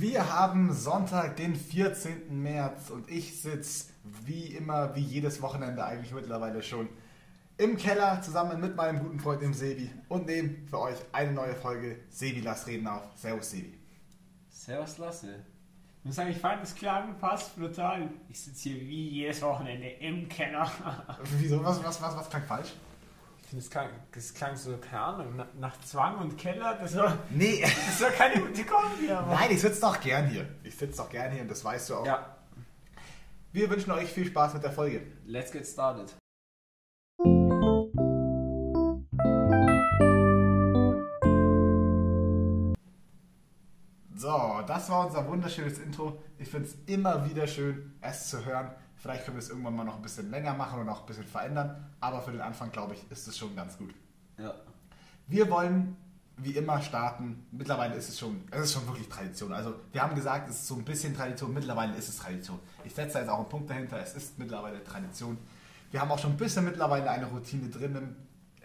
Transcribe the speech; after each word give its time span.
Wir 0.00 0.32
haben 0.32 0.72
Sonntag, 0.72 1.36
den 1.36 1.54
14. 1.54 2.42
März 2.42 2.88
und 2.88 3.10
ich 3.10 3.38
sitze 3.38 3.92
wie 4.24 4.46
immer, 4.46 4.96
wie 4.96 5.02
jedes 5.02 5.42
Wochenende 5.42 5.84
eigentlich 5.84 6.14
mittlerweile 6.14 6.62
schon 6.62 6.88
im 7.58 7.76
Keller 7.76 8.22
zusammen 8.22 8.62
mit 8.62 8.74
meinem 8.76 9.00
guten 9.00 9.20
Freund 9.20 9.42
dem 9.42 9.52
Sebi 9.52 9.90
und 10.08 10.24
nehme 10.24 10.56
für 10.70 10.78
euch 10.80 10.96
eine 11.12 11.32
neue 11.32 11.54
Folge 11.54 11.98
Sebi 12.08 12.40
Lass 12.40 12.66
Reden 12.66 12.86
auf. 12.86 13.02
Servus 13.14 13.50
Sebi. 13.50 13.78
Servus 14.48 14.96
Lasse. 14.96 15.44
Ich 15.98 16.04
muss 16.06 16.16
sagen, 16.16 16.30
ich 16.30 16.38
fand 16.38 16.62
das 16.62 16.74
klang 16.74 17.18
passt 17.18 17.54
brutal. 17.58 18.08
Ich 18.30 18.40
sitze 18.40 18.70
hier 18.70 18.80
wie 18.80 19.08
jedes 19.08 19.42
Wochenende 19.42 19.86
im 19.86 20.26
Keller. 20.30 20.66
Wieso? 21.38 21.62
Was, 21.62 21.84
was, 21.84 22.00
was, 22.00 22.16
was 22.16 22.30
klang 22.30 22.44
falsch? 22.44 22.72
Ich 23.50 23.52
finde, 23.52 23.64
es 23.64 23.70
klang, 23.72 23.88
das 24.12 24.32
klang 24.32 24.54
so, 24.56 24.76
keine 24.76 25.02
Ahnung, 25.02 25.42
nach, 25.58 25.76
Zwang 25.80 26.18
und 26.18 26.38
Keller. 26.38 26.78
Das 26.80 26.94
war, 26.96 27.18
Nee. 27.30 27.60
das 27.62 28.00
war 28.00 28.10
keine 28.10 28.40
gute 28.40 28.64
Kombi. 28.64 29.08
Nein, 29.08 29.50
ich 29.50 29.60
sitze 29.60 29.80
doch 29.80 30.00
gern 30.00 30.28
hier. 30.28 30.48
Ich 30.62 30.76
sitze 30.76 30.98
doch 30.98 31.10
gern 31.10 31.32
hier 31.32 31.42
und 31.42 31.50
das 31.50 31.64
weißt 31.64 31.90
du 31.90 31.96
auch. 31.96 32.06
Ja, 32.06 32.36
Wir 33.50 33.68
wünschen 33.68 33.90
euch 33.90 34.08
viel 34.12 34.26
Spaß 34.26 34.54
mit 34.54 34.62
der 34.62 34.70
Folge. 34.70 35.02
let's 35.26 35.50
get 35.50 35.66
started. 35.66 36.14
So, 44.14 44.60
das 44.66 44.90
war 44.90 45.06
unser 45.06 45.26
wunderschönes 45.28 45.78
Intro. 45.78 46.22
Ich 46.38 46.48
finde 46.48 46.68
es 46.68 46.76
immer 46.86 47.28
wieder 47.28 47.46
schön, 47.46 47.94
es 48.00 48.28
zu 48.28 48.44
hören. 48.44 48.70
Vielleicht 49.00 49.24
können 49.24 49.38
wir 49.38 49.42
es 49.42 49.48
irgendwann 49.48 49.74
mal 49.74 49.84
noch 49.84 49.96
ein 49.96 50.02
bisschen 50.02 50.30
länger 50.30 50.52
machen 50.52 50.80
und 50.80 50.88
auch 50.88 51.00
ein 51.00 51.06
bisschen 51.06 51.24
verändern. 51.24 51.90
Aber 52.00 52.20
für 52.20 52.32
den 52.32 52.42
Anfang, 52.42 52.70
glaube 52.70 52.94
ich, 52.94 53.10
ist 53.10 53.26
es 53.26 53.36
schon 53.36 53.56
ganz 53.56 53.78
gut. 53.78 53.94
Ja. 54.36 54.54
Wir 55.26 55.50
wollen 55.50 55.96
wie 56.36 56.52
immer 56.52 56.80
starten. 56.82 57.46
Mittlerweile 57.50 57.94
ist 57.94 58.10
es 58.10 58.18
schon, 58.18 58.42
es 58.50 58.64
ist 58.64 58.72
schon 58.74 58.86
wirklich 58.86 59.08
Tradition. 59.08 59.52
Also 59.52 59.74
wir 59.92 60.02
haben 60.02 60.14
gesagt, 60.14 60.50
es 60.50 60.56
ist 60.56 60.66
so 60.66 60.76
ein 60.76 60.84
bisschen 60.84 61.16
Tradition. 61.16 61.54
Mittlerweile 61.54 61.96
ist 61.96 62.10
es 62.10 62.18
Tradition. 62.18 62.58
Ich 62.84 62.94
setze 62.94 63.14
da 63.14 63.20
jetzt 63.20 63.28
auch 63.28 63.38
einen 63.38 63.48
Punkt 63.48 63.70
dahinter. 63.70 63.98
Es 63.98 64.14
ist 64.14 64.38
mittlerweile 64.38 64.84
Tradition. 64.84 65.38
Wir 65.90 66.00
haben 66.00 66.10
auch 66.10 66.18
schon 66.18 66.32
ein 66.32 66.36
bisschen 66.36 66.64
mittlerweile 66.66 67.10
eine 67.10 67.26
Routine 67.26 67.70
drin 67.70 67.96
im, 67.96 68.16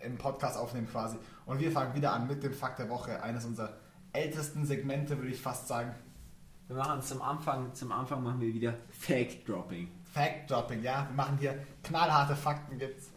im 0.03 0.17
Podcast 0.17 0.57
aufnehmen 0.57 0.87
quasi. 0.89 1.17
Und 1.45 1.59
wir 1.59 1.71
fangen 1.71 1.95
wieder 1.95 2.11
an 2.11 2.27
mit 2.27 2.43
dem 2.43 2.53
Fakt 2.53 2.79
der 2.79 2.89
Woche. 2.89 3.23
Eines 3.23 3.45
unserer 3.45 3.73
ältesten 4.11 4.65
Segmente, 4.65 5.17
würde 5.17 5.31
ich 5.31 5.41
fast 5.41 5.67
sagen. 5.69 5.95
Wir 6.67 6.75
machen 6.75 7.01
zum 7.01 7.21
Anfang, 7.21 7.73
zum 7.73 7.91
Anfang 7.91 8.23
machen 8.23 8.41
wir 8.41 8.53
wieder 8.53 8.73
Fake 8.89 9.45
Dropping. 9.45 9.89
Fact-Dropping, 10.15 10.81
ja. 10.81 11.05
Wir 11.09 11.15
machen 11.15 11.37
hier 11.37 11.59
knallharte 11.83 12.37
Fakten 12.37 12.79
gibt's. 12.79 13.11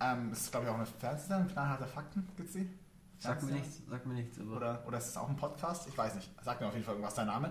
Ähm, 0.00 0.30
es 0.32 0.40
ist, 0.40 0.50
glaube 0.50 0.64
ich, 0.64 0.72
auch 0.72 0.76
eine 0.76 0.86
Fernsehsendung, 0.86 1.48
knallharte 1.48 1.86
Fakten, 1.86 2.26
gibt's 2.38 2.54
die? 2.54 2.70
Sag 3.18 3.42
mir 3.42 3.52
nichts, 3.52 3.82
sag 3.86 4.06
mir 4.06 4.14
nichts. 4.14 4.40
Aber 4.40 4.56
Oder, 4.56 4.82
oder 4.86 4.96
ist 4.96 5.08
es 5.08 5.16
auch 5.18 5.28
ein 5.28 5.36
Podcast? 5.36 5.86
Ich 5.88 5.98
weiß 5.98 6.14
nicht. 6.14 6.30
Sag 6.42 6.58
mir 6.58 6.68
auf 6.68 6.72
jeden 6.72 6.86
Fall 6.86 6.94
irgendwas 6.94 7.16
dein 7.16 7.26
Name. 7.26 7.50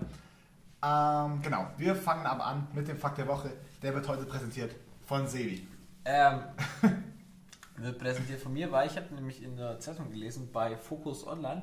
Ähm, 0.82 1.42
genau, 1.42 1.68
wir 1.76 1.94
fangen 1.94 2.26
aber 2.26 2.44
an 2.44 2.66
mit 2.72 2.88
dem 2.88 2.98
Fakt 2.98 3.18
der 3.18 3.28
Woche. 3.28 3.52
Der 3.82 3.94
wird 3.94 4.08
heute 4.08 4.24
präsentiert 4.24 4.74
von 5.06 5.28
Sebi. 5.28 5.68
Ähm, 6.04 6.40
wird 7.76 7.98
präsentiert 8.00 8.40
von 8.40 8.52
mir, 8.52 8.72
weil 8.72 8.88
ich 8.88 8.96
habe 8.96 9.14
nämlich 9.14 9.44
in 9.44 9.56
der 9.56 9.78
Zeitung 9.78 10.10
gelesen, 10.10 10.50
bei 10.52 10.76
Focus 10.76 11.24
Online, 11.24 11.62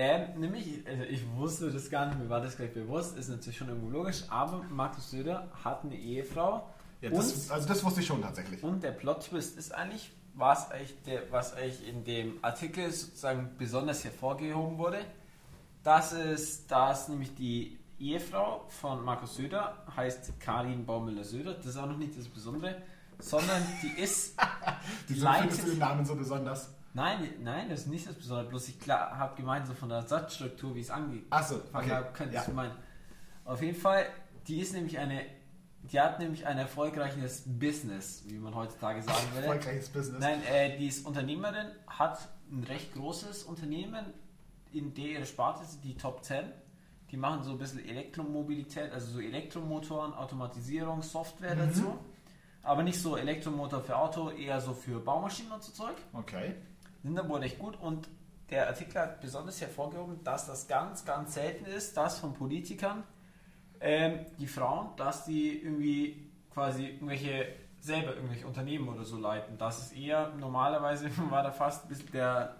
ähm, 0.00 0.40
nämlich, 0.40 0.86
also 0.86 1.02
ich 1.04 1.22
wusste 1.34 1.70
das 1.72 1.90
gar 1.90 2.06
nicht, 2.06 2.18
mir 2.18 2.28
war 2.28 2.40
das 2.40 2.56
gleich 2.56 2.72
bewusst, 2.72 3.16
ist 3.18 3.28
natürlich 3.28 3.56
schon 3.58 3.68
irgendwo 3.68 3.88
logisch, 3.90 4.22
aber 4.28 4.62
Markus 4.70 5.10
Söder 5.10 5.48
hat 5.64 5.82
eine 5.84 5.96
Ehefrau 5.96 6.68
Ja, 7.00 7.10
und, 7.10 7.18
das, 7.18 7.50
also 7.50 7.66
das 7.66 7.82
wusste 7.84 8.00
ich 8.00 8.06
schon 8.06 8.22
tatsächlich. 8.22 8.62
und 8.62 8.82
der 8.82 8.92
Plot-Twist 8.92 9.58
ist 9.58 9.74
eigentlich, 9.74 10.12
was 10.34 10.70
eigentlich, 10.70 10.94
der, 11.04 11.22
was 11.32 11.52
eigentlich 11.54 11.88
in 11.88 12.04
dem 12.04 12.38
Artikel 12.42 12.90
sozusagen 12.92 13.50
besonders 13.58 14.04
hervorgehoben 14.04 14.78
wurde, 14.78 14.98
dass 15.82 16.12
es, 16.12 16.66
dass 16.68 17.08
nämlich 17.08 17.34
die 17.34 17.76
Ehefrau 17.98 18.64
von 18.68 19.04
Markus 19.04 19.34
Söder 19.34 19.84
heißt 19.96 20.38
Karin 20.38 20.86
Baumüller-Söder, 20.86 21.54
das 21.54 21.66
ist 21.66 21.76
auch 21.76 21.86
noch 21.86 21.98
nicht 21.98 22.16
das 22.16 22.28
Besondere, 22.28 22.76
sondern 23.18 23.60
die 23.82 24.00
ist 24.00 24.36
Wieso 25.08 25.24
leitet- 25.24 25.66
den 25.66 25.78
Namen 25.78 26.04
so 26.04 26.14
besonders? 26.14 26.72
Nein, 26.98 27.28
nein, 27.44 27.68
das 27.68 27.80
ist 27.82 27.86
nicht 27.86 28.08
das 28.08 28.16
Besondere. 28.16 28.48
Bloß 28.48 28.68
ich 28.70 28.76
habe 28.88 29.36
gemeint, 29.36 29.68
so 29.68 29.72
von 29.74 29.88
der 29.88 30.02
Satzstruktur, 30.02 30.74
wie 30.74 30.80
es 30.80 30.90
angefangen 30.90 31.26
Achso, 31.30 31.60
okay. 31.72 31.90
habe, 31.92 32.08
könnte 32.12 32.34
Ja. 32.34 32.42
ich 32.46 32.52
meinen. 32.52 32.72
Auf 33.44 33.62
jeden 33.62 33.78
Fall, 33.78 34.06
die 34.48 34.58
ist 34.60 34.72
nämlich 34.74 34.98
eine, 34.98 35.24
die 35.84 36.00
hat 36.00 36.18
nämlich 36.18 36.44
ein 36.44 36.58
erfolgreiches 36.58 37.44
Business, 37.46 38.24
wie 38.26 38.36
man 38.38 38.52
heutzutage 38.54 39.00
sagen 39.02 39.16
würde. 39.32 39.46
Erfolgreiches 39.46 39.88
Business. 39.90 40.20
Nein, 40.20 40.42
äh, 40.50 40.76
die 40.76 40.88
ist 40.88 41.06
Unternehmerin, 41.06 41.68
hat 41.86 42.18
ein 42.50 42.64
recht 42.64 42.92
großes 42.94 43.44
Unternehmen, 43.44 44.04
in 44.72 44.92
der 44.92 45.04
ihre 45.04 45.26
Sparte 45.26 45.62
ist 45.62 45.84
die 45.84 45.96
Top 45.96 46.24
10. 46.24 46.46
Die 47.12 47.16
machen 47.16 47.44
so 47.44 47.52
ein 47.52 47.58
bisschen 47.58 47.82
Elektromobilität, 47.88 48.92
also 48.92 49.12
so 49.12 49.20
Elektromotoren, 49.20 50.14
Automatisierung, 50.14 51.02
Software 51.02 51.54
Mhm. 51.54 51.58
dazu. 51.60 51.98
Aber 52.64 52.82
nicht 52.82 53.00
so 53.00 53.16
Elektromotor 53.16 53.82
für 53.82 53.96
Auto, 53.96 54.30
eher 54.30 54.60
so 54.60 54.74
für 54.74 54.98
Baumaschinen 54.98 55.52
und 55.52 55.62
so 55.62 55.70
Zeug 55.72 55.94
Okay. 56.12 56.56
Sind 57.02 57.14
da 57.14 57.28
wohl 57.28 57.42
echt 57.42 57.58
gut 57.58 57.78
und 57.80 58.08
der 58.50 58.66
Artikel 58.68 59.00
hat 59.00 59.20
besonders 59.20 59.60
hervorgehoben, 59.60 60.22
dass 60.24 60.46
das 60.46 60.68
ganz, 60.68 61.04
ganz 61.04 61.34
selten 61.34 61.66
ist, 61.66 61.96
dass 61.96 62.18
von 62.18 62.32
Politikern 62.32 63.04
ähm, 63.80 64.26
die 64.38 64.46
Frauen, 64.46 64.96
dass 64.96 65.24
die 65.26 65.62
irgendwie 65.62 66.30
quasi 66.52 66.86
irgendwelche 66.86 67.46
selber 67.80 68.14
irgendwelche 68.14 68.46
Unternehmen 68.46 68.88
oder 68.88 69.04
so 69.04 69.18
leiten. 69.18 69.56
Das 69.58 69.78
ist 69.78 69.96
eher, 69.96 70.32
normalerweise 70.38 71.10
war 71.30 71.42
da 71.42 71.52
fast 71.52 71.84
ein 71.84 71.88
bisschen 71.88 72.12
der 72.12 72.56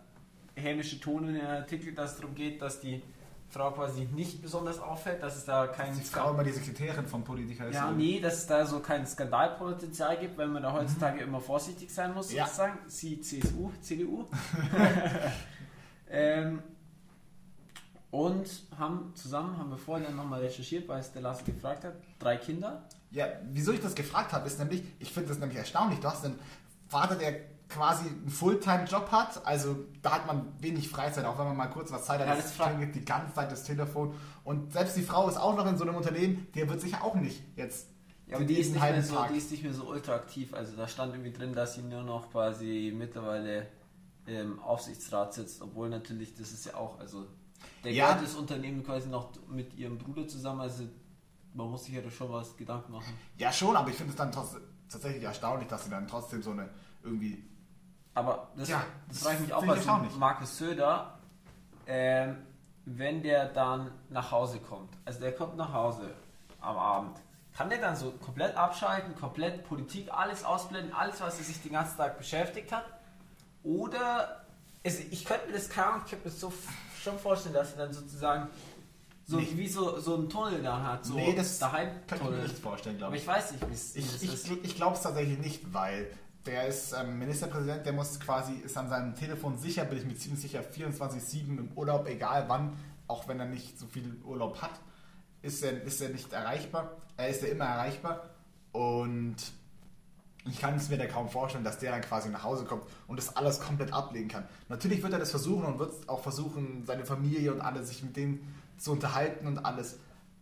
hämische 0.54 1.00
Ton 1.00 1.28
in 1.28 1.34
dem 1.34 1.46
Artikel, 1.46 1.94
dass 1.94 2.12
es 2.12 2.20
darum 2.20 2.34
geht, 2.34 2.60
dass 2.62 2.80
die 2.80 3.02
Frau 3.50 3.70
quasi 3.70 4.04
nicht 4.04 4.42
besonders 4.42 4.78
auffällt, 4.78 5.22
dass 5.22 5.36
es 5.36 5.44
da 5.46 5.66
keinen 5.68 5.94
Die 5.96 6.02
Frau 6.02 6.32
immer 6.32 6.44
die 6.44 6.52
Sekretärin 6.52 7.06
vom 7.06 7.24
Politiker 7.24 7.68
ist. 7.68 7.74
ja, 7.74 7.90
nee, 7.90 8.20
dass 8.20 8.34
es 8.34 8.46
da 8.46 8.66
so 8.66 8.80
kein 8.80 9.06
Skandalpotenzial 9.06 10.18
gibt, 10.18 10.36
weil 10.36 10.48
man 10.48 10.62
da 10.62 10.72
heutzutage 10.72 11.20
immer 11.20 11.40
vorsichtig 11.40 11.92
sein 11.92 12.12
muss, 12.12 12.30
Ja. 12.32 12.44
sozusagen. 12.44 12.78
Sie 12.86 13.20
CSU, 13.20 13.70
CDU. 13.80 14.26
ähm, 16.10 16.62
und 18.10 18.48
haben 18.78 19.12
zusammen, 19.14 19.56
haben 19.58 19.70
wir 19.70 19.78
vorhin 19.78 20.04
dann 20.06 20.16
nochmal 20.16 20.40
recherchiert, 20.40 20.88
weil 20.88 21.00
es 21.00 21.12
der 21.12 21.22
Lars 21.22 21.44
gefragt 21.44 21.84
hat, 21.84 21.94
drei 22.18 22.36
Kinder. 22.36 22.88
Ja, 23.10 23.26
wieso 23.52 23.72
ich 23.72 23.80
das 23.80 23.94
gefragt 23.94 24.32
habe, 24.32 24.46
ist 24.46 24.58
nämlich, 24.58 24.82
ich 24.98 25.12
finde 25.12 25.30
das 25.30 25.38
nämlich 25.38 25.58
erstaunlich. 25.58 26.00
Du 26.00 26.08
hast 26.08 26.24
einen 26.24 26.38
Vater, 26.88 27.16
der 27.16 27.40
quasi 27.68 28.06
einen 28.08 28.30
Fulltime-Job 28.30 29.10
hat, 29.12 29.44
also 29.46 29.76
da 30.00 30.12
hat 30.12 30.26
man 30.26 30.52
wenig 30.60 30.88
Freizeit, 30.88 31.24
auch 31.26 31.38
wenn 31.38 31.46
man 31.48 31.56
mal 31.56 31.66
kurz 31.66 31.92
was 31.92 32.06
Zeit 32.06 32.20
hat, 32.20 32.26
Ja, 32.28 32.34
das 32.36 32.54
klingelt 32.56 32.94
die 32.94 33.04
ganze 33.04 33.34
Zeit 33.34 33.52
das 33.52 33.64
Telefon. 33.64 34.14
Und 34.44 34.72
selbst 34.72 34.96
die 34.96 35.02
Frau 35.02 35.28
ist 35.28 35.36
auch 35.36 35.54
noch 35.54 35.66
in 35.66 35.76
so 35.76 35.84
einem 35.84 35.94
Unternehmen, 35.96 36.46
der 36.54 36.68
wird 36.68 36.80
sich 36.80 36.94
auch 36.96 37.14
nicht 37.14 37.42
jetzt 37.56 37.88
Ja, 38.26 38.36
aber 38.36 38.44
die 38.46 38.54
ist, 38.54 38.72
nicht 38.72 38.80
mehr 38.80 39.02
so, 39.02 39.14
Tag- 39.16 39.32
die 39.32 39.36
ist 39.38 39.50
nicht 39.50 39.62
mehr 39.64 39.74
so 39.74 39.84
ultra 39.88 40.14
aktiv. 40.14 40.54
Also 40.54 40.76
da 40.76 40.88
stand 40.88 41.12
irgendwie 41.14 41.32
drin, 41.32 41.52
dass 41.52 41.74
sie 41.74 41.82
nur 41.82 42.02
noch 42.02 42.30
quasi 42.30 42.92
mittlerweile 42.96 43.66
im 44.26 44.60
Aufsichtsrat 44.60 45.34
sitzt, 45.34 45.60
obwohl 45.62 45.88
natürlich, 45.90 46.34
das 46.34 46.52
ist 46.52 46.64
ja 46.66 46.74
auch, 46.74 46.98
also 46.98 47.26
der 47.84 47.92
Ja. 47.92 48.08
gehört 48.12 48.24
das 48.26 48.34
Unternehmen 48.34 48.82
quasi 48.84 49.08
noch 49.08 49.30
mit 49.48 49.74
ihrem 49.74 49.98
Bruder 49.98 50.26
zusammen, 50.28 50.60
also 50.60 50.84
man 51.54 51.70
muss 51.70 51.84
sich 51.84 51.94
ja 51.94 52.00
da 52.02 52.10
schon 52.10 52.30
was 52.30 52.56
Gedanken 52.56 52.92
machen. 52.92 53.12
Ja, 53.36 53.52
schon, 53.52 53.74
aber 53.76 53.88
ich 53.90 53.96
finde 53.96 54.10
es 54.12 54.16
dann 54.16 54.30
trotzdem, 54.32 54.60
tatsächlich 54.90 55.22
erstaunlich, 55.22 55.68
dass 55.68 55.84
sie 55.84 55.90
dann 55.90 56.06
trotzdem 56.06 56.42
so 56.42 56.50
eine 56.52 56.68
irgendwie. 57.02 57.44
Aber 58.18 58.48
das, 58.56 58.68
Ja, 58.68 58.82
das 59.08 59.32
ich 59.32 59.40
mich 59.40 59.52
auch, 59.52 59.62
also 59.62 59.74
erstaunlich. 59.74 60.16
Markus 60.16 60.58
Söder, 60.58 61.18
ähm, 61.86 62.36
wenn 62.84 63.22
der 63.22 63.46
dann 63.46 63.90
nach 64.10 64.30
Hause 64.32 64.58
kommt, 64.58 64.90
also 65.04 65.20
der 65.20 65.32
kommt 65.34 65.56
nach 65.56 65.72
Hause 65.72 66.10
am 66.60 66.76
Abend, 66.76 67.16
kann 67.56 67.70
der 67.70 67.78
dann 67.80 67.94
so 67.96 68.10
komplett 68.12 68.56
abschalten, 68.56 69.14
komplett 69.14 69.64
Politik, 69.68 70.12
alles 70.12 70.44
ausblenden, 70.44 70.92
alles, 70.94 71.20
was 71.20 71.38
er 71.38 71.44
sich 71.44 71.62
den 71.62 71.72
ganzen 71.72 71.96
Tag 71.96 72.18
beschäftigt 72.18 72.72
hat? 72.72 72.84
Oder, 73.62 74.44
also 74.84 74.98
ich 75.10 75.24
könnte 75.24 75.46
mir 75.46 75.52
das, 75.54 75.68
keine 75.68 75.88
Ahnung, 75.88 76.02
ich 76.04 76.10
könnte 76.10 76.26
mir 76.26 76.32
das 76.32 76.40
so 76.40 76.52
schon 77.02 77.18
vorstellen, 77.18 77.54
dass 77.54 77.72
er 77.72 77.86
dann 77.86 77.92
sozusagen 77.92 78.48
so 79.26 79.36
Nee. 79.36 79.48
wie 79.54 79.68
so, 79.68 80.00
so 80.00 80.14
einen 80.16 80.28
Tunnel 80.30 80.62
da 80.62 80.82
hat, 80.82 81.04
so 81.04 81.14
nee, 81.14 81.34
das 81.34 81.58
daheim 81.58 81.90
kann 82.06 82.18
ich 82.18 82.24
mir 82.30 82.36
nicht 82.38 82.58
vorstellen, 82.58 82.96
Aber 82.96 83.12
glaube 83.12 83.16
ich 83.16 83.22
ich. 83.22 83.28
weiß 83.28 83.52
nicht, 83.52 83.68
wie 83.68 83.74
es 83.74 83.94
Ich, 83.96 84.22
ich, 84.22 84.64
ich 84.64 84.74
glaube 84.76 84.96
es 84.96 85.02
tatsächlich 85.02 85.38
nicht, 85.38 85.72
weil 85.74 86.10
der 86.48 86.66
ist 86.66 86.94
ähm, 86.94 87.18
Ministerpräsident, 87.18 87.84
der 87.84 87.92
muss 87.92 88.18
quasi, 88.18 88.54
ist 88.54 88.76
an 88.76 88.88
seinem 88.88 89.14
Telefon 89.14 89.58
sicher, 89.58 89.84
bin 89.84 89.98
ich 89.98 90.04
mir 90.06 90.16
ziemlich 90.16 90.40
sicher, 90.40 90.60
24-7 90.60 91.58
im 91.58 91.70
Urlaub, 91.76 92.08
egal 92.08 92.46
wann, 92.48 92.76
auch 93.06 93.28
wenn 93.28 93.38
er 93.38 93.46
nicht 93.46 93.78
so 93.78 93.86
viel 93.86 94.16
Urlaub 94.24 94.62
hat, 94.62 94.72
ist 95.42 95.62
er, 95.62 95.82
ist 95.82 96.00
er 96.00 96.08
nicht 96.08 96.32
erreichbar. 96.32 96.96
Er 97.18 97.28
ist 97.28 97.42
er 97.42 97.50
immer 97.52 97.66
erreichbar 97.66 98.30
und 98.72 99.36
ich 100.46 100.58
kann 100.58 100.74
es 100.76 100.88
mir 100.88 100.96
da 100.96 101.06
kaum 101.06 101.28
vorstellen, 101.28 101.64
dass 101.64 101.78
der 101.78 101.92
dann 101.92 102.00
quasi 102.00 102.30
nach 102.30 102.44
Hause 102.44 102.64
kommt 102.64 102.84
und 103.06 103.18
das 103.18 103.36
alles 103.36 103.60
komplett 103.60 103.92
ablegen 103.92 104.28
kann. 104.28 104.44
Natürlich 104.70 105.02
wird 105.02 105.12
er 105.12 105.18
das 105.18 105.30
versuchen 105.30 105.66
und 105.66 105.78
wird 105.78 106.08
auch 106.08 106.22
versuchen, 106.22 106.84
seine 106.86 107.04
Familie 107.04 107.52
und 107.52 107.60
alle 107.60 107.84
sich 107.84 108.02
mit 108.02 108.16
denen 108.16 108.54
zu 108.78 108.92
unterhalten 108.92 109.46
und 109.46 109.66
alles. 109.66 109.98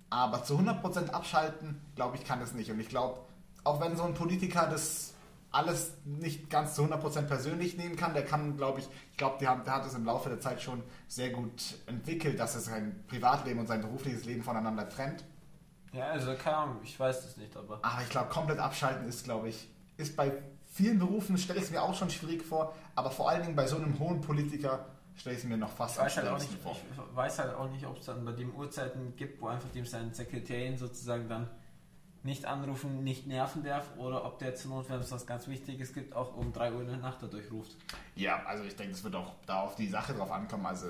Aber 0.08 0.44
zu 0.44 0.56
100% 0.56 1.10
abschalten, 1.10 1.80
glaube 1.96 2.16
ich, 2.16 2.24
kann 2.24 2.40
es 2.40 2.52
nicht. 2.52 2.70
Und 2.70 2.78
ich 2.78 2.88
glaube, 2.88 3.18
auch 3.64 3.80
wenn 3.80 3.96
so 3.96 4.04
ein 4.04 4.14
Politiker 4.14 4.68
das 4.70 5.15
alles 5.56 5.96
nicht 6.04 6.50
ganz 6.50 6.74
zu 6.74 6.82
100% 6.82 7.22
persönlich 7.22 7.78
nehmen 7.78 7.96
kann. 7.96 8.12
Der 8.12 8.24
kann, 8.24 8.56
glaube 8.56 8.80
ich, 8.80 8.88
ich 9.10 9.16
glaube, 9.16 9.38
der, 9.40 9.56
der 9.56 9.74
hat 9.74 9.86
es 9.86 9.94
im 9.94 10.04
Laufe 10.04 10.28
der 10.28 10.38
Zeit 10.38 10.60
schon 10.60 10.82
sehr 11.08 11.30
gut 11.30 11.78
entwickelt, 11.86 12.38
dass 12.38 12.54
er 12.54 12.60
sein 12.60 13.04
Privatleben 13.08 13.60
und 13.60 13.66
sein 13.66 13.80
berufliches 13.80 14.26
Leben 14.26 14.42
voneinander 14.42 14.88
trennt. 14.88 15.24
Ja, 15.92 16.08
also 16.08 16.34
keine 16.34 16.56
Ahnung, 16.58 16.76
ich 16.84 17.00
weiß 17.00 17.22
das 17.22 17.38
nicht, 17.38 17.56
aber. 17.56 17.78
Aber 17.82 18.02
ich 18.02 18.10
glaube, 18.10 18.28
komplett 18.28 18.58
abschalten 18.58 19.08
ist, 19.08 19.24
glaube 19.24 19.48
ich, 19.48 19.68
ist 19.96 20.14
bei 20.14 20.32
vielen 20.66 20.98
Berufen, 20.98 21.38
stelle 21.38 21.58
ich 21.58 21.64
es 21.64 21.70
mir 21.70 21.82
auch 21.82 21.94
schon 21.94 22.10
schwierig 22.10 22.44
vor, 22.44 22.74
aber 22.94 23.10
vor 23.10 23.30
allen 23.30 23.42
Dingen 23.42 23.56
bei 23.56 23.66
so 23.66 23.76
einem 23.76 23.98
hohen 23.98 24.20
Politiker 24.20 24.84
stelle 25.14 25.36
ich 25.36 25.42
es 25.42 25.48
mir 25.48 25.56
noch 25.56 25.70
fast 25.70 25.96
ich 25.96 26.02
weiß, 26.02 26.16
halt 26.18 26.28
auch 26.28 26.38
nicht, 26.38 26.52
vor. 26.62 26.72
ich 26.72 27.16
weiß 27.16 27.38
halt 27.38 27.54
auch 27.54 27.70
nicht, 27.70 27.86
ob 27.86 27.98
es 27.98 28.04
dann 28.04 28.26
bei 28.26 28.32
dem 28.32 28.54
Uhrzeiten 28.54 29.16
gibt, 29.16 29.40
wo 29.40 29.46
einfach 29.46 29.70
dem 29.70 29.86
seinen 29.86 30.12
Sekretärin 30.12 30.76
sozusagen 30.76 31.30
dann 31.30 31.48
nicht 32.26 32.44
anrufen, 32.44 33.02
nicht 33.02 33.26
nerven 33.26 33.62
darf 33.64 33.96
oder 33.96 34.24
ob 34.24 34.38
der 34.38 34.54
zur 34.54 34.72
Not, 34.72 34.90
wenn 34.90 35.00
es 35.00 35.10
was 35.10 35.26
ganz 35.26 35.48
Wichtiges 35.48 35.94
gibt, 35.94 36.14
auch 36.14 36.36
um 36.36 36.52
3 36.52 36.72
Uhr 36.72 36.82
in 36.82 36.88
der 36.88 36.96
Nacht 36.98 37.22
dadurch 37.22 37.50
ruft. 37.50 37.74
Ja, 38.14 38.44
also 38.44 38.64
ich 38.64 38.76
denke, 38.76 38.92
es 38.92 39.02
wird 39.02 39.14
auch 39.14 39.34
da 39.46 39.62
auf 39.62 39.76
die 39.76 39.88
Sache 39.88 40.12
drauf 40.12 40.30
ankommen. 40.30 40.66
Also 40.66 40.88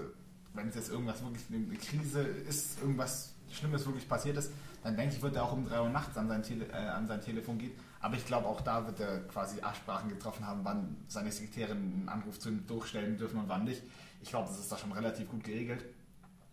wenn 0.54 0.68
es 0.68 0.74
jetzt 0.74 0.90
irgendwas 0.90 1.22
wirklich 1.22 1.44
eine 1.50 1.76
Krise 1.76 2.22
ist, 2.22 2.80
irgendwas 2.80 3.34
Schlimmes 3.52 3.86
wirklich 3.86 4.08
passiert 4.08 4.36
ist, 4.36 4.50
dann 4.82 4.96
denke 4.96 5.14
ich, 5.14 5.22
wird 5.22 5.36
er 5.36 5.44
auch 5.44 5.52
um 5.52 5.68
3 5.68 5.82
Uhr 5.82 5.88
nachts 5.88 6.16
an 6.16 6.28
sein, 6.28 6.42
Tele 6.42 6.66
äh, 6.68 6.88
an 6.88 7.06
sein 7.06 7.20
Telefon 7.20 7.58
gehen. 7.58 7.72
Aber 8.00 8.16
ich 8.16 8.24
glaube, 8.26 8.46
auch 8.46 8.60
da 8.60 8.86
wird 8.86 9.00
er 9.00 9.20
quasi 9.28 9.60
Absprachen 9.60 10.08
getroffen 10.08 10.46
haben, 10.46 10.60
wann 10.64 10.96
seine 11.08 11.32
Sekretärin 11.32 11.76
einen 11.76 12.08
Anruf 12.08 12.38
zu 12.38 12.48
ihm 12.48 12.66
durchstellen 12.66 13.16
dürfen 13.16 13.38
und 13.38 13.48
wann 13.48 13.64
nicht. 13.64 13.82
Ich 14.22 14.30
glaube, 14.30 14.48
das 14.48 14.58
ist 14.58 14.70
da 14.70 14.78
schon 14.78 14.92
relativ 14.92 15.28
gut 15.28 15.44
geregelt. 15.44 15.84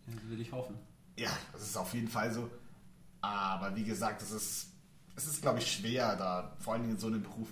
Das 0.08 0.24
würde 0.26 0.42
ich 0.42 0.52
hoffen. 0.52 0.76
Ja, 1.18 1.30
das 1.54 1.62
ist 1.64 1.78
auf 1.78 1.94
jeden 1.94 2.08
Fall 2.08 2.34
so. 2.34 2.50
Aber 3.22 3.76
wie 3.76 3.84
gesagt, 3.84 4.22
es 4.22 4.32
ist, 4.32 4.73
es 5.16 5.28
ist 5.28 5.42
glaube 5.42 5.60
ich, 5.60 5.72
schwer, 5.72 6.16
da 6.16 6.56
vor 6.60 6.74
allem 6.74 6.90
in 6.90 6.98
so 6.98 7.08
einem 7.08 7.24
Beruf. 7.24 7.50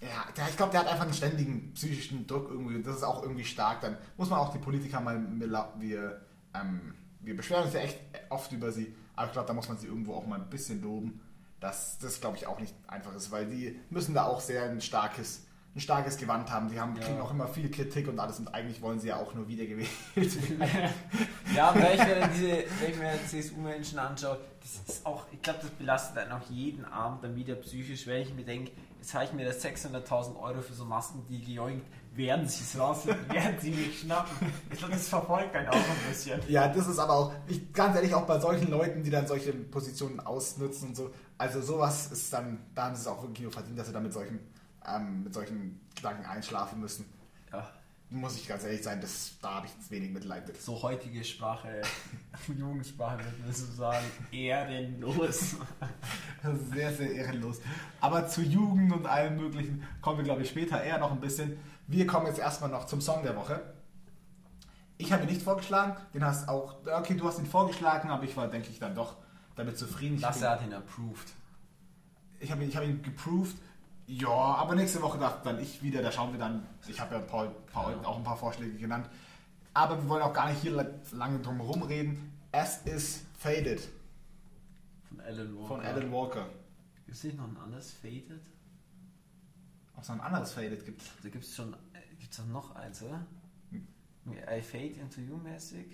Ja, 0.00 0.26
der, 0.36 0.48
ich 0.48 0.56
glaube, 0.56 0.72
der 0.72 0.80
hat 0.80 0.88
einfach 0.88 1.04
einen 1.04 1.14
ständigen 1.14 1.72
psychischen 1.72 2.26
Druck 2.26 2.50
irgendwie. 2.50 2.82
Das 2.82 2.96
ist 2.96 3.02
auch 3.02 3.22
irgendwie 3.22 3.44
stark. 3.44 3.80
Dann 3.80 3.96
muss 4.16 4.28
man 4.28 4.38
auch 4.38 4.52
die 4.52 4.58
Politiker 4.58 5.00
mal, 5.00 5.24
wir, 5.78 6.20
ähm, 6.54 6.94
wir 7.20 7.36
beschweren 7.36 7.64
uns 7.64 7.72
ja 7.74 7.80
echt 7.80 7.98
oft 8.28 8.52
über 8.52 8.70
sie 8.70 8.94
aber 9.16 9.26
ich 9.26 9.32
glaube, 9.32 9.48
da 9.48 9.54
muss 9.54 9.68
man 9.68 9.78
sie 9.78 9.86
irgendwo 9.86 10.14
auch 10.14 10.26
mal 10.26 10.38
ein 10.38 10.50
bisschen 10.50 10.82
loben, 10.82 11.20
dass 11.58 11.98
das, 11.98 12.20
glaube 12.20 12.36
ich, 12.36 12.46
auch 12.46 12.60
nicht 12.60 12.74
einfach 12.86 13.14
ist, 13.14 13.30
weil 13.30 13.46
die 13.46 13.80
müssen 13.88 14.14
da 14.14 14.26
auch 14.26 14.40
sehr 14.40 14.64
ein 14.64 14.82
starkes, 14.82 15.45
ein 15.76 15.80
starkes 15.80 16.16
Gewand 16.16 16.50
haben. 16.50 16.70
Die 16.70 16.80
haben, 16.80 16.96
ja. 16.96 17.02
kriegen 17.02 17.20
auch 17.20 17.30
immer 17.30 17.46
viel 17.46 17.70
Kritik 17.70 18.08
und 18.08 18.18
alles 18.18 18.38
und 18.38 18.48
eigentlich 18.48 18.80
wollen 18.80 18.98
sie 18.98 19.08
ja 19.08 19.18
auch 19.18 19.34
nur 19.34 19.46
wiedergewählt 19.46 19.88
werden. 20.16 20.94
ja, 21.54 21.74
wenn 21.74 21.92
ich 21.92 22.06
mir 22.06 22.28
diese, 22.34 22.48
wenn 22.80 22.90
ich 22.90 22.98
mir 22.98 23.12
CSU-Menschen 23.26 23.98
anschaue, 23.98 24.38
das 24.62 24.96
ist 24.96 25.06
auch, 25.06 25.26
ich 25.30 25.42
glaube, 25.42 25.60
das 25.60 25.70
belastet 25.70 26.18
einen 26.18 26.32
auch 26.32 26.48
jeden 26.48 26.84
Abend 26.86 27.22
dann 27.22 27.36
wieder 27.36 27.54
psychisch, 27.56 28.06
wenn 28.06 28.22
ich 28.22 28.34
mir 28.34 28.44
denke, 28.44 28.72
jetzt 28.98 29.14
habe 29.14 29.24
ich 29.24 29.32
mir 29.34 29.44
das 29.44 29.62
600.000 29.62 30.40
Euro 30.40 30.62
für 30.62 30.72
so 30.72 30.86
Masken, 30.86 31.24
die 31.28 31.42
gejoinkt, 31.42 31.86
werden 32.16 32.48
sie 32.48 32.64
es 32.64 32.78
rausfinden, 32.78 33.28
werden 33.28 33.56
sie 33.60 33.70
mich 33.70 34.00
schnappen. 34.00 34.50
Ich 34.72 34.78
glaube, 34.78 34.94
das 34.94 35.08
verfolgt 35.08 35.54
einen 35.54 35.68
auch 35.68 35.74
ein 35.74 36.08
bisschen. 36.08 36.40
Ja, 36.48 36.68
das 36.68 36.88
ist 36.88 36.98
aber 36.98 37.12
auch, 37.12 37.32
ich, 37.46 37.72
ganz 37.72 37.94
ehrlich, 37.94 38.14
auch 38.14 38.26
bei 38.26 38.40
solchen 38.40 38.70
Leuten, 38.70 39.02
die 39.02 39.10
dann 39.10 39.26
solche 39.26 39.52
Positionen 39.52 40.20
ausnutzen 40.20 40.88
und 40.88 40.96
so, 40.96 41.10
also 41.38 41.60
sowas 41.60 42.10
ist 42.10 42.32
dann, 42.32 42.58
da 42.74 42.86
haben 42.86 42.94
sie 42.94 43.02
es 43.02 43.06
auch 43.06 43.22
wirklich 43.22 43.42
nur 43.42 43.52
verdient, 43.52 43.78
dass 43.78 43.86
sie 43.86 43.92
dann 43.92 44.02
mit 44.02 44.12
solchen, 44.14 44.40
ähm, 44.86 45.24
mit 45.24 45.34
solchen 45.34 45.80
Gedanken 45.94 46.24
einschlafen 46.24 46.80
müssen. 46.80 47.06
Ja. 47.52 47.66
Muss 48.08 48.36
ich 48.36 48.46
ganz 48.46 48.62
ehrlich 48.62 48.84
sein, 48.84 49.00
das, 49.00 49.32
da 49.42 49.54
habe 49.54 49.66
ich 49.66 49.90
wenig 49.90 50.12
Mitleid 50.12 50.46
mit. 50.46 50.62
So 50.62 50.80
heutige 50.80 51.24
Sprache, 51.24 51.82
Jugendsprache, 52.56 53.18
würde 53.18 53.42
man 53.42 53.52
so 53.52 53.66
sagen, 53.72 54.06
ehrenlos. 54.30 55.56
sehr, 56.72 56.92
sehr 56.92 57.10
ehrenlos. 57.12 57.60
Aber 58.00 58.28
zu 58.28 58.42
Jugend 58.42 58.92
und 58.92 59.06
allem 59.06 59.36
Möglichen 59.36 59.82
kommen 60.00 60.18
wir, 60.18 60.24
glaube 60.24 60.42
ich, 60.42 60.50
später 60.50 60.80
eher 60.80 60.98
noch 60.98 61.10
ein 61.10 61.20
bisschen. 61.20 61.58
Wir 61.88 62.06
kommen 62.06 62.26
jetzt 62.26 62.38
erstmal 62.38 62.70
noch 62.70 62.86
zum 62.86 63.00
Song 63.00 63.24
der 63.24 63.34
Woche. 63.34 63.60
Ich 64.98 65.12
habe 65.12 65.24
ihn 65.24 65.28
nicht 65.28 65.42
vorgeschlagen, 65.42 65.96
den 66.14 66.24
hast 66.24 66.48
auch, 66.48 66.76
okay, 66.86 67.16
du 67.16 67.26
hast 67.26 67.38
ihn 67.38 67.46
vorgeschlagen, 67.46 68.08
aber 68.08 68.24
ich 68.24 68.36
war, 68.36 68.48
denke 68.48 68.70
ich, 68.70 68.78
dann 68.78 68.94
doch 68.94 69.16
damit 69.56 69.78
zufrieden. 69.78 70.18
Lasse 70.20 70.48
hat 70.48 70.62
ihn 70.62 70.72
approved. 70.72 71.32
Ich 72.38 72.50
habe 72.52 72.62
ihn, 72.62 72.68
ich 72.68 72.76
hab 72.76 72.84
ihn 72.84 73.02
geproved. 73.02 73.56
Ja, 74.06 74.28
aber 74.28 74.74
nächste 74.76 75.02
Woche 75.02 75.18
darf 75.18 75.42
dann 75.42 75.60
ich 75.60 75.82
wieder, 75.82 76.00
da 76.00 76.12
schauen 76.12 76.32
wir 76.32 76.38
dann, 76.38 76.64
ich 76.86 77.00
habe 77.00 77.16
ja 77.16 77.20
Paul, 77.20 77.50
Paul 77.72 77.92
ja. 77.92 78.04
auch 78.04 78.16
ein 78.16 78.24
paar 78.24 78.36
Vorschläge 78.36 78.76
genannt. 78.76 79.08
Aber 79.74 80.00
wir 80.00 80.08
wollen 80.08 80.22
auch 80.22 80.32
gar 80.32 80.48
nicht 80.48 80.62
hier 80.62 80.72
lange 81.12 81.40
drum 81.40 81.56
herum 81.56 81.82
reden. 81.82 82.32
Es 82.52 82.78
ist 82.84 83.26
Faded. 83.38 83.88
Von 85.08 85.20
Alan 85.20 85.56
Walker. 85.56 85.68
Von 85.68 85.80
Alan 85.80 86.12
Walker. 86.12 86.46
Gibt 87.04 87.16
es 87.16 87.24
nicht 87.24 87.36
noch 87.36 87.48
ein 87.48 87.56
anderes 87.56 87.92
Faded? 87.92 88.40
Ob 89.96 90.02
es 90.02 90.08
noch 90.08 90.16
ein 90.16 90.20
anderes 90.20 90.52
Faded 90.52 90.84
gibt. 90.84 91.02
Da 91.22 91.28
gibt 91.28 91.44
es 91.44 91.54
schon, 91.54 91.76
gibt 92.18 92.32
es 92.32 92.46
noch 92.46 92.74
eins, 92.76 93.02
oder? 93.02 93.26
Hm. 93.70 93.86
I 94.32 94.62
Fade 94.62 95.00
Into 95.00 95.20
You 95.20 95.36
mäßig. 95.36 95.86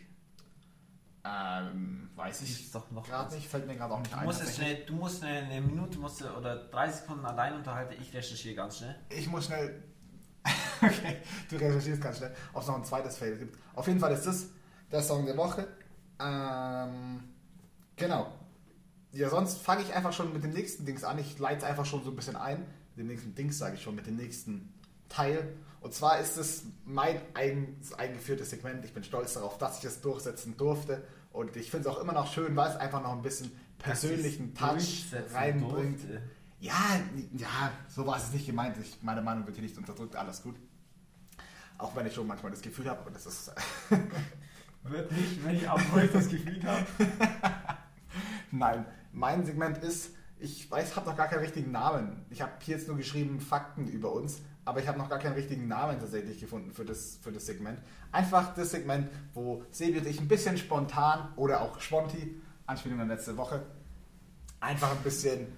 Ähm, 1.24 2.10
weiß 2.16 2.42
ich 2.42 2.72
doch 2.72 2.90
noch 2.90 3.06
gerade 3.06 3.34
nicht, 3.34 3.48
fällt 3.48 3.66
mir 3.66 3.76
gerade 3.76 3.94
auch 3.94 4.00
nicht 4.00 4.12
du 4.12 4.18
ein. 4.18 4.24
Musst 4.24 4.54
schnell, 4.56 4.84
du 4.84 4.94
musst 4.94 5.22
eine, 5.22 5.38
eine 5.46 5.60
Minute 5.60 5.98
musst 5.98 6.20
du, 6.20 6.28
oder 6.36 6.56
drei 6.68 6.90
Sekunden 6.90 7.24
allein 7.24 7.54
unterhalten, 7.54 7.94
ich 8.00 8.12
recherchiere 8.12 8.56
ganz 8.56 8.78
schnell. 8.78 8.96
Ich 9.08 9.28
muss 9.28 9.46
schnell. 9.46 9.84
okay, 10.82 11.18
du 11.48 11.56
recherchierst 11.56 12.02
ganz 12.02 12.18
schnell, 12.18 12.34
ob 12.52 12.62
es 12.62 12.68
noch 12.68 12.76
ein 12.76 12.84
zweites 12.84 13.18
Fade 13.18 13.36
gibt. 13.36 13.56
Auf 13.74 13.86
jeden 13.86 14.00
Fall 14.00 14.12
ist 14.12 14.26
das 14.26 14.48
der 14.90 15.02
Song 15.02 15.24
der 15.24 15.36
Woche. 15.36 15.68
Ähm, 16.18 17.22
genau. 17.94 18.32
Ja, 19.12 19.28
sonst 19.28 19.58
fange 19.62 19.82
ich 19.82 19.94
einfach 19.94 20.12
schon 20.12 20.32
mit 20.32 20.42
dem 20.42 20.52
nächsten 20.52 20.84
Dings 20.84 21.04
an. 21.04 21.18
Ich 21.18 21.38
leite 21.38 21.58
es 21.58 21.64
einfach 21.64 21.86
schon 21.86 22.02
so 22.02 22.10
ein 22.10 22.16
bisschen 22.16 22.36
ein 22.36 22.66
mit 22.94 22.98
dem 22.98 23.06
nächsten 23.06 23.34
Dings, 23.34 23.58
sage 23.58 23.76
ich 23.76 23.82
schon, 23.82 23.94
mit 23.94 24.06
dem 24.06 24.16
nächsten 24.16 24.72
Teil. 25.08 25.56
Und 25.82 25.92
zwar 25.92 26.20
ist 26.20 26.36
es 26.36 26.62
mein 26.84 27.20
eigens 27.34 27.92
eingeführtes 27.92 28.50
Segment. 28.50 28.84
Ich 28.84 28.94
bin 28.94 29.02
stolz 29.02 29.34
darauf, 29.34 29.58
dass 29.58 29.78
ich 29.78 29.84
es 29.84 30.00
durchsetzen 30.00 30.56
durfte. 30.56 31.02
Und 31.32 31.56
ich 31.56 31.70
finde 31.70 31.88
es 31.88 31.94
auch 31.94 32.00
immer 32.00 32.12
noch 32.12 32.32
schön, 32.32 32.54
weil 32.54 32.70
es 32.70 32.76
einfach 32.76 33.02
noch 33.02 33.12
ein 33.12 33.22
bisschen 33.22 33.50
persönlichen 33.78 34.54
Touch 34.54 35.06
reinbringt. 35.34 36.00
Durfte. 36.02 36.22
Ja, 36.60 37.00
ja, 37.36 37.72
so 37.88 38.06
war 38.06 38.16
es 38.16 38.32
nicht 38.32 38.46
gemeint. 38.46 38.76
Ich, 38.80 39.02
meine 39.02 39.22
Meinung 39.22 39.44
wird 39.44 39.56
hier 39.56 39.64
nicht 39.64 39.76
unterdrückt, 39.76 40.14
alles 40.14 40.42
gut. 40.42 40.54
Auch 41.78 41.96
wenn 41.96 42.06
ich 42.06 42.14
schon 42.14 42.28
manchmal 42.28 42.52
das 42.52 42.62
Gefühl 42.62 42.88
habe, 42.88 43.00
aber 43.00 43.10
das 43.10 43.26
ist. 43.26 43.52
wird 44.84 45.10
nicht, 45.10 45.44
wenn 45.44 45.56
ich 45.56 45.68
auch 45.68 45.80
das 46.12 46.28
Gefühl 46.28 46.62
habe. 46.64 46.86
Nein, 48.52 48.86
mein 49.10 49.44
Segment 49.44 49.78
ist 49.78 50.12
ich 50.42 50.68
weiß, 50.68 50.96
habe 50.96 51.08
noch 51.08 51.16
gar 51.16 51.28
keinen 51.28 51.38
richtigen 51.38 51.70
Namen. 51.70 52.26
Ich 52.30 52.42
habe 52.42 52.52
hier 52.60 52.76
jetzt 52.76 52.88
nur 52.88 52.96
geschrieben 52.96 53.40
Fakten 53.40 53.86
über 53.86 54.12
uns, 54.12 54.42
aber 54.64 54.80
ich 54.80 54.86
habe 54.86 54.98
noch 54.98 55.08
gar 55.08 55.18
keinen 55.18 55.34
richtigen 55.34 55.68
Namen 55.68 55.98
tatsächlich 55.98 56.38
gefunden 56.38 56.72
für 56.72 56.84
das, 56.84 57.18
für 57.20 57.32
das 57.32 57.46
Segment. 57.46 57.78
Einfach 58.12 58.54
das 58.54 58.70
Segment, 58.70 59.08
wo 59.34 59.64
Sebi 59.70 59.98
und 59.98 60.06
ich 60.06 60.20
ein 60.20 60.28
bisschen 60.28 60.56
spontan 60.56 61.32
oder 61.36 61.60
auch 61.62 61.80
Sponti, 61.80 62.40
Anspielung 62.66 63.00
an 63.00 63.08
letzte 63.08 63.36
Woche, 63.36 63.62
einfach 64.60 64.92
ein 64.92 65.02
bisschen 65.02 65.48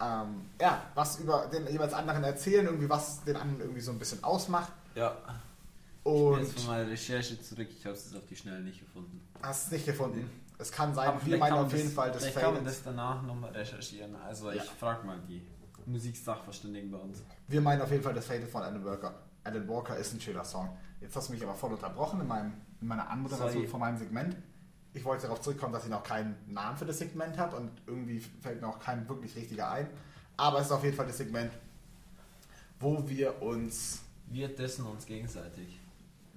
ähm, 0.00 0.50
ja, 0.60 0.82
was 0.94 1.18
über 1.20 1.46
den 1.46 1.66
jeweils 1.66 1.92
anderen 1.92 2.24
erzählen, 2.24 2.66
irgendwie 2.66 2.88
was 2.88 3.22
den 3.24 3.36
anderen 3.36 3.60
irgendwie 3.60 3.80
so 3.80 3.92
ein 3.92 3.98
bisschen 3.98 4.22
ausmacht. 4.24 4.72
Ja. 4.94 5.16
Und 6.02 6.14
ich 6.14 6.30
bin 6.30 6.46
jetzt 6.46 6.60
von 6.60 6.66
meiner 6.66 6.90
Recherche 6.90 7.40
zurück, 7.40 7.68
ich 7.70 7.84
habe 7.86 7.94
es 7.94 8.14
auf 8.14 8.26
die 8.26 8.36
Schnelle 8.36 8.60
nicht 8.60 8.80
gefunden. 8.80 9.20
Hast 9.42 9.66
es 9.66 9.72
nicht 9.72 9.86
gefunden? 9.86 10.30
Es 10.58 10.70
kann 10.70 10.94
sein, 10.94 11.12
wir 11.24 11.38
meinen 11.38 11.54
auf 11.54 11.72
jeden 11.72 11.86
das, 11.86 11.94
Fall 11.94 12.12
das 12.12 12.22
Vielleicht 12.22 12.38
kann 12.38 12.54
man 12.54 12.64
das 12.64 12.82
danach 12.82 13.22
nochmal 13.22 13.50
recherchieren. 13.50 14.14
Also 14.16 14.50
ja. 14.50 14.62
ich 14.62 14.70
frage 14.70 15.06
mal 15.06 15.18
die 15.28 15.42
Musiksachverständigen 15.86 16.90
bei 16.90 16.98
uns. 16.98 17.22
Wir 17.48 17.60
meinen 17.60 17.82
auf 17.82 17.90
jeden 17.90 18.02
Fall 18.02 18.14
das 18.14 18.26
Faded 18.26 18.48
von 18.48 18.62
Alan 18.62 18.84
Walker. 18.84 19.14
Alan 19.44 19.68
Walker 19.68 19.96
ist 19.96 20.14
ein 20.14 20.20
schöner 20.20 20.44
Song. 20.44 20.76
Jetzt 21.00 21.14
hast 21.16 21.28
du 21.28 21.32
mich 21.32 21.42
aber 21.42 21.54
voll 21.54 21.72
unterbrochen 21.72 22.20
in, 22.20 22.26
meinem, 22.26 22.54
in 22.80 22.88
meiner 22.88 23.08
Anmoderation 23.10 23.66
von 23.68 23.80
meinem 23.80 23.98
Segment. 23.98 24.36
Ich 24.94 25.04
wollte 25.04 25.24
darauf 25.24 25.40
zurückkommen, 25.40 25.72
dass 25.72 25.84
ich 25.84 25.90
noch 25.90 26.02
keinen 26.02 26.36
Namen 26.46 26.76
für 26.76 26.86
das 26.86 26.98
Segment 26.98 27.36
habe 27.36 27.56
und 27.56 27.70
irgendwie 27.86 28.20
fällt 28.40 28.60
mir 28.60 28.68
auch 28.68 28.78
kein 28.78 29.08
wirklich 29.08 29.34
richtiger 29.36 29.70
ein. 29.70 29.88
Aber 30.36 30.60
es 30.60 30.66
ist 30.66 30.72
auf 30.72 30.84
jeden 30.84 30.96
Fall 30.96 31.06
das 31.06 31.18
Segment, 31.18 31.52
wo 32.80 33.08
wir 33.08 33.42
uns. 33.42 34.02
Wir 34.28 34.48
dessen 34.48 34.86
uns 34.86 35.04
gegenseitig. 35.04 35.80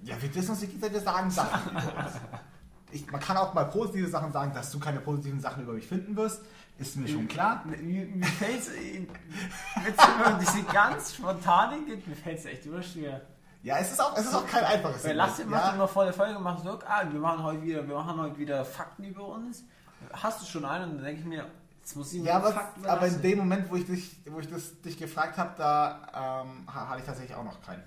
Ja, 0.02 0.20
wir 0.20 0.28
dessen 0.28 0.50
uns 0.50 0.60
gegenseitig 0.60 1.02
sagen 1.02 1.30
Sachen 1.30 1.76
ich, 2.90 3.10
man 3.10 3.20
kann 3.20 3.36
auch 3.36 3.54
mal 3.54 3.64
positive 3.64 4.08
Sachen 4.08 4.32
sagen, 4.32 4.52
dass 4.54 4.70
du 4.70 4.78
keine 4.78 5.00
positiven 5.00 5.40
Sachen 5.40 5.62
über 5.62 5.72
mich 5.72 5.86
finden 5.86 6.16
wirst, 6.16 6.42
ist 6.78 6.96
mir 6.96 7.08
schon 7.08 7.26
klar. 7.28 7.64
Mir, 7.64 8.06
mir 8.06 8.26
fällt 8.26 8.60
es, 8.60 8.70
wenn 8.70 10.38
diese 10.40 10.62
ganz 10.64 11.14
spontane 11.14 11.84
geht, 11.84 12.06
mir 12.06 12.16
fällt 12.16 12.38
es 12.38 12.44
echt 12.46 12.66
überschwer. 12.66 13.20
Ja, 13.62 13.78
es 13.78 13.92
ist 13.92 14.00
auch, 14.00 14.16
es 14.16 14.24
ist 14.24 14.34
auch 14.34 14.46
kein 14.46 14.64
einfaches 14.64 15.04
Weil 15.04 15.16
Lasse 15.16 15.44
macht 15.44 15.64
ja. 15.64 15.74
immer 15.74 15.88
vor 15.88 16.04
der 16.04 16.14
Folge, 16.14 16.38
macht 16.38 16.62
so, 16.62 16.78
ah, 16.86 17.02
wir 17.10 17.20
machen 17.20 17.42
heute 17.42 17.62
wieder, 17.62 17.86
wir 17.86 17.96
machen 17.96 18.20
heute 18.20 18.38
wieder 18.38 18.64
Fakten 18.64 19.04
über 19.04 19.26
uns. 19.26 19.64
Hast 20.12 20.40
du 20.40 20.46
schon 20.46 20.64
einen? 20.64 20.90
Und 20.90 20.96
dann 20.98 21.04
denke 21.06 21.20
ich 21.22 21.26
mir, 21.26 21.44
jetzt 21.80 21.96
muss 21.96 22.12
ich 22.12 22.20
mir 22.20 22.28
ja, 22.28 22.36
aber, 22.36 22.52
Fakten 22.52 22.86
aber 22.86 23.06
in 23.08 23.20
dem 23.20 23.38
Moment, 23.38 23.68
wo 23.68 23.74
ich 23.74 23.86
dich, 23.86 24.16
wo 24.26 24.38
ich 24.38 24.48
das, 24.48 24.80
dich 24.80 24.96
gefragt 24.96 25.36
habe, 25.36 25.54
da 25.58 26.44
ähm, 26.44 26.72
hatte 26.72 27.00
ich 27.00 27.06
tatsächlich 27.06 27.36
auch 27.36 27.44
noch 27.44 27.60
keinen. 27.60 27.82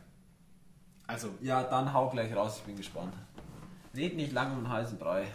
Also. 1.08 1.30
Ja, 1.42 1.64
dann 1.64 1.94
hau 1.94 2.10
gleich 2.10 2.36
raus, 2.36 2.58
ich 2.58 2.64
bin 2.64 2.76
gespannt. 2.76 3.14
Red 3.96 4.16
nicht 4.16 4.32
lange 4.32 4.58
um 4.58 4.70
heißen 4.70 4.98
Brei. 4.98 5.28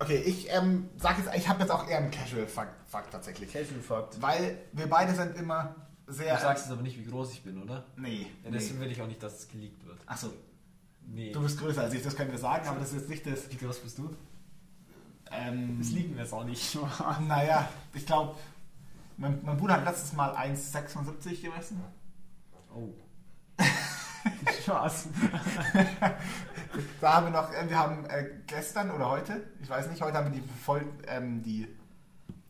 Okay, 0.00 0.16
ich 0.18 0.48
ähm, 0.52 0.88
sag 0.96 1.18
jetzt, 1.18 1.28
ich 1.34 1.48
habe 1.48 1.60
jetzt 1.60 1.70
auch 1.70 1.88
eher 1.88 1.98
einen 1.98 2.10
Casual 2.10 2.46
Fakt 2.46 3.12
tatsächlich. 3.12 3.52
Casual 3.52 3.80
Fakt. 3.80 4.22
Weil 4.22 4.58
wir 4.72 4.88
beide 4.88 5.14
sind 5.14 5.36
immer 5.36 5.74
sehr. 6.06 6.34
Du 6.36 6.40
sagst 6.42 6.66
es 6.66 6.72
aber 6.72 6.82
nicht, 6.82 6.98
wie 6.98 7.10
groß 7.10 7.32
ich 7.32 7.42
bin, 7.42 7.60
oder? 7.62 7.84
nee. 7.96 8.26
Ja, 8.44 8.50
deswegen 8.50 8.78
nee. 8.78 8.84
will 8.84 8.92
ich 8.92 9.02
auch 9.02 9.06
nicht, 9.08 9.22
dass 9.22 9.40
es 9.40 9.48
geleakt 9.48 9.84
wird. 9.84 9.98
Achso, 10.06 10.32
Nee. 11.10 11.32
du 11.32 11.40
bist 11.40 11.58
größer 11.58 11.80
als 11.82 11.94
ich, 11.94 12.02
das 12.02 12.14
können 12.14 12.30
wir 12.30 12.38
sagen, 12.38 12.68
aber 12.68 12.80
das 12.80 12.90
ist 12.92 13.00
jetzt 13.00 13.08
nicht 13.08 13.26
das. 13.26 13.50
wie 13.50 13.56
groß 13.56 13.78
bist 13.80 13.96
du? 13.98 14.14
Ähm, 15.30 15.78
Das 15.78 15.90
liegen 15.90 16.14
wir 16.14 16.22
jetzt 16.22 16.32
auch 16.32 16.44
nicht. 16.44 16.78
Naja, 17.26 17.68
ich 17.94 18.04
glaube, 18.06 18.36
mein, 19.16 19.40
mein 19.42 19.56
Bruder 19.56 19.74
hat 19.74 19.84
letztes 19.84 20.12
Mal 20.12 20.34
1,76 20.36 21.40
gemessen. 21.42 21.82
Oh. 22.74 22.90
Spaß. 24.62 25.08
Da 27.00 27.14
haben 27.14 27.26
wir 27.26 27.30
noch, 27.30 27.52
äh, 27.52 27.68
wir 27.68 27.78
haben 27.78 28.04
äh, 28.06 28.30
gestern 28.46 28.90
oder 28.90 29.10
heute, 29.10 29.42
ich 29.62 29.68
weiß 29.68 29.88
nicht, 29.90 30.00
heute 30.02 30.16
haben 30.18 30.32
wir 30.32 30.40
die, 30.40 30.48
voll, 30.64 30.84
ähm, 31.06 31.42
die, 31.42 31.66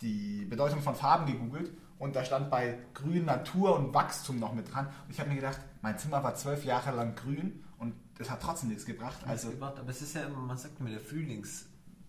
die 0.01 0.45
Bedeutung 0.45 0.81
von 0.83 0.95
Farben 0.95 1.27
gegoogelt 1.27 1.71
und 1.99 2.15
da 2.15 2.25
stand 2.25 2.51
bei 2.51 2.79
Grün 2.95 3.25
Natur 3.25 3.77
und 3.77 3.93
Wachstum 3.93 4.39
noch 4.39 4.55
mit 4.55 4.73
dran. 4.73 4.87
Und 4.87 5.11
ich 5.11 5.21
habe 5.21 5.31
mir 5.31 5.37
gedacht, 5.37 5.61
mein 5.83 5.99
Zimmer 5.99 6.23
war 6.23 6.35
zwölf 6.35 6.65
Jahre 6.65 6.95
lang 6.95 7.15
grün 7.17 7.65
und 7.79 7.95
es 8.19 8.31
hat 8.31 8.43
trotzdem 8.43 8.69
nichts 8.69 8.85
gebracht. 8.85 9.19
Also, 9.27 9.49
Also, 9.49 9.65
aber 9.65 9.89
es 9.89 10.03
ist 10.03 10.15
ja 10.15 10.23
immer, 10.23 10.39
man 10.39 10.57
sagt 10.57 10.79
immer 10.81 10.91
der 10.91 11.01
Frühlings. 11.01 11.67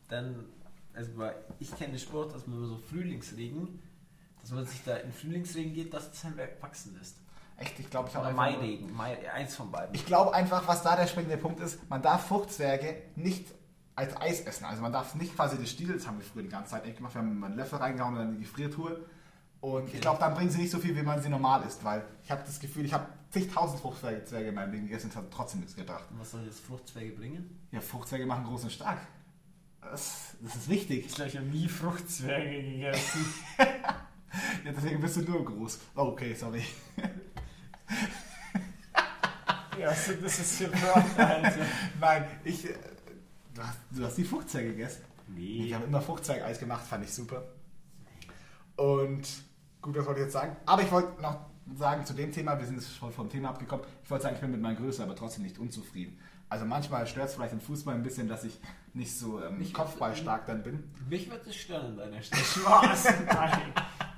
Dann, 0.07 0.45
also 0.93 1.11
ich 1.59 1.75
kenne 1.75 1.97
Sport, 1.97 2.33
dass 2.35 2.47
man 2.47 2.65
so 2.65 2.77
Frühlingsregen, 2.77 3.79
dass 4.41 4.51
man 4.51 4.65
sich 4.65 4.83
da 4.83 4.97
in 4.97 5.11
Frühlingsregen 5.11 5.73
geht, 5.73 5.93
dass 5.93 6.11
es 6.11 6.23
halt 6.23 6.35
wachsen 6.61 6.95
lässt. 6.97 7.17
Echt, 7.59 7.79
ich 7.79 7.89
glaube, 7.89 8.09
ich 8.09 8.15
habe 8.15 8.31
Mairegen, 8.33 8.95
Mai, 8.95 9.17
eins 9.31 9.55
von 9.55 9.71
beiden. 9.71 9.93
Ich 9.93 10.05
glaube 10.05 10.33
einfach, 10.33 10.67
was 10.67 10.81
da 10.81 10.95
der 10.95 11.07
springende 11.07 11.37
Punkt 11.37 11.59
ist, 11.59 11.89
man 11.89 12.01
darf 12.01 12.27
Fruchtzwerge 12.27 13.01
nicht 13.15 13.45
als 13.95 14.15
Eis 14.19 14.41
essen. 14.41 14.65
Also 14.65 14.81
man 14.81 14.93
darf 14.93 15.15
nicht 15.15 15.35
quasi 15.35 15.57
das 15.57 15.69
Stiel, 15.69 15.93
das 15.93 16.07
haben 16.07 16.17
wir 16.17 16.25
früher 16.25 16.43
die 16.43 16.49
ganze 16.49 16.71
Zeit 16.71 16.85
echt 16.85 16.97
gemacht, 16.97 17.13
wir 17.15 17.21
haben 17.21 17.43
einen 17.43 17.55
Löffel 17.55 17.79
reingehauen 17.79 18.13
und 18.13 18.19
dann 18.19 18.29
in 18.29 18.35
die 18.37 18.43
Gefriertruhe. 18.43 19.05
Und 19.61 19.93
ich 19.93 19.99
glaube, 19.99 20.19
dann 20.19 20.33
bringen 20.35 20.49
sie 20.49 20.61
nicht 20.61 20.71
so 20.71 20.79
viel, 20.79 20.95
wie 20.95 21.03
man 21.03 21.21
sie 21.21 21.27
normal 21.27 21.63
isst, 21.63 21.83
weil 21.83 22.05
ich 22.23 22.31
habe 22.31 22.41
das 22.45 22.61
Gefühl, 22.61 22.85
ich 22.85 22.93
habe 22.93 23.07
zigtausend 23.29 23.81
Fruchtzwerge 23.81 24.23
Zwerge 24.23 24.49
in 24.49 24.55
meinem 24.55 24.71
Leben 24.71 24.85
gegessen 24.85 25.07
und 25.07 25.17
hat 25.17 25.31
trotzdem 25.31 25.59
nichts 25.59 25.75
gebracht. 25.75 26.05
Und 26.11 26.19
was 26.19 26.31
soll 26.31 26.45
jetzt 26.45 26.61
Fruchtzwerge 26.61 27.11
bringen? 27.11 27.59
Ja, 27.71 27.81
Fruchtzwerge 27.81 28.25
machen 28.25 28.45
groß 28.45 28.63
und 28.63 28.71
stark. 28.71 28.99
Das, 29.81 30.35
das 30.41 30.55
ist 30.55 30.69
wichtig. 30.69 31.07
Ich 31.07 31.35
habe 31.35 31.45
nie 31.47 31.67
Fruchtzwerge 31.67 32.63
gegessen. 32.63 33.25
Ja, 34.63 34.71
deswegen 34.71 35.01
bist 35.01 35.17
du 35.17 35.21
nur 35.21 35.43
groß. 35.43 35.79
Oh, 35.95 36.01
okay, 36.01 36.35
sorry. 36.35 36.63
ja, 39.79 39.93
so, 39.93 40.13
das 40.13 40.39
ist 40.39 40.57
hier 40.57 40.69
Front, 40.69 41.17
Alter. 41.19 41.65
Nein, 41.99 42.25
ich. 42.43 42.65
äh, 42.69 42.73
Du 43.55 43.63
hast, 43.63 43.77
du 43.91 44.05
hast 44.05 44.17
die 44.17 44.23
Fruchtzwerge 44.23 44.69
gegessen. 44.69 45.01
Nee. 45.27 45.65
Wir 45.65 45.75
haben 45.75 45.85
immer 45.85 45.99
Fruchtzwergeis 46.01 46.59
gemacht, 46.59 46.85
fand 46.85 47.03
ich 47.03 47.11
super. 47.13 47.43
Und 48.77 49.27
gut, 49.81 49.97
das 49.97 50.05
wollte 50.05 50.19
ich 50.21 50.25
jetzt 50.27 50.33
sagen. 50.33 50.55
Aber 50.65 50.81
ich 50.81 50.91
wollte 50.91 51.21
noch 51.21 51.45
sagen 51.77 52.05
zu 52.05 52.13
dem 52.13 52.31
Thema, 52.31 52.57
wir 52.57 52.65
sind 52.65 52.75
jetzt 52.75 52.95
schon 52.95 53.11
vom 53.11 53.27
Thema 53.29 53.49
abgekommen. 53.49 53.85
Ich 54.03 54.09
wollte 54.09 54.23
sagen, 54.23 54.35
ich 54.35 54.41
bin 54.41 54.51
mit 54.51 54.61
meiner 54.61 54.75
Größe 54.79 55.03
aber 55.03 55.15
trotzdem 55.15 55.43
nicht 55.43 55.57
unzufrieden. 55.59 56.17
Also 56.47 56.65
manchmal 56.65 57.05
stört 57.05 57.27
es 57.29 57.35
vielleicht 57.35 57.51
im 57.53 57.59
Fußball 57.59 57.95
ein 57.95 58.03
bisschen, 58.03 58.27
dass 58.29 58.43
ich 58.45 58.59
nicht 58.93 59.13
so 59.17 59.43
ähm, 59.43 59.57
Nicht- 59.57 59.73
kopfballstark 59.73 60.45
dann 60.45 60.63
bin. 60.63 60.89
Mich 61.09 61.29
wird 61.29 61.45
es 61.45 61.55
stören 61.55 61.87
an 61.87 61.97
deiner 61.97 62.21
Stelle. 62.23 62.43
Spaß. 62.43 63.03
Nein. 63.25 63.73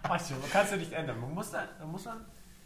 Weißt 0.07 0.29
du, 0.29 0.35
man 0.35 0.49
kann 0.51 0.65
es 0.65 0.71
ja 0.71 0.77
nicht 0.77 0.91
ändern. 0.93 1.19
Man 1.19 1.33
muss 1.33 1.49
dann, 1.51 1.67
man 1.79 1.89
muss 1.91 2.03
dann 2.03 2.23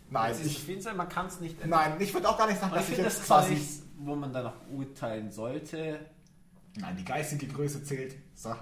Nein, 0.09 0.31
ist 0.31 0.45
ich, 0.45 0.83
sein, 0.83 0.97
man 0.97 1.09
kann 1.09 1.25
es 1.27 1.39
nicht 1.39 1.61
ändern. 1.61 1.91
nein, 1.91 2.01
ich 2.01 2.13
würde 2.13 2.29
auch 2.29 2.37
gar 2.37 2.47
nicht 2.47 2.59
sagen, 2.59 2.73
ich 2.73 2.79
dass 2.79 2.89
ich 2.89 2.95
finde, 2.95 3.09
jetzt 3.09 3.15
das 3.17 3.21
ist 3.23 3.27
quasi... 3.27 3.53
nichts, 3.53 3.81
wo 3.97 4.15
man 4.15 4.31
dann 4.31 4.45
auch 4.47 4.53
urteilen 4.71 5.31
sollte. 5.31 5.99
Nein, 6.77 6.97
die 6.97 7.05
geistige 7.05 7.47
Größe 7.47 7.83
zählt. 7.83 8.15
So. 8.35 8.55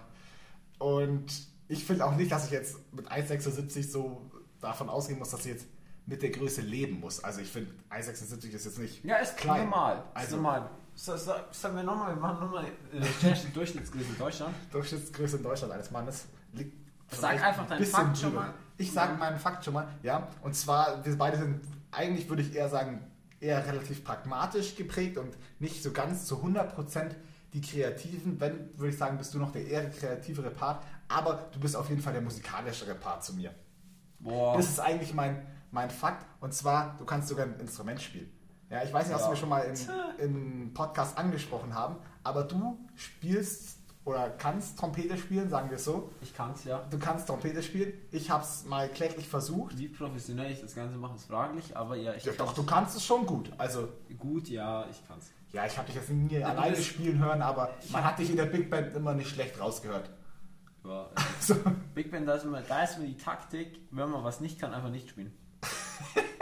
Und 0.79 1.25
ich 1.67 1.83
finde 1.85 2.05
auch 2.05 2.15
nicht, 2.15 2.31
dass 2.31 2.45
ich 2.45 2.51
jetzt 2.51 2.77
mit 2.93 3.11
1,76 3.11 3.89
so 3.89 4.29
davon 4.61 4.89
ausgehen 4.89 5.19
muss, 5.19 5.31
dass 5.31 5.41
ich 5.45 5.53
jetzt 5.53 5.65
mit 6.05 6.21
der 6.21 6.29
Größe 6.31 6.61
leben 6.61 6.99
muss. 6.99 7.23
Also 7.23 7.41
ich 7.41 7.49
finde, 7.49 7.71
1,76 7.89 8.49
ist 8.51 8.65
jetzt 8.65 8.79
nicht 8.79 9.03
Ja, 9.03 9.17
ist 9.17 9.37
klein. 9.37 9.63
normal. 9.69 9.97
Ist 9.97 10.03
Also 10.15 10.35
normal. 10.35 10.69
So, 10.95 11.17
so, 11.17 11.31
sagen 11.51 11.75
wir 11.75 11.83
nochmal, 11.83 12.13
wir 12.15 12.21
machen 12.21 12.39
nochmal 12.45 12.65
äh, 12.65 13.01
die 13.47 13.53
Durchschnittsgröße 13.53 14.09
in 14.09 14.17
Deutschland. 14.17 14.55
Durchschnittsgröße 14.71 15.37
in 15.37 15.43
Deutschland 15.43 15.73
eines 15.73 15.89
Mannes 15.89 16.25
liegt 16.53 16.77
Sag 17.09 17.43
einfach 17.43 17.63
ein 17.63 17.69
deinen 17.69 17.85
Fakt 17.85 18.17
schon 18.17 18.35
mal. 18.35 18.53
Ich 18.77 18.91
sage 18.91 19.13
meinen 19.17 19.37
Fakt 19.39 19.63
schon 19.65 19.73
mal, 19.75 19.87
ja. 20.01 20.27
Und 20.41 20.55
zwar, 20.55 21.05
wir 21.05 21.17
beide 21.17 21.37
sind, 21.37 21.61
eigentlich 21.91 22.27
würde 22.29 22.41
ich 22.41 22.55
eher 22.55 22.69
sagen, 22.69 23.01
eher 23.39 23.65
relativ 23.65 24.03
pragmatisch 24.03 24.75
geprägt 24.75 25.17
und 25.17 25.35
nicht 25.59 25.83
so 25.83 25.91
ganz 25.91 26.25
zu 26.25 26.37
100% 26.37 27.11
die 27.53 27.61
Kreativen. 27.61 28.39
Wenn, 28.39 28.69
würde 28.77 28.89
ich 28.89 28.97
sagen, 28.97 29.17
bist 29.17 29.33
du 29.33 29.37
noch 29.39 29.51
der 29.51 29.67
eher 29.67 29.89
kreativere 29.89 30.49
Part. 30.49 30.83
Aber 31.07 31.47
du 31.51 31.59
bist 31.59 31.75
auf 31.75 31.89
jeden 31.89 32.01
Fall 32.01 32.13
der 32.13 32.21
musikalischere 32.21 32.95
Part 32.95 33.23
zu 33.23 33.33
mir. 33.35 33.51
Boah. 34.19 34.55
Das 34.57 34.67
ist 34.69 34.79
eigentlich 34.79 35.13
mein, 35.13 35.45
mein 35.71 35.89
Fakt. 35.89 36.25
Und 36.39 36.53
zwar, 36.53 36.95
du 36.97 37.05
kannst 37.05 37.27
sogar 37.27 37.45
ein 37.45 37.59
Instrument 37.59 38.01
spielen. 38.01 38.31
Ja, 38.69 38.81
ich 38.83 38.91
weiß 38.91 39.05
nicht, 39.05 39.15
was 39.15 39.23
Ja. 39.23 39.29
wir 39.29 39.35
schon 39.35 39.49
mal 39.49 39.59
im, 39.61 39.75
im 40.17 40.73
Podcast 40.73 41.15
angesprochen 41.17 41.75
haben, 41.75 41.97
aber 42.23 42.43
du 42.43 42.79
spielst 42.95 43.77
oder 44.05 44.29
kannst 44.31 44.77
Trompete 44.77 45.17
spielen, 45.17 45.49
sagen 45.49 45.69
wir 45.69 45.77
es 45.77 45.85
so. 45.85 46.11
Ich 46.21 46.33
kann 46.35 46.51
es 46.53 46.65
ja. 46.65 46.85
Du 46.89 46.99
kannst 46.99 47.27
Trompete 47.27 47.63
spielen. 47.63 47.93
Ich 48.11 48.29
habe 48.29 48.43
es 48.43 48.65
mal 48.65 48.89
kläglich 48.89 49.27
versucht. 49.27 49.77
Wie 49.77 49.87
professionell 49.87 50.51
ich 50.51 50.61
das 50.61 50.75
Ganze 50.75 50.97
mache, 50.97 51.15
ist 51.15 51.25
fraglich, 51.25 51.75
aber 51.77 51.95
ja, 51.95 52.13
ich 52.13 52.25
Ja, 52.25 52.33
doch, 52.37 52.53
du 52.53 52.63
kannst 52.63 52.97
es 52.97 53.05
schon 53.05 53.25
gut. 53.25 53.51
Also, 53.57 53.87
Gut, 54.17 54.49
ja, 54.49 54.85
ich 54.89 55.01
kann's. 55.07 55.31
ja, 55.51 55.65
ich 55.65 55.77
habe 55.77 55.87
dich 55.87 55.95
jetzt 55.95 56.09
nie 56.09 56.39
du 56.39 56.45
alleine 56.45 56.75
spielen 56.75 57.19
hören, 57.19 57.41
aber 57.41 57.73
man 57.91 58.03
hat 58.03 58.19
dich 58.19 58.29
in 58.29 58.35
der 58.37 58.45
Big 58.45 58.69
Band 58.69 58.93
immer 58.93 59.13
nicht 59.13 59.29
schlecht 59.29 59.59
rausgehört. 59.59 60.09
Ja, 60.85 61.03
äh, 61.03 61.21
So. 61.39 61.55
Big 61.93 62.11
Band, 62.11 62.27
da 62.27 62.35
ist, 62.35 62.43
immer, 62.43 62.61
da 62.61 62.83
ist 62.83 62.97
immer 62.97 63.07
die 63.07 63.17
Taktik, 63.17 63.79
wenn 63.91 64.09
man 64.09 64.23
was 64.23 64.41
nicht 64.41 64.59
kann, 64.59 64.73
einfach 64.73 64.89
nicht 64.89 65.09
spielen. 65.09 65.31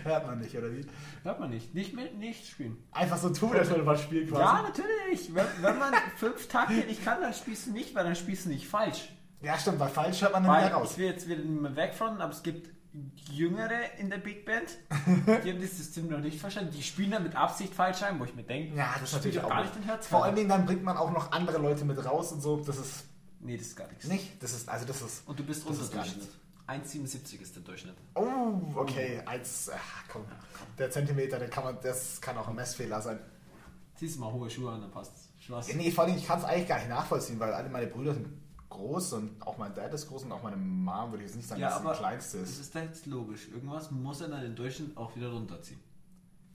Hört 0.04 0.26
man 0.26 0.38
nicht, 0.38 0.56
oder 0.56 0.72
wie? 0.72 0.86
Hört 1.22 1.40
man 1.40 1.50
nicht. 1.50 1.74
Nicht 1.74 1.94
mit, 1.94 2.16
nicht 2.18 2.46
spielen. 2.46 2.76
Einfach 2.92 3.16
so 3.18 3.30
tun, 3.30 3.54
als 3.56 3.68
würde 3.68 3.82
man 3.82 3.96
spielen 3.98 4.28
quasi. 4.28 4.42
Ja, 4.42 4.62
natürlich. 4.62 5.34
Wenn, 5.34 5.46
wenn 5.60 5.78
man 5.78 5.94
fünf 6.16 6.48
Takte 6.48 6.74
nicht 6.74 7.04
kann, 7.04 7.20
dann 7.20 7.34
spielst 7.34 7.66
du 7.66 7.72
nicht, 7.72 7.94
weil 7.94 8.04
dann 8.04 8.16
spielst 8.16 8.44
du 8.46 8.48
nicht 8.50 8.66
falsch. 8.68 9.10
Ja, 9.42 9.58
stimmt, 9.58 9.78
bei 9.78 9.88
falsch 9.88 10.20
hört 10.22 10.32
man 10.32 10.42
dann 10.44 10.52
Weil 10.52 10.66
wieder 10.66 10.74
raus. 10.76 10.92
ich 10.92 10.98
will 10.98 11.06
jetzt 11.06 11.26
wieder 11.28 11.42
wegfronten, 11.76 12.20
aber 12.20 12.32
es 12.32 12.42
gibt 12.42 12.70
Jüngere 13.30 13.98
in 13.98 14.10
der 14.10 14.18
Big 14.18 14.44
Band, 14.44 14.76
die 15.44 15.50
haben 15.50 15.60
das 15.60 15.76
System 15.76 16.08
noch 16.08 16.18
nicht 16.18 16.40
verstanden. 16.40 16.72
Die 16.76 16.82
spielen 16.82 17.12
dann 17.12 17.22
mit 17.22 17.36
Absicht 17.36 17.72
falsch 17.74 18.02
ein, 18.02 18.18
wo 18.18 18.24
ich 18.24 18.34
mir 18.34 18.42
denke, 18.42 18.76
Ja, 18.76 18.92
das 19.00 19.10
ist 19.10 19.14
natürlich 19.14 19.40
auch 19.40 19.48
gar 19.48 19.62
nicht. 19.62 19.74
den 19.76 19.84
Herz. 19.84 20.06
Vor 20.08 20.24
allen 20.24 20.34
Dingen 20.34 20.48
dann 20.48 20.66
bringt 20.66 20.82
man 20.82 20.96
auch 20.96 21.10
noch 21.12 21.32
andere 21.32 21.58
Leute 21.58 21.84
mit 21.84 22.04
raus 22.04 22.32
und 22.32 22.40
so. 22.40 22.56
Das 22.58 22.76
ist 22.78 23.04
Nee, 23.42 23.56
das 23.56 23.68
ist 23.68 23.76
gar 23.76 23.88
nichts. 23.88 24.06
nicht. 24.06 24.42
Das 24.42 24.52
ist, 24.52 24.68
also 24.68 24.84
das 24.84 25.00
ist. 25.00 25.26
Und 25.26 25.38
du 25.38 25.42
bist 25.44 25.66
Das 25.66 25.78
unter 26.70 26.84
ist 26.84 26.92
gar 26.92 27.20
Durchschnitt. 27.20 27.36
1,77 27.38 27.40
ist 27.42 27.56
der 27.56 27.62
Durchschnitt. 27.62 27.94
Oh, 28.14 28.60
okay. 28.76 29.22
Als, 29.26 29.70
ach, 29.74 30.04
komm. 30.08 30.24
Der 30.78 30.90
Zentimeter, 30.90 31.38
der 31.38 31.48
kann 31.48 31.64
man, 31.64 31.78
das 31.82 32.20
kann 32.20 32.36
auch 32.38 32.48
ein 32.48 32.54
Messfehler 32.54 33.00
sein. 33.00 33.18
Ziehst 33.96 34.16
du 34.16 34.20
mal 34.20 34.32
hohe 34.32 34.48
Schuhe 34.48 34.70
an, 34.72 34.80
dann 34.80 34.90
passt 34.90 35.12
Spaß. 35.40 35.68
Ja, 35.68 35.76
nee, 35.76 35.90
vor 35.90 36.04
allem, 36.04 36.16
ich 36.16 36.26
kann 36.26 36.38
es 36.38 36.44
eigentlich 36.44 36.68
gar 36.68 36.78
nicht 36.78 36.88
nachvollziehen, 36.88 37.38
weil 37.38 37.52
alle 37.52 37.68
meine 37.68 37.86
Brüder 37.86 38.14
sind 38.14 38.28
groß 38.68 39.14
und 39.14 39.42
auch 39.42 39.58
mein 39.58 39.74
Dad 39.74 39.92
ist 39.92 40.08
groß 40.08 40.24
und 40.24 40.32
auch 40.32 40.42
meine 40.42 40.56
Mom 40.56 41.10
würde 41.10 41.24
ich 41.24 41.28
jetzt 41.30 41.36
nicht 41.36 41.48
sagen, 41.48 41.60
Ja, 41.60 41.70
dass 41.70 41.78
sie 41.80 41.84
aber 41.84 41.92
die 41.94 41.98
kleinste 41.98 42.38
das 42.40 42.50
ist. 42.50 42.60
ist 42.60 42.74
jetzt 42.74 43.06
logisch. 43.06 43.48
Irgendwas 43.48 43.90
muss 43.90 44.20
er 44.20 44.28
dann 44.28 44.42
den 44.42 44.54
Durchschnitt 44.54 44.96
auch 44.96 45.14
wieder 45.16 45.30
runterziehen. 45.32 45.80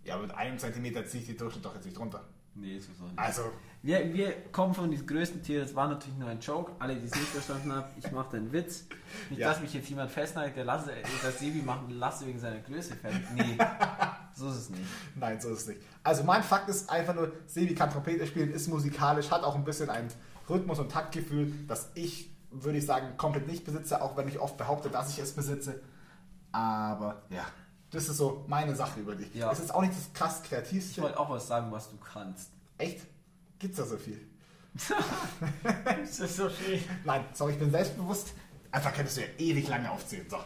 Ja, 0.06 0.18
mit 0.18 0.32
einem 0.34 0.58
Zentimeter 0.58 1.06
ziehe 1.06 1.22
ich 1.22 1.28
die 1.28 1.36
Durchschnitt 1.38 1.66
doch 1.66 1.76
jetzt 1.76 1.86
nicht 1.86 2.00
runter. 2.00 2.24
Nee, 2.56 2.78
ist 2.78 2.90
auch 3.02 3.06
nicht. 3.08 3.20
Also, 3.20 3.42
Wir, 3.82 4.12
wir 4.14 4.32
kommen 4.52 4.74
von 4.74 4.90
diesem 4.90 5.06
größten 5.06 5.44
Tier, 5.44 5.62
das 5.62 5.76
war 5.76 5.88
natürlich 5.90 6.18
nur 6.18 6.30
ein 6.30 6.40
Joke. 6.40 6.72
Alle, 6.80 6.96
die 6.96 7.06
es 7.06 7.14
nicht 7.14 7.28
verstanden 7.28 7.72
haben, 7.72 7.86
ich 7.98 8.10
mache 8.12 8.38
einen 8.38 8.52
Witz. 8.52 8.86
Nicht, 9.30 9.40
Ja. 9.40 9.50
dass 9.50 9.62
mich 9.62 9.74
jetzt 9.74 9.90
jemand 9.90 10.10
festnagelt, 10.10 10.56
der 10.56 10.66
lasse, 10.66 10.92
das 11.22 11.38
Sebi 11.40 11.62
machen 11.62 11.90
lasse 11.92 12.26
wegen 12.26 12.40
seiner 12.40 12.60
Größe 12.60 12.96
fertig. 12.96 13.22
Nee, 13.36 13.58
so 14.36 14.50
ist 14.50 14.56
es 14.56 14.70
nicht. 14.72 14.82
nein, 15.16 15.40
so 15.40 15.50
ist 15.50 15.60
es 15.62 15.68
nicht. 15.68 15.82
Also, 16.04 16.24
mein 16.24 16.42
Fakt 16.44 16.70
ist 16.70 16.90
einfach 16.90 17.14
nur, 17.14 17.32
Sebi 17.46 17.76
kann 17.76 17.92
Trompete 17.92 18.26
spielen, 18.26 18.52
ist 18.52 18.68
musikalisch, 18.70 19.30
hat 19.30 19.44
auch 19.44 19.56
ein 19.56 19.66
bisschen 19.66 19.90
ein 19.90 20.08
Rhythmus- 20.50 20.80
und 20.80 20.92
Taktgefühl, 20.92 21.52
das 21.68 21.92
ich, 21.94 22.32
würde 22.52 22.78
ich 22.78 22.86
sagen, 22.86 23.18
komplett 23.18 23.48
nicht 23.48 23.66
besitze, 23.66 24.02
auch 24.02 24.16
wenn 24.18 24.28
ich 24.30 24.40
oft 24.40 24.58
behaupte, 24.58 24.90
dass 24.90 25.10
ich 25.12 25.20
es 25.20 25.34
besitze. 25.34 25.82
Aber, 26.52 27.24
ja. 27.30 27.46
Das 27.96 28.10
ist 28.10 28.18
so 28.18 28.44
meine 28.48 28.76
Sache 28.76 29.00
über 29.00 29.16
dich. 29.16 29.34
Ja. 29.34 29.50
Es 29.52 29.60
ist 29.60 29.74
auch 29.74 29.82
nicht 29.82 29.94
das 29.94 30.12
krass 30.14 30.42
Ich 30.44 30.50
kreativste. 30.50 31.02
wollte 31.02 31.18
auch 31.20 31.30
was 31.30 31.48
sagen, 31.48 31.72
was 31.72 31.90
du 31.90 31.98
kannst. 31.98 32.52
Echt? 32.78 33.06
Gibt's 33.58 33.78
da 33.78 33.86
so 33.86 33.98
viel? 33.98 34.20
Das 35.86 36.20
ist 36.20 36.36
so 36.36 36.50
viel. 36.50 36.82
Nein, 37.06 37.24
sorry, 37.34 37.54
ich 37.54 37.60
bin 37.60 37.72
selbstbewusst. 37.72 38.34
Einfach 38.72 38.94
könntest 38.94 39.16
du 39.18 39.22
ja 39.22 39.28
ewig 39.38 39.68
lange 39.70 39.90
aufzählen. 39.90 40.26
So. 40.30 40.38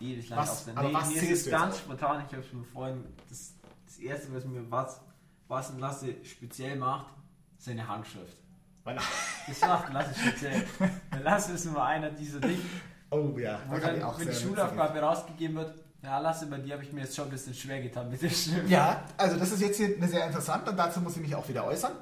Ewig 0.00 0.28
lang 0.28 0.38
Was- 0.38 0.68
aber 0.68 0.88
Nee, 0.88 0.94
was 0.94 1.08
mir 1.08 1.14
ist 1.14 1.20
zählst 1.20 1.32
es 1.38 1.44
du 1.44 1.50
ganz 1.50 1.78
spontan. 1.78 2.24
Ich 2.28 2.32
habe 2.32 2.44
schon 2.44 2.64
vorhin 2.66 3.04
das, 3.28 3.52
das 3.86 3.98
erste, 3.98 4.32
was 4.34 4.44
mir 4.44 4.70
was, 4.70 5.00
was 5.48 5.70
ein 5.70 5.78
Lasse 5.80 6.14
speziell 6.24 6.76
macht, 6.76 7.06
seine 7.58 7.86
Handschrift. 7.86 8.36
Das 8.84 9.60
macht 9.60 9.92
Lasse 9.92 10.14
speziell. 10.14 10.64
Lasse 11.22 11.52
ist 11.52 11.64
immer 11.66 11.84
einer 11.84 12.10
dieser 12.10 12.38
Dinge, 12.40 12.60
Oh 13.10 13.36
ja, 13.38 13.60
wo 13.68 13.74
da 13.74 13.80
kann 13.80 13.88
dann, 13.90 13.96
ich 13.98 14.04
auch 14.04 14.18
wenn 14.20 14.28
die 14.28 14.34
Schulaufgabe 14.34 15.00
rausgegeben 15.00 15.56
wird, 15.56 15.74
ja 16.02 16.18
Lasse, 16.18 16.46
bei 16.46 16.58
dir 16.58 16.74
habe 16.74 16.84
ich 16.84 16.92
mir 16.92 17.02
jetzt 17.02 17.16
schon 17.16 17.26
ein 17.26 17.30
bisschen 17.30 17.54
schwer 17.54 17.80
getan 17.80 18.10
mit 18.10 18.20
der 18.22 18.30
Stimme. 18.30 18.68
Ja, 18.68 19.04
also 19.16 19.38
das 19.38 19.52
ist 19.52 19.60
jetzt 19.60 19.76
hier 19.76 19.96
eine 19.96 20.08
sehr 20.08 20.26
interessant 20.26 20.68
und 20.68 20.76
dazu 20.76 21.00
muss 21.00 21.16
ich 21.16 21.22
mich 21.22 21.34
auch 21.34 21.48
wieder 21.48 21.64
äußern. 21.64 21.92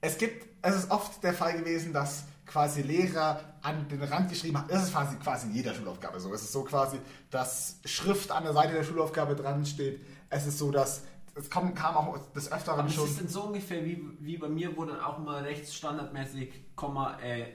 Es 0.00 0.18
gibt, 0.18 0.46
es 0.62 0.76
ist 0.76 0.90
oft 0.90 1.22
der 1.22 1.32
Fall 1.32 1.58
gewesen, 1.58 1.92
dass 1.92 2.24
quasi 2.44 2.82
Lehrer 2.82 3.40
an 3.62 3.88
den 3.88 4.02
Rand 4.02 4.28
geschrieben 4.28 4.58
haben. 4.58 4.68
Das 4.68 4.84
ist 4.84 4.92
quasi, 4.92 5.16
quasi 5.16 5.48
in 5.48 5.54
jeder 5.54 5.74
Schulaufgabe 5.74 6.20
so. 6.20 6.32
Es 6.32 6.42
ist 6.42 6.52
so 6.52 6.62
quasi, 6.62 6.98
dass 7.30 7.80
Schrift 7.84 8.30
an 8.30 8.44
der 8.44 8.52
Seite 8.52 8.74
der 8.74 8.84
Schulaufgabe 8.84 9.34
dran 9.34 9.66
steht. 9.66 10.04
Es 10.30 10.46
ist 10.46 10.58
so, 10.58 10.70
dass 10.70 11.02
es 11.34 11.50
kam, 11.50 11.74
kam 11.74 11.96
auch 11.96 12.18
des 12.32 12.50
Öfteren 12.50 12.78
Aber 12.78 12.88
das 12.88 12.94
schon. 12.94 13.08
ist 13.08 13.20
dann 13.20 13.28
so 13.28 13.42
ungefähr 13.42 13.84
wie, 13.84 14.02
wie 14.20 14.38
bei 14.38 14.48
mir, 14.48 14.76
wo 14.76 14.84
dann 14.84 15.00
auch 15.00 15.18
mal 15.18 15.42
rechts 15.42 15.74
standardmäßig 15.74 16.52
Komma 16.76 17.18
äh, 17.20 17.46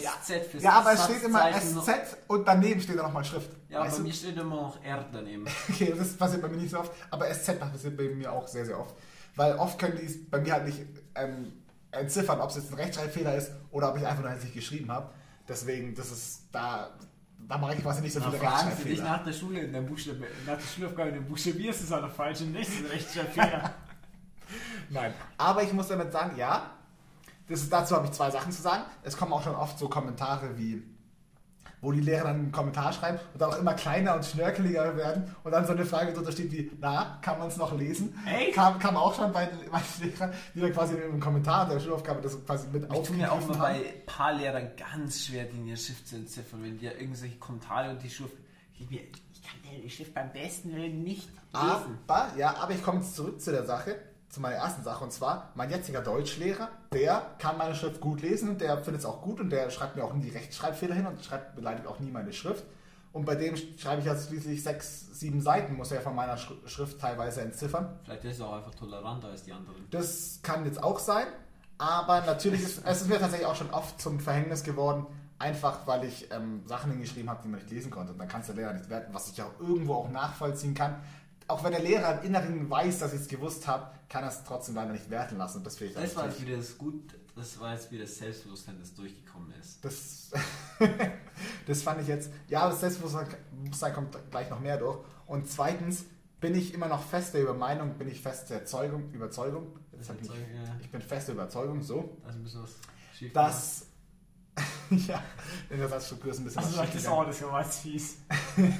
SZ 0.00 0.46
fürs 0.50 0.62
Ja, 0.62 0.72
aber 0.72 0.92
es 0.92 1.04
steht 1.04 1.22
immer 1.22 1.52
SZ 1.52 2.16
und 2.28 2.46
daneben 2.46 2.80
steht 2.80 2.96
dann 2.98 3.06
nochmal 3.06 3.24
Schrift. 3.24 3.50
Ja, 3.68 3.80
Weißt 3.80 3.92
bei 3.92 3.96
du? 3.98 4.02
mir 4.08 4.12
steht 4.14 4.36
immer 4.36 4.56
noch 4.56 4.82
R 4.84 5.04
daneben. 5.12 5.46
Okay, 5.68 5.94
das 5.96 6.16
passiert 6.16 6.42
bei 6.42 6.48
mir 6.48 6.56
nicht 6.56 6.70
so 6.70 6.78
oft, 6.80 6.92
aber 7.10 7.32
SZ 7.32 7.58
passiert 7.58 7.96
bei 7.96 8.04
mir 8.08 8.32
auch 8.32 8.46
sehr, 8.48 8.64
sehr 8.66 8.78
oft. 8.78 8.94
Weil 9.34 9.54
oft 9.56 9.78
können 9.78 9.96
die 9.98 10.06
es 10.06 10.28
bei 10.30 10.40
mir 10.40 10.52
halt 10.52 10.66
nicht 10.66 10.80
ähm, 11.14 11.52
entziffern, 11.90 12.40
ob 12.40 12.50
es 12.50 12.56
jetzt 12.56 12.70
ein 12.70 12.74
Rechtschreibfehler 12.76 13.34
ist 13.34 13.52
oder 13.70 13.90
ob 13.90 13.96
ich 13.98 14.06
einfach 14.06 14.22
nur 14.22 14.30
halt 14.30 14.42
nicht 14.42 14.54
geschrieben 14.54 14.90
habe. 14.90 15.10
Deswegen, 15.48 15.94
das 15.94 16.10
ist 16.12 16.42
da, 16.52 16.90
da 17.48 17.58
mache 17.58 17.74
ich 17.74 17.82
quasi 17.82 18.00
nicht 18.02 18.12
so 18.12 18.20
viele 18.20 18.36
fragen 18.38 18.70
sie 18.76 18.84
dich 18.84 19.00
Rechtschreibfehler. 19.00 19.04
nach 19.04 19.24
der 19.24 19.32
Schule, 19.32 19.60
in 19.60 19.72
der 19.72 19.80
Buchstabe, 19.80 20.26
nach 20.46 20.56
der 20.56 20.66
Schulaufgabe, 20.66 21.12
du 21.12 21.20
buchstabierst 21.22 21.82
es 21.82 21.92
auch 21.92 22.02
noch 22.02 22.12
falsch 22.12 22.40
und 22.42 22.54
ist 22.54 22.70
ein 22.78 22.86
Rechtschreibfehler. 22.86 23.74
Nein, 24.90 25.14
aber 25.38 25.62
ich 25.62 25.72
muss 25.72 25.88
damit 25.88 26.12
sagen, 26.12 26.36
ja, 26.36 26.70
das 27.52 27.62
ist, 27.62 27.72
dazu 27.72 27.94
habe 27.94 28.06
ich 28.06 28.12
zwei 28.12 28.30
Sachen 28.30 28.50
zu 28.50 28.62
sagen. 28.62 28.84
Es 29.02 29.16
kommen 29.16 29.32
auch 29.32 29.42
schon 29.42 29.54
oft 29.54 29.78
so 29.78 29.88
Kommentare 29.88 30.56
wie, 30.56 30.82
wo 31.80 31.92
die 31.92 32.00
Lehrer 32.00 32.24
dann 32.24 32.36
einen 32.36 32.52
Kommentar 32.52 32.92
schreiben 32.92 33.18
und 33.32 33.40
dann 33.40 33.50
auch 33.50 33.58
immer 33.58 33.74
kleiner 33.74 34.14
und 34.14 34.24
schnörkeliger 34.24 34.96
werden 34.96 35.34
und 35.44 35.52
dann 35.52 35.66
so 35.66 35.72
eine 35.72 35.84
Frage 35.84 36.12
drunter 36.12 36.32
steht 36.32 36.50
wie, 36.52 36.70
na, 36.80 37.18
kann 37.20 37.38
man 37.38 37.48
es 37.48 37.56
noch 37.56 37.76
lesen? 37.76 38.18
Echt? 38.26 38.54
Kam, 38.54 38.78
kam 38.78 38.96
auch 38.96 39.14
schon 39.14 39.32
bei, 39.32 39.46
bei 39.70 39.80
den 40.00 40.10
Lehrern, 40.10 40.32
die 40.54 40.60
dann 40.60 40.72
quasi 40.72 40.94
im 40.94 41.20
Kommentar 41.20 41.68
der 41.68 41.80
Schulaufgabe 41.80 42.22
das 42.22 42.42
quasi 42.44 42.68
mit 42.72 42.84
Ich 42.84 43.02
tue 43.02 43.16
mir 43.16 43.30
auch 43.30 43.36
aufgegriffen 43.36 43.60
bei 43.60 43.74
ein 43.74 44.06
paar 44.06 44.32
Lehrern 44.32 44.70
ganz 44.76 45.26
schwer, 45.26 45.44
die 45.44 45.58
in 45.58 45.66
ihre 45.66 45.76
Schrift 45.76 46.08
zu 46.08 46.16
entziffern, 46.16 46.62
wenn 46.62 46.78
die 46.78 46.86
ja 46.86 46.92
irgendwelche 46.92 47.36
Kommentare 47.36 47.90
und 47.90 48.02
die 48.02 48.10
Schrift. 48.10 48.36
Ich, 48.78 48.90
ich 48.90 49.42
kann 49.42 49.82
die 49.82 49.90
Schrift 49.90 50.14
beim 50.14 50.32
besten 50.32 50.74
Willen 50.74 51.02
nicht 51.02 51.28
lesen. 51.52 51.98
Aber, 52.06 52.32
ja, 52.36 52.56
aber 52.56 52.72
ich 52.72 52.82
komme 52.82 53.00
jetzt 53.00 53.14
zurück 53.14 53.40
zu 53.40 53.50
der 53.50 53.66
Sache, 53.66 53.96
zu 54.32 54.40
meiner 54.40 54.56
ersten 54.56 54.82
Sache. 54.82 55.04
Und 55.04 55.12
zwar, 55.12 55.50
mein 55.54 55.70
jetziger 55.70 56.00
Deutschlehrer, 56.00 56.68
der 56.92 57.22
kann 57.38 57.58
meine 57.58 57.74
Schrift 57.74 58.00
gut 58.00 58.22
lesen 58.22 58.48
und 58.48 58.60
der 58.62 58.78
findet 58.78 59.00
es 59.00 59.06
auch 59.06 59.20
gut 59.20 59.38
und 59.40 59.50
der 59.50 59.68
schreibt 59.70 59.94
mir 59.94 60.04
auch 60.04 60.14
nie 60.14 60.30
Rechtschreibfehler 60.30 60.94
hin 60.94 61.06
und 61.06 61.22
schreibt, 61.22 61.54
beleidigt 61.54 61.86
auch 61.86 62.00
nie 62.00 62.10
meine 62.10 62.32
Schrift. 62.32 62.64
Und 63.12 63.26
bei 63.26 63.34
dem 63.34 63.54
schreibe 63.56 64.00
ich 64.00 64.06
jetzt 64.06 64.28
schließlich 64.28 64.62
sechs, 64.62 65.18
sieben 65.20 65.42
Seiten, 65.42 65.76
muss 65.76 65.92
er 65.92 66.00
von 66.00 66.14
meiner 66.14 66.38
Schri- 66.38 66.66
Schrift 66.66 66.98
teilweise 66.98 67.42
entziffern. 67.42 68.00
Vielleicht 68.04 68.24
ist 68.24 68.40
er 68.40 68.46
auch 68.46 68.56
einfach 68.56 68.74
toleranter 68.74 69.28
als 69.28 69.42
die 69.42 69.52
anderen. 69.52 69.86
Das 69.90 70.40
kann 70.42 70.64
jetzt 70.64 70.82
auch 70.82 70.98
sein, 70.98 71.26
aber 71.76 72.22
natürlich 72.22 72.62
ist 72.62 72.82
es 72.86 73.02
ist 73.02 73.08
mir 73.08 73.18
tatsächlich 73.18 73.46
auch 73.46 73.54
schon 73.54 73.70
oft 73.70 74.00
zum 74.00 74.18
Verhängnis 74.18 74.62
geworden, 74.64 75.04
einfach 75.38 75.86
weil 75.86 76.04
ich 76.04 76.30
ähm, 76.32 76.62
Sachen 76.64 76.92
hingeschrieben 76.92 77.28
habe, 77.28 77.42
die 77.42 77.48
man 77.48 77.60
nicht 77.60 77.70
lesen 77.70 77.90
konnte. 77.90 78.12
Und 78.12 78.18
dann 78.18 78.28
kannst 78.28 78.48
der 78.48 78.56
Lehrer 78.56 78.72
nicht 78.72 78.88
werten, 78.88 79.12
was 79.12 79.30
ich 79.30 79.42
auch 79.42 79.60
irgendwo 79.60 79.92
auch 79.92 80.08
nachvollziehen 80.08 80.72
kann. 80.72 80.94
Auch 81.48 81.64
wenn 81.64 81.72
der 81.72 81.82
Lehrer 81.82 82.20
im 82.20 82.26
Inneren 82.26 82.70
weiß, 82.70 83.00
dass 83.00 83.12
ich 83.12 83.22
es 83.22 83.28
gewusst 83.28 83.66
habe, 83.66 83.90
kann 84.08 84.24
er 84.24 84.30
es 84.30 84.44
trotzdem 84.44 84.74
leider 84.74 84.92
nicht 84.92 85.10
werten 85.10 85.36
lassen. 85.38 85.58
Und 85.58 85.66
das 85.66 85.76
finde 85.76 85.92
ich 85.94 85.98
Das 85.98 86.16
war 86.16 86.26
jetzt 86.26 86.40
wieder 86.40 86.56
das 86.56 86.78
gut, 86.78 87.14
das 87.34 87.58
war 87.60 87.72
jetzt 87.72 87.90
wieder 87.90 88.04
das 88.04 88.18
Selbstbewusstsein, 88.18 88.76
das 88.78 88.94
durchgekommen 88.94 89.52
ist. 89.60 89.84
das, 89.84 90.30
das 91.66 91.82
fand 91.82 92.02
ich 92.02 92.08
jetzt, 92.08 92.30
ja, 92.48 92.68
das 92.68 92.80
Selbstbewusstsein 92.80 93.94
kommt 93.94 94.18
gleich 94.30 94.50
noch 94.50 94.60
mehr 94.60 94.76
durch. 94.76 94.98
Und 95.26 95.48
zweitens 95.48 96.04
bin 96.40 96.54
ich 96.54 96.74
immer 96.74 96.88
noch 96.88 97.02
fest 97.02 97.34
der 97.34 97.42
Übermeinung, 97.42 97.94
bin 97.94 98.08
ich 98.08 98.20
fest 98.20 98.50
der 98.50 98.66
Zeugung, 98.66 99.10
Überzeugung, 99.12 99.78
jetzt 99.92 100.10
ich, 100.10 100.20
nicht, 100.20 100.24
Überzeugung, 100.24 100.54
ja. 100.56 100.76
ich 100.80 100.90
bin 100.90 101.00
fest 101.00 101.28
der 101.28 101.34
Überzeugung, 101.36 101.82
so, 101.82 102.18
Also 102.26 102.38
ein 102.38 102.42
bisschen 102.42 102.62
was 102.62 102.72
schief 103.16 103.32
dass. 103.32 103.86
ja, 104.90 105.22
in 105.70 105.78
der 105.78 105.88
Satzstruktur 105.88 106.32
ist 106.32 106.40
ein 106.40 106.44
bisschen 106.44 106.58
Also 106.58 106.76
was 106.76 106.84
das 106.84 106.90
schief 106.90 107.00
ist 107.00 107.08
auch 107.08 107.24
das 107.24 107.40
ganz 107.40 107.78
fies. 107.78 108.16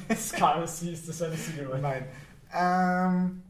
Das 0.08 0.18
ist 0.18 0.36
ganz 0.36 0.80
fies, 0.80 1.06
das 1.06 1.20
war 1.20 1.28
nicht 1.28 1.46
so 1.46 1.52
gemeint. 1.52 1.82
Nein. 1.82 2.08
Ähm, 2.54 3.42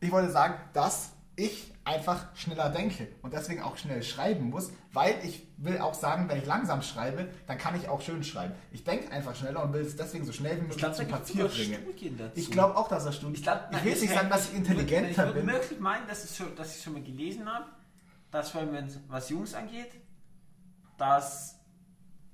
ich 0.00 0.10
wollte 0.10 0.30
sagen, 0.30 0.54
dass 0.72 1.10
ich 1.36 1.72
einfach 1.84 2.26
schneller 2.36 2.68
denke 2.68 3.08
und 3.22 3.32
deswegen 3.32 3.62
auch 3.62 3.76
schnell 3.76 4.02
schreiben 4.02 4.50
muss, 4.50 4.72
weil 4.92 5.14
ich 5.24 5.46
will 5.56 5.78
auch 5.78 5.94
sagen, 5.94 6.28
wenn 6.28 6.38
ich 6.38 6.46
langsam 6.46 6.82
schreibe, 6.82 7.28
dann 7.46 7.56
kann 7.56 7.76
ich 7.76 7.88
auch 7.88 8.02
schön 8.02 8.22
schreiben. 8.22 8.54
Ich 8.72 8.84
denke 8.84 9.10
einfach 9.10 9.34
schneller 9.34 9.62
und 9.62 9.72
will 9.72 9.80
es 9.80 9.96
deswegen 9.96 10.24
so 10.24 10.32
schnell 10.32 10.56
wie 10.56 10.62
möglich 10.62 10.78
glaub, 10.78 10.96
gibt's 10.96 11.12
Papier 11.12 11.46
bringen. 11.46 11.78
Ich 12.34 12.50
glaube 12.50 12.76
auch, 12.76 12.88
dass 12.88 13.06
er 13.06 13.12
Studien. 13.12 13.36
Ich, 13.36 13.42
glaub, 13.42 13.68
ich 13.72 13.84
will 13.84 14.00
nicht 14.00 14.12
sagen, 14.12 14.28
dass 14.28 14.50
ich 14.50 14.56
intelligenter 14.56 15.10
Ich 15.10 15.16
würde 15.16 15.32
bin. 15.40 15.46
wirklich 15.46 15.80
meinen, 15.80 16.06
dass, 16.06 16.24
es 16.24 16.36
schon, 16.36 16.54
dass 16.56 16.76
ich 16.76 16.82
schon 16.82 16.92
mal 16.92 17.02
gelesen 17.02 17.46
habe, 17.50 17.66
dass 18.30 18.54
wenn 18.54 18.88
was 19.08 19.30
Jungs 19.30 19.54
angeht, 19.54 19.92
dass 20.98 21.58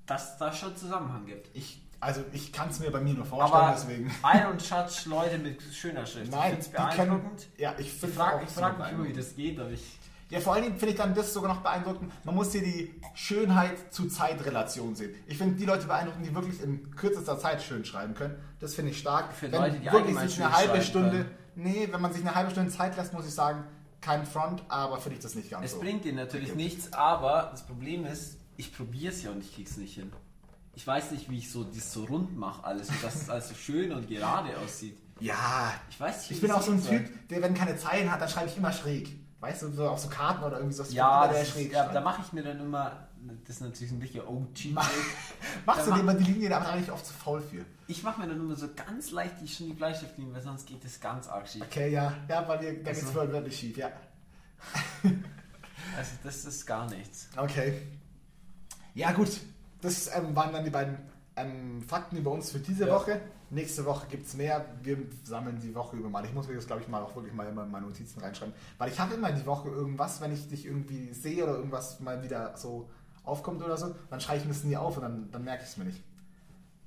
dass 0.06 0.36
da 0.38 0.52
schon 0.52 0.76
Zusammenhang 0.76 1.26
gibt. 1.26 1.54
Ich, 1.56 1.82
also 2.04 2.22
ich 2.32 2.52
kann 2.52 2.68
es 2.68 2.78
mir 2.80 2.90
bei 2.90 3.00
mir 3.00 3.14
nur 3.14 3.24
vorstellen, 3.24 3.62
Aber 3.64 3.72
deswegen. 3.72 4.06
I 4.08 4.38
don't 4.38 4.60
judge 4.60 5.08
Leute 5.08 5.38
mit 5.38 5.60
schöner 5.72 6.06
Schrift. 6.06 6.30
Nein, 6.30 6.56
ich 6.58 6.66
die 6.66 6.70
finde 6.70 6.88
es 6.90 6.96
können. 6.96 7.08
beeindruckend. 7.10 7.46
Ja, 7.58 7.74
ich 7.78 7.86
Ich 7.86 7.92
finde 7.94 8.14
frage 8.14 8.46
frag 8.46 8.78
mich 8.78 8.88
immer, 8.90 9.04
wie 9.08 9.12
das 9.12 9.34
geht, 9.34 9.58
aber 9.58 9.70
ich. 9.70 9.98
Ja, 10.30 10.40
vor 10.40 10.54
allen 10.54 10.64
Dingen 10.64 10.76
finde 10.78 10.92
ich 10.94 10.98
dann 10.98 11.14
das 11.14 11.32
sogar 11.32 11.52
noch 11.54 11.60
beeindruckend. 11.62 12.10
Man 12.24 12.34
muss 12.34 12.50
hier 12.52 12.62
die 12.62 12.94
Schönheit 13.14 13.92
zu 13.92 14.08
Zeitrelation 14.08 14.94
sehen. 14.94 15.14
Ich 15.26 15.38
finde 15.38 15.54
die 15.56 15.64
Leute 15.66 15.86
beeindruckend, 15.86 16.26
die 16.26 16.34
wirklich 16.34 16.60
in 16.62 16.94
kürzester 16.96 17.38
Zeit 17.38 17.62
schön 17.62 17.84
schreiben 17.84 18.14
können. 18.14 18.34
Das 18.58 18.74
finde 18.74 18.90
ich 18.92 18.98
stark. 18.98 19.32
Für 19.32 19.52
wenn 19.52 19.60
Leute, 19.60 19.78
die 19.78 19.92
wirklich 19.92 20.18
sich 20.18 20.42
eine 20.42 20.52
halbe 20.56 20.82
Stunde, 20.82 21.10
können. 21.18 21.30
nee, 21.56 21.88
wenn 21.90 22.00
man 22.00 22.12
sich 22.12 22.22
eine 22.22 22.34
halbe 22.34 22.50
Stunde 22.50 22.70
Zeit 22.70 22.96
lässt, 22.96 23.12
muss 23.12 23.26
ich 23.26 23.34
sagen, 23.34 23.64
kein 24.00 24.26
Front, 24.26 24.62
aber 24.68 24.98
finde 24.98 25.16
ich 25.18 25.22
das 25.22 25.34
nicht 25.34 25.50
ganz 25.50 25.64
Es 25.66 25.72
so. 25.72 25.80
bringt 25.80 26.04
dir 26.04 26.12
natürlich 26.12 26.54
nichts, 26.54 26.92
aber 26.92 27.48
das 27.52 27.64
Problem 27.64 28.04
ist, 28.04 28.38
ich 28.56 28.74
probiere 28.76 29.12
es 29.12 29.22
ja 29.22 29.30
und 29.30 29.40
ich 29.42 29.54
krieg's 29.54 29.76
nicht 29.76 29.94
hin. 29.94 30.10
Ich 30.76 30.86
weiß 30.86 31.12
nicht, 31.12 31.30
wie 31.30 31.38
ich 31.38 31.50
so 31.50 31.64
das 31.64 31.92
so 31.92 32.04
rund 32.04 32.36
mache 32.36 32.64
alles 32.64 32.88
und 32.88 33.02
dass 33.02 33.14
es 33.14 33.30
alles 33.30 33.48
so 33.48 33.54
schön 33.54 33.92
und 33.92 34.08
gerade 34.08 34.58
aussieht. 34.58 34.98
Ja, 35.20 35.72
Ich 35.88 35.98
weiß 36.00 36.22
nicht, 36.22 36.30
ich 36.32 36.40
bin 36.40 36.50
auch 36.50 36.60
so 36.62 36.72
ein. 36.72 36.82
Typ, 36.84 37.28
der 37.28 37.40
wenn 37.42 37.54
keine 37.54 37.76
Zeilen 37.76 38.10
hat, 38.10 38.20
dann 38.20 38.28
schreibe 38.28 38.48
ich 38.48 38.56
immer 38.56 38.72
schräg. 38.72 39.16
Weißt 39.40 39.62
du, 39.62 39.70
so 39.70 39.88
auf 39.88 39.98
so 40.00 40.08
Karten 40.08 40.42
oder 40.42 40.56
irgendwie 40.56 40.74
so. 40.74 40.82
dass 40.82 40.90
ich 40.90 40.96
Ja, 40.96 41.28
das 41.28 41.42
ist, 41.42 41.50
schräg 41.52 41.72
ja 41.72 41.88
da 41.92 42.00
mache 42.00 42.22
ich 42.26 42.32
mir 42.32 42.42
dann 42.42 42.58
immer, 42.58 43.08
das 43.46 43.56
ist 43.56 43.60
natürlich 43.62 43.92
ein 43.92 44.00
bisschen 44.00 44.26
OG. 44.26 44.72
Mach- 44.72 44.90
Machst 45.66 45.86
du 45.86 45.92
dir 45.92 46.00
immer 46.00 46.14
die 46.14 46.24
Linie, 46.24 46.48
da 46.48 46.58
bin 46.60 46.82
ich 46.82 46.90
oft 46.90 47.06
zu 47.06 47.12
faul 47.12 47.40
für. 47.40 47.64
Ich 47.86 48.02
mache 48.02 48.20
mir 48.20 48.26
dann 48.28 48.40
immer 48.40 48.56
so 48.56 48.68
ganz 48.74 49.10
leicht 49.12 49.34
die, 49.42 49.46
schon 49.48 49.66
die 49.66 49.74
Bleistiftlinien, 49.74 50.34
weil 50.34 50.42
sonst 50.42 50.66
geht 50.66 50.82
das 50.84 50.98
ganz 50.98 51.28
arg 51.28 51.46
schief. 51.48 51.62
Okay, 51.62 51.92
ja, 51.92 52.14
ja, 52.28 52.48
weil 52.48 52.60
wir, 52.62 52.82
da 52.82 52.88
Also- 52.90 53.02
geht's 53.02 53.14
wohl 53.14 53.30
wirklich 53.30 53.56
schief, 53.58 53.76
ja. 53.76 53.90
Also 55.96 56.10
das 56.24 56.44
ist 56.44 56.66
gar 56.66 56.88
nichts. 56.90 57.28
Okay. 57.36 57.82
Ja, 58.94 59.12
gut. 59.12 59.28
Das 59.84 60.10
ähm, 60.16 60.34
waren 60.34 60.52
dann 60.52 60.64
die 60.64 60.70
beiden 60.70 60.96
ähm, 61.36 61.82
Fakten 61.82 62.16
über 62.16 62.30
uns 62.30 62.50
für 62.50 62.58
diese 62.58 62.86
Ja. 62.86 62.94
Woche. 62.94 63.20
Nächste 63.50 63.84
Woche 63.84 64.06
gibt 64.08 64.26
es 64.26 64.34
mehr. 64.34 64.64
Wir 64.82 64.96
sammeln 65.22 65.60
die 65.60 65.74
Woche 65.74 65.96
über 65.96 66.08
mal. 66.08 66.24
Ich 66.24 66.32
muss 66.32 66.48
mir 66.48 66.54
das, 66.54 66.66
glaube 66.66 66.82
ich, 66.82 66.88
mal 66.88 67.02
auch 67.02 67.14
wirklich 67.14 67.34
mal 67.34 67.46
in 67.46 67.54
meine 67.54 67.86
Notizen 67.86 68.20
reinschreiben. 68.20 68.54
Weil 68.78 68.90
ich 68.90 68.98
habe 68.98 69.14
immer 69.14 69.30
die 69.30 69.44
Woche 69.46 69.68
irgendwas, 69.68 70.20
wenn 70.20 70.32
ich 70.32 70.48
dich 70.48 70.64
irgendwie 70.66 71.12
sehe 71.12 71.44
oder 71.44 71.54
irgendwas 71.56 72.00
mal 72.00 72.22
wieder 72.22 72.56
so 72.56 72.88
aufkommt 73.24 73.62
oder 73.62 73.76
so, 73.76 73.94
dann 74.10 74.20
schreibe 74.20 74.38
ich 74.38 74.44
mir 74.44 74.52
das 74.54 74.64
nie 74.64 74.76
auf 74.76 74.96
und 74.96 75.02
dann, 75.02 75.30
dann 75.30 75.44
merke 75.44 75.62
ich 75.62 75.68
es 75.68 75.76
mir 75.76 75.84
nicht. 75.84 76.02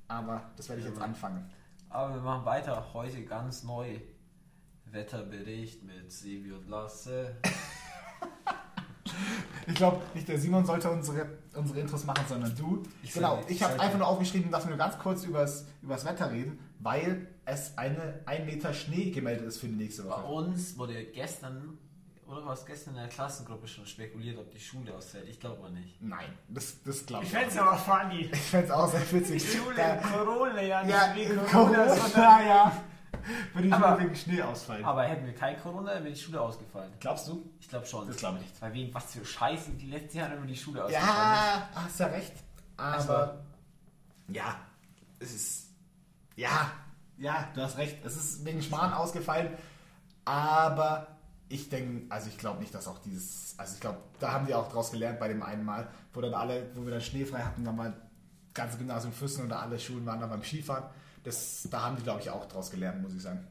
Aber 0.07 0.41
das 0.57 0.67
werde 0.67 0.81
ich 0.81 0.87
jetzt 0.87 1.01
anfangen. 1.01 1.47
Aber 1.89 2.15
wir 2.15 2.21
machen 2.21 2.45
weiter. 2.45 2.93
Heute 2.93 3.23
ganz 3.23 3.63
neu. 3.63 3.99
Wetterbericht 4.85 5.83
mit 5.83 6.11
Sebi 6.11 6.51
und 6.51 6.67
Lasse. 6.67 7.35
Ich 9.67 9.75
glaube, 9.75 10.01
nicht 10.13 10.27
der 10.27 10.39
Simon 10.39 10.65
sollte 10.65 10.89
unsere, 10.89 11.27
unsere 11.57 11.79
Intros 11.79 12.05
machen, 12.05 12.23
sondern 12.27 12.55
du. 12.55 12.83
Ich 13.03 13.13
genau, 13.13 13.41
ich 13.47 13.55
ich 13.57 13.63
habe 13.63 13.79
einfach 13.79 13.97
nur 13.97 14.07
aufgeschrieben, 14.07 14.51
dass 14.51 14.63
wir 14.65 14.69
nur 14.69 14.77
ganz 14.77 14.97
kurz 14.97 15.23
übers, 15.23 15.65
übers 15.81 16.05
Wetter 16.05 16.31
reden, 16.31 16.59
weil 16.79 17.27
es 17.45 17.77
eine 17.77 18.21
1 18.25 18.45
Meter 18.45 18.73
Schnee 18.73 19.11
gemeldet 19.11 19.47
ist 19.47 19.59
für 19.59 19.67
die 19.67 19.75
nächste 19.75 20.03
Bei 20.03 20.09
Woche. 20.09 20.25
uns 20.33 20.77
wurde 20.77 21.03
gestern, 21.05 21.77
oder 22.27 22.45
war 22.45 22.53
es 22.53 22.65
gestern 22.65 22.95
in 22.95 22.99
der 23.01 23.09
Klassengruppe 23.09 23.67
schon 23.67 23.85
spekuliert, 23.85 24.37
ob 24.37 24.51
die 24.51 24.59
Schule 24.59 24.93
ausfällt. 24.93 25.27
Ich 25.29 25.39
glaube 25.39 25.57
aber 25.59 25.69
nicht. 25.69 26.01
Nein, 26.01 26.27
das, 26.49 26.75
das 26.83 27.05
glaube 27.05 27.23
Ich 27.23 27.31
ich 27.31 27.37
fände 27.37 27.51
es 27.53 27.57
aber 27.57 27.77
funny. 27.77 28.15
nicht. 28.17 28.33
Ich 28.33 28.39
fände 28.39 28.65
es 28.67 28.71
auch 28.71 28.91
sehr 28.91 29.11
witzig. 29.11 29.43
Die 29.43 29.57
Schule 29.57 29.75
Da- 29.75 29.95
Corona, 29.97 30.61
ja, 30.61 30.83
nicht 30.83 30.91
ja, 30.93 31.13
wegen 31.15 31.37
Corona, 31.45 31.85
Corona, 31.85 32.45
ja. 32.45 32.83
Würde 33.53 33.67
ich 33.67 33.73
Aber- 33.73 33.99
wegen 33.99 34.15
Schnee 34.15 34.41
ausfallen. 34.41 34.83
Aber 34.85 35.03
hätten 35.03 35.25
wir 35.25 35.33
kein 35.35 35.59
Corona, 35.61 35.91
wäre 35.95 36.03
die 36.11 36.15
Schule 36.15 36.39
ausgefallen. 36.41 36.91
Glaubst 36.99 37.27
du? 37.27 37.49
Ich 37.59 37.67
glaube 37.69 37.85
schon. 37.85 38.07
Das 38.07 38.17
glaube 38.17 38.37
ich 38.37 38.43
nicht. 38.43 38.59
Bei 38.59 38.73
wem, 38.73 38.93
was 38.93 39.11
für 39.13 39.25
Scheiße, 39.25 39.71
die 39.71 39.87
letzten 39.89 40.17
Jahre 40.19 40.35
immer 40.35 40.45
die 40.45 40.55
Schule 40.55 40.83
ausgefallen 40.83 41.09
Ja, 41.15 41.69
hast 41.75 41.99
ja 41.99 42.07
recht. 42.07 42.33
Aber 42.77 42.93
Also- 42.93 43.33
ja, 44.29 44.55
es 45.19 45.33
ist. 45.33 45.67
Ja, 46.35 46.71
ja, 47.17 47.47
du 47.55 47.61
hast 47.61 47.77
recht. 47.77 47.97
Es 48.05 48.15
ist 48.15 48.45
wegen 48.45 48.61
Schmarrn 48.61 48.93
ausgefallen. 48.93 49.49
Aber 50.25 51.07
ich 51.49 51.69
denke, 51.69 52.13
also 52.13 52.27
ich 52.29 52.37
glaube 52.37 52.59
nicht, 52.59 52.73
dass 52.73 52.87
auch 52.87 52.99
dieses. 52.99 53.55
Also 53.57 53.75
ich 53.75 53.79
glaube, 53.79 53.97
da 54.19 54.33
haben 54.33 54.47
wir 54.47 54.57
auch 54.59 54.71
draus 54.71 54.91
gelernt 54.91 55.19
bei 55.19 55.27
dem 55.29 55.41
einen 55.41 55.63
Mal, 55.65 55.87
wo 56.13 56.21
dann 56.21 56.33
alle, 56.33 56.69
wo 56.75 56.83
wir 56.85 56.91
dann 56.91 57.01
schneefrei 57.01 57.39
hatten, 57.39 57.63
dann 57.63 57.75
mal 57.75 57.93
ganze 58.53 58.77
Gymnasium 58.77 59.13
Füssen 59.13 59.43
und 59.45 59.51
alle 59.53 59.79
Schulen 59.79 60.05
waren 60.05 60.19
dann 60.19 60.29
beim 60.29 60.43
Skifahren. 60.43 60.83
Das, 61.27 61.67
da 61.69 61.81
haben 61.83 61.97
die, 61.97 62.03
glaube 62.03 62.21
ich, 62.21 62.29
auch 62.29 62.45
draus 62.45 62.71
gelernt, 62.71 63.01
muss 63.01 63.13
ich 63.13 63.21
sagen. 63.21 63.45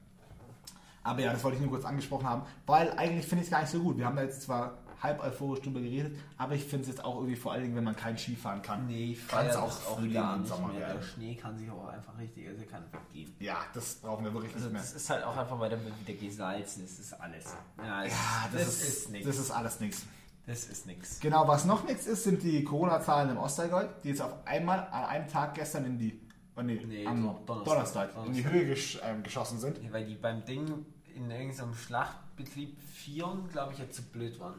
Aber 1.03 1.21
ja, 1.21 1.33
das 1.33 1.45
wollte 1.45 1.57
ich 1.57 1.63
nur 1.63 1.71
kurz 1.71 1.85
angesprochen 1.85 2.27
haben, 2.29 2.43
weil 2.67 2.91
eigentlich 2.93 3.27
finde 3.27 3.43
ich 3.43 3.49
es 3.49 3.51
gar 3.53 3.61
nicht 3.61 3.71
so 3.71 3.81
gut. 3.81 3.97
Wir 3.99 4.07
haben 4.07 4.17
da 4.17 4.23
jetzt 4.23 4.43
zwar 4.43 4.79
halb 5.03 5.23
euphorisch 5.23 5.61
drüber 5.61 5.81
geredet, 5.81 6.17
aber 6.39 6.55
ich 6.55 6.65
finde 6.65 6.83
es 6.83 6.89
jetzt 6.89 7.05
auch 7.05 7.17
irgendwie 7.17 7.37
vor 7.37 7.53
allen 7.53 7.63
Dingen, 7.63 7.77
wenn 7.77 7.85
man 7.85 7.95
kein 7.95 8.17
Skifahren 8.17 8.63
kann, 8.63 8.87
Nee, 8.87 9.13
ich 9.13 9.29
kann 9.29 9.47
es 9.47 9.55
auch 9.55 9.65
auch 9.65 9.99
Frühling 9.99 10.21
und 10.21 10.47
Sommer 10.47 10.69
mehr. 10.73 10.95
Der 10.95 11.03
Schnee 11.03 11.35
kann 11.37 11.57
sich 11.59 11.71
auch 11.71 11.87
einfach 11.89 12.19
richtig, 12.19 12.49
also 12.49 12.65
kann 12.65 12.83
vergehen. 12.91 13.33
Ja, 13.39 13.59
das 13.75 13.97
brauchen 13.97 14.25
wir 14.25 14.33
wirklich 14.33 14.55
Also 14.55 14.65
nicht 14.67 14.73
mehr. 14.73 14.81
das 14.83 14.95
ist 14.95 15.11
halt 15.11 15.23
auch 15.23 15.37
einfach, 15.37 15.61
weil 15.61 15.69
dann 15.71 15.85
wird 15.85 15.95
wieder 16.09 16.19
gesalzen 16.19 16.83
das 16.83 16.99
ist 16.99 17.13
alles. 17.13 17.45
Ja, 17.79 18.03
das, 18.03 18.11
Ja, 18.13 18.17
das, 18.53 18.63
das 18.65 18.69
ist, 18.79 18.89
ist 18.89 19.11
nichts. 19.11 19.27
das 19.29 19.39
ist 19.39 19.51
alles 19.51 19.81
nichts. 19.81 20.07
Das 20.47 20.65
ist 20.65 20.87
nichts. 20.87 21.21
Genau, 21.21 21.47
was 21.47 21.67
noch 21.67 21.85
nichts 21.85 22.07
ist, 22.07 22.25
sind 22.25 22.43
die 22.43 22.65
Corona-Zahlen 22.65 23.31
im 23.31 23.37
Ostallgäu, 23.37 23.87
die 24.03 24.09
jetzt 24.09 24.23
auf 24.23 24.33
einmal 24.47 24.79
an 24.91 25.05
einem 25.05 25.29
Tag 25.29 25.55
gestern 25.55 25.85
in 25.85 25.99
die, 25.99 26.21
oh 26.57 26.63
nee, 26.63 26.81
Nee, 26.87 27.07
am 27.07 27.23
Don- 27.47 27.65
Donnerstag, 27.65 28.15
Donnerstag. 28.15 28.27
in 28.27 28.33
die 28.33 28.45
Höhe 28.49 28.67
gesch 28.67 28.99
ähm, 29.05 29.23
geschossen 29.23 29.59
sind. 29.59 29.83
Ja, 29.83 29.93
weil 29.93 30.07
die 30.07 30.15
beim 30.15 30.45
Ding 30.45 30.87
in 31.15 31.31
irgendeinem 31.31 31.75
Schlachtbetrieb 31.75 32.79
vieren, 32.83 33.49
glaube 33.51 33.73
ich, 33.73 33.79
jetzt 33.79 33.97
zu 33.97 34.03
blöd 34.03 34.39
waren. 34.41 34.55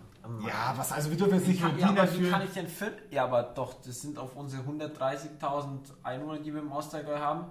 Ja, 0.45 0.73
was, 0.75 0.91
also 0.91 1.09
wir 1.09 1.17
dürfen 1.17 1.35
jetzt 1.35 1.47
nicht 1.47 1.61
Kann, 1.61 1.77
ja, 1.79 1.89
aber 1.89 2.13
wie 2.19 2.29
kann 2.29 2.41
ich 2.43 2.49
denn 2.51 2.67
für, 2.67 2.91
Ja, 3.11 3.23
aber 3.25 3.43
doch, 3.43 3.75
das 3.81 4.01
sind 4.01 4.17
auf 4.17 4.35
unsere 4.35 4.63
130.000 4.63 5.79
Einwohner, 6.03 6.39
die 6.39 6.53
wir 6.53 6.61
im 6.61 6.71
Ostallgäu 6.71 7.17
haben. 7.17 7.45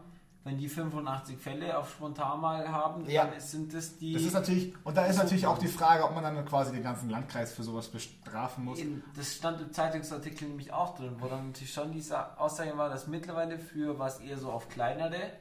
Wenn 0.46 0.58
die 0.58 0.68
85 0.68 1.38
Fälle 1.38 1.76
auf 1.76 1.90
spontan 1.90 2.40
mal 2.40 2.68
haben, 2.70 3.04
Ja. 3.10 3.24
dann 3.24 3.40
sind 3.40 3.74
das 3.74 3.98
die. 3.98 4.12
Das 4.12 4.22
ist 4.22 4.32
natürlich, 4.32 4.72
und 4.84 4.96
da 4.96 5.06
ist 5.06 5.16
natürlich 5.16 5.44
auch 5.44 5.58
die 5.58 5.66
Frage, 5.66 6.04
ob 6.04 6.14
man 6.14 6.22
dann 6.22 6.44
quasi 6.44 6.70
den 6.72 6.84
ganzen 6.84 7.10
Landkreis 7.10 7.52
für 7.52 7.64
sowas 7.64 7.88
bestrafen 7.88 8.64
muss. 8.64 8.78
Das 9.16 9.34
stand 9.34 9.60
im 9.60 9.72
Zeitungsartikel 9.72 10.46
nämlich 10.46 10.72
auch 10.72 10.94
drin, 10.96 11.16
wo 11.18 11.26
dann 11.26 11.48
natürlich 11.48 11.72
schon 11.72 11.90
diese 11.90 12.38
Aussage 12.38 12.78
war, 12.78 12.88
dass 12.88 13.08
mittlerweile 13.08 13.58
für 13.58 13.98
was 13.98 14.20
eher 14.20 14.38
so 14.38 14.52
auf 14.52 14.68
kleinere 14.68 15.32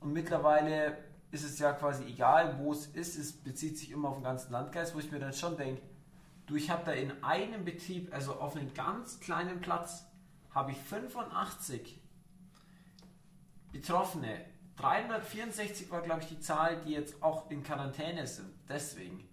und 0.00 0.12
mittlerweile 0.12 0.98
ist 1.30 1.42
es 1.44 1.58
ja 1.58 1.72
quasi 1.72 2.04
egal, 2.04 2.58
wo 2.58 2.70
es 2.72 2.86
ist, 2.88 3.16
es 3.16 3.32
bezieht 3.32 3.78
sich 3.78 3.92
immer 3.92 4.10
auf 4.10 4.16
den 4.16 4.24
ganzen 4.24 4.52
Landkreis, 4.52 4.94
wo 4.94 4.98
ich 4.98 5.10
mir 5.10 5.20
dann 5.20 5.32
schon 5.32 5.56
denke, 5.56 5.80
du, 6.44 6.56
ich 6.56 6.68
habe 6.68 6.82
da 6.84 6.92
in 6.92 7.10
einem 7.24 7.64
Betrieb, 7.64 8.12
also 8.12 8.34
auf 8.34 8.56
einem 8.56 8.74
ganz 8.74 9.20
kleinen 9.20 9.62
Platz, 9.62 10.04
habe 10.50 10.72
ich 10.72 10.76
85 10.78 11.98
Betroffene. 13.74 14.40
364 14.76 15.90
war, 15.90 16.00
glaube 16.02 16.22
ich, 16.22 16.28
die 16.28 16.40
Zahl, 16.40 16.80
die 16.84 16.92
jetzt 16.92 17.22
auch 17.22 17.50
in 17.50 17.62
Quarantäne 17.62 18.26
sind. 18.26 18.50
Deswegen 18.68 19.28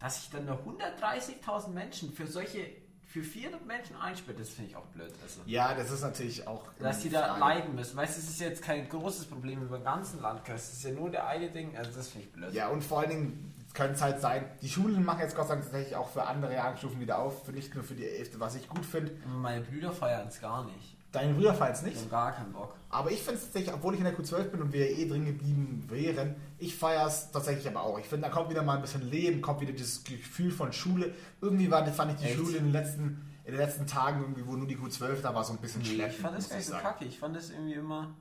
dass 0.00 0.24
ich 0.24 0.30
dann 0.30 0.46
nur 0.46 0.56
130.000 0.56 1.68
Menschen 1.68 2.12
für 2.12 2.26
solche, 2.26 2.66
für 3.06 3.22
400 3.22 3.64
Menschen 3.66 3.96
einsperre, 3.96 4.38
das 4.38 4.48
finde 4.48 4.70
ich 4.70 4.76
auch 4.76 4.86
blöd. 4.86 5.12
Also, 5.22 5.42
Ja, 5.44 5.74
das 5.74 5.90
ist 5.90 6.00
natürlich 6.00 6.46
auch. 6.46 6.64
dass 6.78 7.00
die 7.00 7.10
da 7.10 7.36
leiden 7.36 7.74
müssen. 7.74 7.96
Weißt 7.96 8.16
du, 8.16 8.20
es 8.22 8.30
ist 8.30 8.40
jetzt 8.40 8.62
kein 8.62 8.88
großes 8.88 9.26
Problem 9.26 9.62
über 9.62 9.76
den 9.78 9.84
ganzen 9.84 10.22
Landkreis. 10.22 10.68
Es 10.68 10.78
ist 10.78 10.84
ja 10.84 10.92
nur 10.92 11.10
der 11.10 11.26
eine 11.26 11.50
Ding, 11.50 11.76
also 11.76 11.90
das 11.92 12.08
finde 12.08 12.26
ich 12.26 12.32
blöd. 12.32 12.54
Ja, 12.54 12.68
und 12.68 12.82
vor 12.82 13.00
allen 13.00 13.10
Dingen 13.10 13.54
könnte 13.74 13.94
es 13.94 14.02
halt 14.02 14.20
sein, 14.20 14.50
die 14.62 14.68
Schulen 14.70 15.04
machen 15.04 15.20
jetzt 15.20 15.36
Gott 15.36 15.48
sei 15.48 15.54
Dank 15.54 15.64
tatsächlich 15.64 15.96
auch 15.96 16.08
für 16.08 16.24
andere 16.24 16.54
Jahrgangsstufen 16.54 16.98
wieder 16.98 17.18
auf, 17.18 17.44
für 17.44 17.52
nicht 17.52 17.74
nur 17.74 17.84
für 17.84 17.94
die 17.94 18.06
11., 18.06 18.40
was 18.40 18.54
ich 18.54 18.68
gut 18.68 18.86
finde. 18.86 19.12
Meine 19.26 19.60
Brüder 19.60 19.92
feiern 19.92 20.28
es 20.28 20.40
gar 20.40 20.64
nicht. 20.64 20.96
Fallen 21.12 21.72
es 21.72 21.80
Die 21.80 21.86
nicht. 21.86 21.98
haben 22.00 22.10
gar 22.10 22.32
keinen 22.32 22.52
Bock. 22.52 22.76
Aber 22.88 23.10
ich 23.10 23.18
finde 23.20 23.34
es 23.38 23.44
tatsächlich, 23.44 23.74
obwohl 23.74 23.94
ich 23.94 24.00
in 24.00 24.04
der 24.04 24.16
Q12 24.16 24.42
bin 24.44 24.62
und 24.62 24.72
wir 24.72 24.88
eh 24.90 25.08
drin 25.08 25.24
geblieben 25.26 25.84
wären, 25.88 26.36
ich 26.58 26.74
feiere 26.76 27.06
es 27.06 27.30
tatsächlich 27.32 27.66
aber 27.68 27.82
auch. 27.82 27.98
Ich 27.98 28.06
finde, 28.06 28.28
da 28.28 28.32
kommt 28.32 28.50
wieder 28.50 28.62
mal 28.62 28.76
ein 28.76 28.82
bisschen 28.82 29.08
Leben, 29.10 29.40
kommt 29.40 29.60
wieder 29.60 29.72
dieses 29.72 30.04
Gefühl 30.04 30.50
von 30.52 30.72
Schule. 30.72 31.12
Irgendwie 31.40 31.70
war, 31.70 31.84
fand 31.88 32.12
ich 32.12 32.18
die 32.18 32.26
Echt? 32.26 32.36
Schule 32.36 32.58
in 32.58 32.64
den 32.66 32.72
letzten, 32.72 33.28
in 33.44 33.52
den 33.52 33.56
letzten 33.60 33.86
Tagen, 33.86 34.20
irgendwie, 34.20 34.46
wo 34.46 34.54
nur 34.54 34.68
die 34.68 34.76
Q12 34.76 35.20
da 35.22 35.34
war, 35.34 35.42
so 35.42 35.52
ein 35.52 35.58
bisschen 35.58 35.82
Nee, 35.82 35.88
schleppend. 35.94 36.14
ich 36.14 36.20
fand 36.20 36.36
das 36.36 36.42
muss 36.44 36.50
gar 36.50 36.56
nicht 36.58 36.66
so 36.68 36.74
kacke. 36.76 37.04
Ich 37.04 37.18
fand 37.18 37.36
das 37.36 37.50
irgendwie 37.50 37.74
immer. 37.74 38.14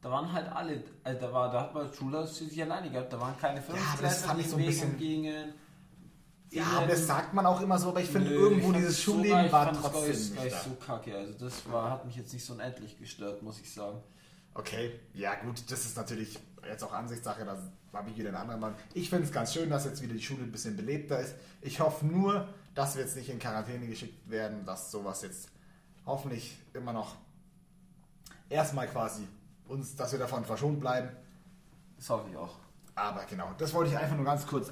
Da 0.00 0.10
waren 0.10 0.32
halt 0.32 0.48
alle, 0.50 0.82
also 1.04 1.20
da 1.20 1.32
war, 1.32 1.50
da 1.52 1.60
hat 1.62 1.74
man 1.74 1.92
Schule 1.92 2.26
sich 2.26 2.60
alleine 2.62 2.90
gehabt. 2.90 3.12
Da 3.12 3.20
waren 3.20 3.36
keine 3.38 3.60
aber 3.60 3.72
das 3.72 3.84
Fünftklässler, 3.84 4.28
fand 4.28 4.40
ich 4.40 4.48
so 4.48 4.56
ein 4.56 4.60
Weg 4.60 4.66
bisschen- 4.66 4.90
umgingen. 4.92 5.54
Ja, 6.52 6.64
aber 6.64 6.86
das 6.86 7.06
sagt 7.06 7.32
man 7.32 7.46
auch 7.46 7.60
immer 7.62 7.78
so, 7.78 7.88
aber 7.88 8.00
ich 8.00 8.10
finde 8.10 8.30
irgendwo 8.30 8.70
ich 8.72 8.76
dieses 8.76 8.98
es 8.98 9.04
so 9.04 9.12
Schulleben 9.12 9.30
geil, 9.30 9.52
war 9.52 9.64
gar 9.72 9.74
trotzdem 9.80 10.10
nicht, 10.10 10.34
gar 10.36 10.44
nicht 10.44 10.54
nicht 10.54 10.56
da. 10.66 10.70
so 10.70 10.74
kacke. 10.74 11.16
Also 11.16 11.32
das 11.32 11.72
war, 11.72 11.90
hat 11.90 12.04
mich 12.04 12.16
jetzt 12.16 12.32
nicht 12.32 12.44
so 12.44 12.52
unendlich 12.52 12.98
gestört, 12.98 13.42
muss 13.42 13.58
ich 13.60 13.72
sagen. 13.72 13.98
Okay, 14.54 15.00
ja 15.14 15.34
gut, 15.36 15.62
das 15.70 15.86
ist 15.86 15.96
natürlich 15.96 16.38
jetzt 16.68 16.84
auch 16.84 16.92
Ansichtssache, 16.92 17.46
da 17.46 17.58
ich 18.06 18.18
wieder 18.18 18.28
eine 18.28 18.38
andere 18.38 18.58
Meinung. 18.58 18.76
Ich 18.92 19.08
finde 19.08 19.24
es 19.24 19.32
ganz 19.32 19.54
schön, 19.54 19.70
dass 19.70 19.86
jetzt 19.86 20.02
wieder 20.02 20.12
die 20.12 20.22
Schule 20.22 20.42
ein 20.42 20.52
bisschen 20.52 20.76
belebter 20.76 21.20
ist. 21.20 21.34
Ich 21.62 21.80
hoffe 21.80 22.04
nur, 22.04 22.46
dass 22.74 22.96
wir 22.96 23.02
jetzt 23.02 23.16
nicht 23.16 23.30
in 23.30 23.38
Quarantäne 23.38 23.86
geschickt 23.86 24.28
werden, 24.30 24.66
dass 24.66 24.90
sowas 24.90 25.22
jetzt 25.22 25.48
hoffentlich 26.04 26.56
immer 26.74 26.92
noch 26.92 27.16
erstmal 28.50 28.88
quasi 28.88 29.26
uns, 29.68 29.96
dass 29.96 30.12
wir 30.12 30.18
davon 30.18 30.44
verschont 30.44 30.80
bleiben. 30.80 31.08
Das 31.96 32.10
hoffe 32.10 32.28
ich 32.30 32.36
auch. 32.36 32.58
Aber 32.94 33.24
genau, 33.24 33.52
das 33.56 33.72
wollte 33.72 33.90
ich 33.90 33.96
einfach 33.96 34.16
nur 34.16 34.26
ganz 34.26 34.46
kurz 34.46 34.68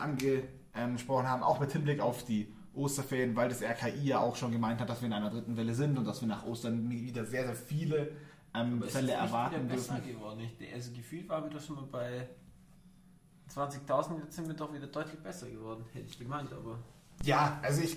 angesprochen 0.72 1.28
haben, 1.28 1.42
auch 1.42 1.60
mit 1.60 1.72
Hinblick 1.72 2.00
auf 2.00 2.24
die 2.24 2.52
Osterferien, 2.74 3.34
weil 3.34 3.48
das 3.48 3.62
RKI 3.62 4.06
ja 4.08 4.20
auch 4.20 4.36
schon 4.36 4.52
gemeint 4.52 4.80
hat, 4.80 4.88
dass 4.88 5.00
wir 5.00 5.06
in 5.06 5.12
einer 5.12 5.30
dritten 5.30 5.56
Welle 5.56 5.74
sind 5.74 5.98
und 5.98 6.04
dass 6.04 6.20
wir 6.20 6.28
nach 6.28 6.44
Ostern 6.46 6.88
wieder 6.90 7.24
sehr, 7.24 7.44
sehr 7.44 7.56
viele 7.56 8.12
ähm, 8.54 8.82
Fälle 8.82 9.12
erwarten 9.12 9.68
dürfen. 9.68 10.02
geworden. 10.06 10.48
Also 10.72 10.92
gefühlt 10.92 11.28
waren 11.28 11.44
wir 11.44 11.50
doch 11.50 11.64
schon 11.64 11.76
mal 11.76 11.86
bei 11.90 12.28
20.000, 13.52 14.20
jetzt 14.22 14.36
sind 14.36 14.46
wir 14.46 14.54
doch 14.54 14.72
wieder 14.72 14.86
deutlich 14.86 15.18
besser 15.20 15.48
geworden, 15.48 15.84
hätte 15.92 16.06
ich 16.08 16.18
gemeint, 16.18 16.52
aber 16.52 16.78
Ja, 17.24 17.58
also 17.62 17.82
ich 17.82 17.96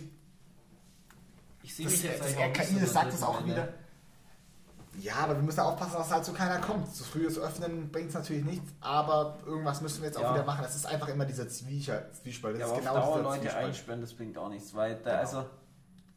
ich 1.62 1.75
sehe 1.75 1.86
Das, 1.86 1.93
mich 1.93 2.03
jetzt 2.03 2.19
das 2.19 2.36
RKI 2.36 2.79
das 2.79 2.93
sagt 2.93 3.13
es 3.13 3.23
auch 3.23 3.45
wieder. 3.45 3.73
Ja, 4.99 5.15
aber 5.15 5.36
wir 5.36 5.41
müssen 5.43 5.60
aufpassen, 5.62 5.93
dass 5.97 6.12
halt 6.12 6.23
so 6.23 6.34
keiner 6.34 6.60
kommt. 6.60 6.93
Zu 6.95 7.03
frühes 7.03 7.38
Öffnen 7.39 7.91
bringt 7.91 8.10
es 8.10 8.13
natürlich 8.15 8.45
nichts, 8.45 8.71
aber 8.79 9.38
irgendwas 9.45 9.82
müssen 9.82 10.01
wir 10.01 10.08
jetzt 10.08 10.17
auch 10.17 10.21
Ja. 10.23 10.34
wieder 10.36 10.45
machen. 10.45 10.62
Das 10.62 10.75
ist 10.75 10.86
einfach 10.86 11.08
immer 11.08 11.25
dieser 11.25 11.47
Zwiescher, 11.49 12.12
Zwiespalt. 12.13 12.56
Das 12.60 12.69
Ja, 12.69 12.75
ist 12.75 12.79
genau 12.82 12.95
auf 12.95 13.06
Dauer 13.15 13.23
Leute 13.23 13.41
Zwiespalt. 13.41 13.65
einsperren, 13.65 14.01
das 14.01 14.13
bringt 14.13 14.38
auch 14.38 14.49
nichts, 14.49 14.73
weil 14.75 14.95
da, 14.95 15.10
Genau. 15.10 15.15
also 15.21 15.45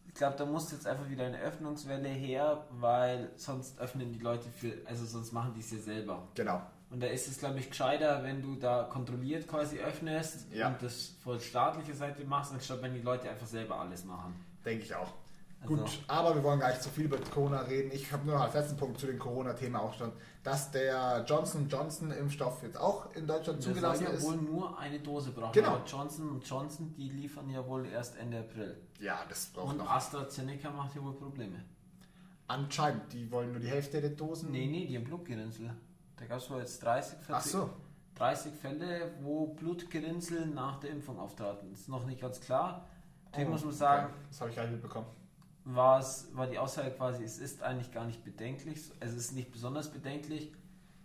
ich 0.07 0.15
glaube, 0.15 0.37
da 0.37 0.45
muss 0.47 0.71
jetzt 0.73 0.87
einfach 0.87 1.09
wieder 1.09 1.25
eine 1.25 1.39
Öffnungswelle 1.41 2.09
her, 2.09 2.65
weil 2.71 3.31
sonst 3.37 3.79
öffnen 3.79 4.13
die 4.13 4.19
Leute 4.19 4.49
für, 4.51 4.73
also 4.87 5.05
sonst 5.05 5.33
machen 5.33 5.53
die 5.55 5.61
es 5.61 5.71
ja 5.71 5.79
selber. 5.79 6.23
Genau. 6.35 6.61
Und 6.91 7.03
da 7.03 7.07
ist 7.09 7.27
es, 7.29 7.39
glaube 7.39 7.59
ich, 7.59 7.69
gescheiter, 7.69 8.23
wenn 8.23 8.41
du 8.43 8.55
da 8.57 8.85
kontrolliert 8.85 9.49
quasi 9.49 9.79
öffnest 9.81 10.47
Ja. 10.53 10.69
und 10.69 10.83
das 10.83 11.15
von 11.25 11.41
staatlicher 11.41 11.95
Seite 11.95 12.25
machst, 12.25 12.53
anstatt 12.53 12.81
wenn 12.83 12.95
die 12.95 13.01
Leute 13.03 13.29
einfach 13.29 13.47
selber 13.47 13.81
alles 13.81 14.05
machen. 14.05 14.35
Denke 14.65 14.85
ich 14.85 14.95
auch. 14.95 15.13
Also- 15.69 15.85
Gut, 15.85 16.05
aber 16.09 16.35
wir 16.35 16.43
wollen 16.45 16.61
gar 16.61 16.69
nicht 16.69 16.83
zu 16.83 16.89
viel 16.91 17.05
über 17.07 17.19
Corona 17.19 17.61
reden. 17.61 17.91
Ich 17.93 18.13
habe 18.13 18.27
nur 18.27 18.41
als 18.41 18.55
letzten 18.55 18.77
Punkt 18.77 18.99
zu 18.99 19.07
dem 19.07 19.19
Corona-Thema 19.19 19.81
auch 19.81 19.93
schon, 19.95 20.13
dass 20.43 20.71
der 20.71 21.25
Johnson 21.27 21.69
Johnson 21.69 22.11
Impfstoff 22.11 22.63
jetzt 22.63 22.79
auch 22.79 23.13
in 23.15 23.27
Deutschland 23.27 23.59
Der 23.65 23.73
zugelassen 23.75 24.05
soll 24.05 24.13
ja 24.13 24.19
ist. 24.19 24.25
wohl 24.27 24.37
nur 24.37 24.79
eine 24.79 25.01
Dose 25.01 25.33
brauchen. 25.33 25.53
Genau. 25.53 25.69
Aber 25.77 25.85
Johnson 25.87 26.41
Johnson, 26.45 26.95
die 26.95 27.09
liefern 27.11 27.49
ja 27.51 27.67
wohl 27.67 27.87
erst 27.87 28.17
Ende 28.17 28.39
April. 28.41 28.77
Ja, 29.01 29.21
das 29.29 29.47
braucht 29.47 29.71
Und 29.73 29.79
noch. 29.79 29.91
AstraZeneca 29.91 30.71
macht 30.71 30.95
ja 30.95 31.03
wohl 31.03 31.15
Probleme. 31.15 31.63
Anscheinend, 32.49 33.13
die 33.13 33.31
wollen 33.33 33.51
nur 33.53 33.61
die 33.61 33.69
Hälfte 33.69 34.01
der 34.01 34.11
Dosen. 34.11 34.53
Nee, 34.53 34.67
nee, 34.67 34.87
die 34.87 34.97
haben 34.97 35.05
Blutgerinnsel. 35.05 35.75
Da 36.17 36.25
gab 36.27 36.39
es 36.39 36.49
wohl 36.51 36.61
jetzt 36.61 36.83
30, 36.83 37.19
40, 37.19 37.35
Ach 37.35 37.43
so. 37.43 37.71
30 38.15 38.55
Fälle, 38.55 39.13
wo 39.21 39.49
Blutgerinnsel 39.49 40.47
nach 40.47 40.79
der 40.81 40.91
Impfung 40.91 41.19
auftraten. 41.19 41.71
Das 41.71 41.81
ist 41.81 41.89
noch 41.89 42.07
nicht 42.07 42.21
ganz 42.21 42.41
klar. 42.41 42.87
Oh, 43.37 43.41
muss 43.45 43.65
man 43.65 43.75
sagen, 43.75 44.07
okay. 44.07 44.15
Das 44.31 44.41
habe 44.41 44.51
ich 44.51 44.57
gar 44.57 44.63
nicht 44.63 44.73
mitbekommen. 44.73 45.07
War, 45.67 45.99
es, 45.99 46.29
war 46.33 46.47
die 46.47 46.59
Aussage 46.59 46.93
quasi, 46.93 47.25
es 47.25 47.39
ist 47.39 47.63
eigentlich 47.63 47.93
gar 47.93 48.05
nicht 48.07 48.25
bedenklich, 48.25 48.81
es 49.01 49.15
ist 49.15 49.33
nicht 49.33 49.51
besonders 49.51 49.91
bedenklich, 49.91 50.53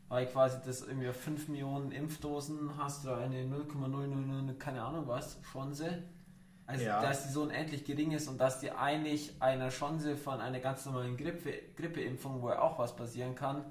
weil 0.08 0.28
quasi 0.28 0.58
das 0.64 0.82
irgendwie 0.82 1.10
auf 1.10 1.16
5 1.16 1.48
Millionen 1.48 1.92
Impfdosen 1.92 2.78
hast 2.78 3.04
du 3.04 3.12
eine 3.12 3.44
0,000, 3.44 4.60
keine 4.60 4.84
Ahnung 4.84 5.08
was, 5.08 5.42
Chance. 5.52 6.04
Also 6.68 6.86
Ja. 6.86 7.02
dass 7.02 7.24
die 7.24 7.30
so 7.34 7.42
unendlich 7.42 7.84
gering 7.84 8.12
ist 8.12 8.28
und 8.28 8.38
dass 8.40 8.60
die 8.60 8.72
eigentlich 8.72 9.34
einer 9.42 9.70
Chance 9.70 10.16
von 10.16 10.40
einer 10.40 10.60
ganz 10.60 10.86
normalen 10.86 11.18
Grippe, 11.18 11.54
Grippeimpfung, 11.76 12.42
wo 12.42 12.50
ja 12.50 12.62
auch 12.62 12.78
was 12.78 12.96
passieren 12.96 13.34
kann, 13.36 13.66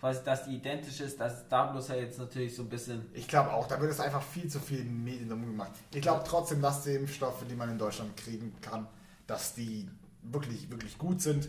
quasi 0.00 0.24
dass 0.24 0.46
die 0.46 0.56
identisch 0.56 1.00
ist, 1.02 1.20
dass 1.20 1.46
da 1.48 1.66
bloß 1.66 1.88
ja 1.88 1.96
jetzt 1.96 2.18
natürlich 2.18 2.56
so 2.56 2.62
ein 2.62 2.68
bisschen 2.70 3.06
Ich 3.12 3.28
glaube 3.28 3.52
auch, 3.52 3.68
da 3.68 3.78
wird 3.80 3.92
es 3.92 4.00
einfach 4.00 4.22
viel 4.22 4.48
zu 4.48 4.58
viel 4.60 4.80
in 4.80 4.86
den 4.86 5.04
Medien 5.04 5.28
drum 5.28 5.42
gemacht. 5.42 5.72
Ich 5.92 6.00
glaube 6.00 6.24
trotzdem, 6.26 6.62
dass 6.62 6.82
die 6.84 6.94
Impfstoffe, 6.94 7.44
die 7.48 7.54
man 7.54 7.68
in 7.68 7.78
Deutschland 7.78 8.16
kriegen 8.16 8.56
kann, 8.62 8.88
dass 9.26 9.54
die 9.54 9.88
wirklich, 10.22 10.70
wirklich 10.70 10.98
gut 10.98 11.20
sind 11.20 11.48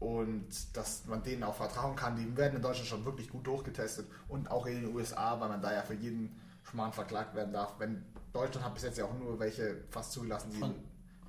und 0.00 0.46
dass 0.76 1.06
man 1.06 1.22
denen 1.22 1.42
auch 1.42 1.54
vertrauen 1.54 1.96
kann. 1.96 2.16
Die 2.16 2.36
werden 2.36 2.56
in 2.56 2.62
Deutschland 2.62 2.88
schon 2.88 3.04
wirklich 3.04 3.28
gut 3.30 3.46
durchgetestet 3.46 4.06
und 4.28 4.50
auch 4.50 4.66
in 4.66 4.82
den 4.82 4.94
USA, 4.94 5.38
weil 5.40 5.48
man 5.48 5.60
da 5.62 5.72
ja 5.72 5.82
für 5.82 5.94
jeden 5.94 6.34
Schmarrn 6.62 6.92
verklagt 6.92 7.34
werden 7.34 7.52
darf. 7.52 7.74
Wenn 7.78 8.04
Deutschland 8.32 8.64
hat 8.66 8.74
bis 8.74 8.82
jetzt 8.84 8.98
ja 8.98 9.04
auch 9.04 9.18
nur 9.18 9.38
welche 9.38 9.76
fast 9.90 10.12
zugelassen, 10.12 10.50
die 10.52 10.58
Von- 10.58 10.74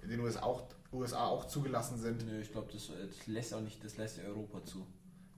in 0.02 0.10
den 0.10 0.20
USA 0.20 0.42
auch, 0.44 0.64
USA 0.92 1.26
auch 1.28 1.46
zugelassen 1.46 1.98
sind. 1.98 2.26
Nö, 2.26 2.40
ich 2.40 2.52
glaube, 2.52 2.72
das, 2.72 2.88
das 2.88 3.28
lässt 3.28 3.54
auch 3.54 3.62
nicht, 3.62 3.84
das 3.84 3.98
lässt 3.98 4.18
ja 4.18 4.24
Europa 4.26 4.64
zu. 4.64 4.86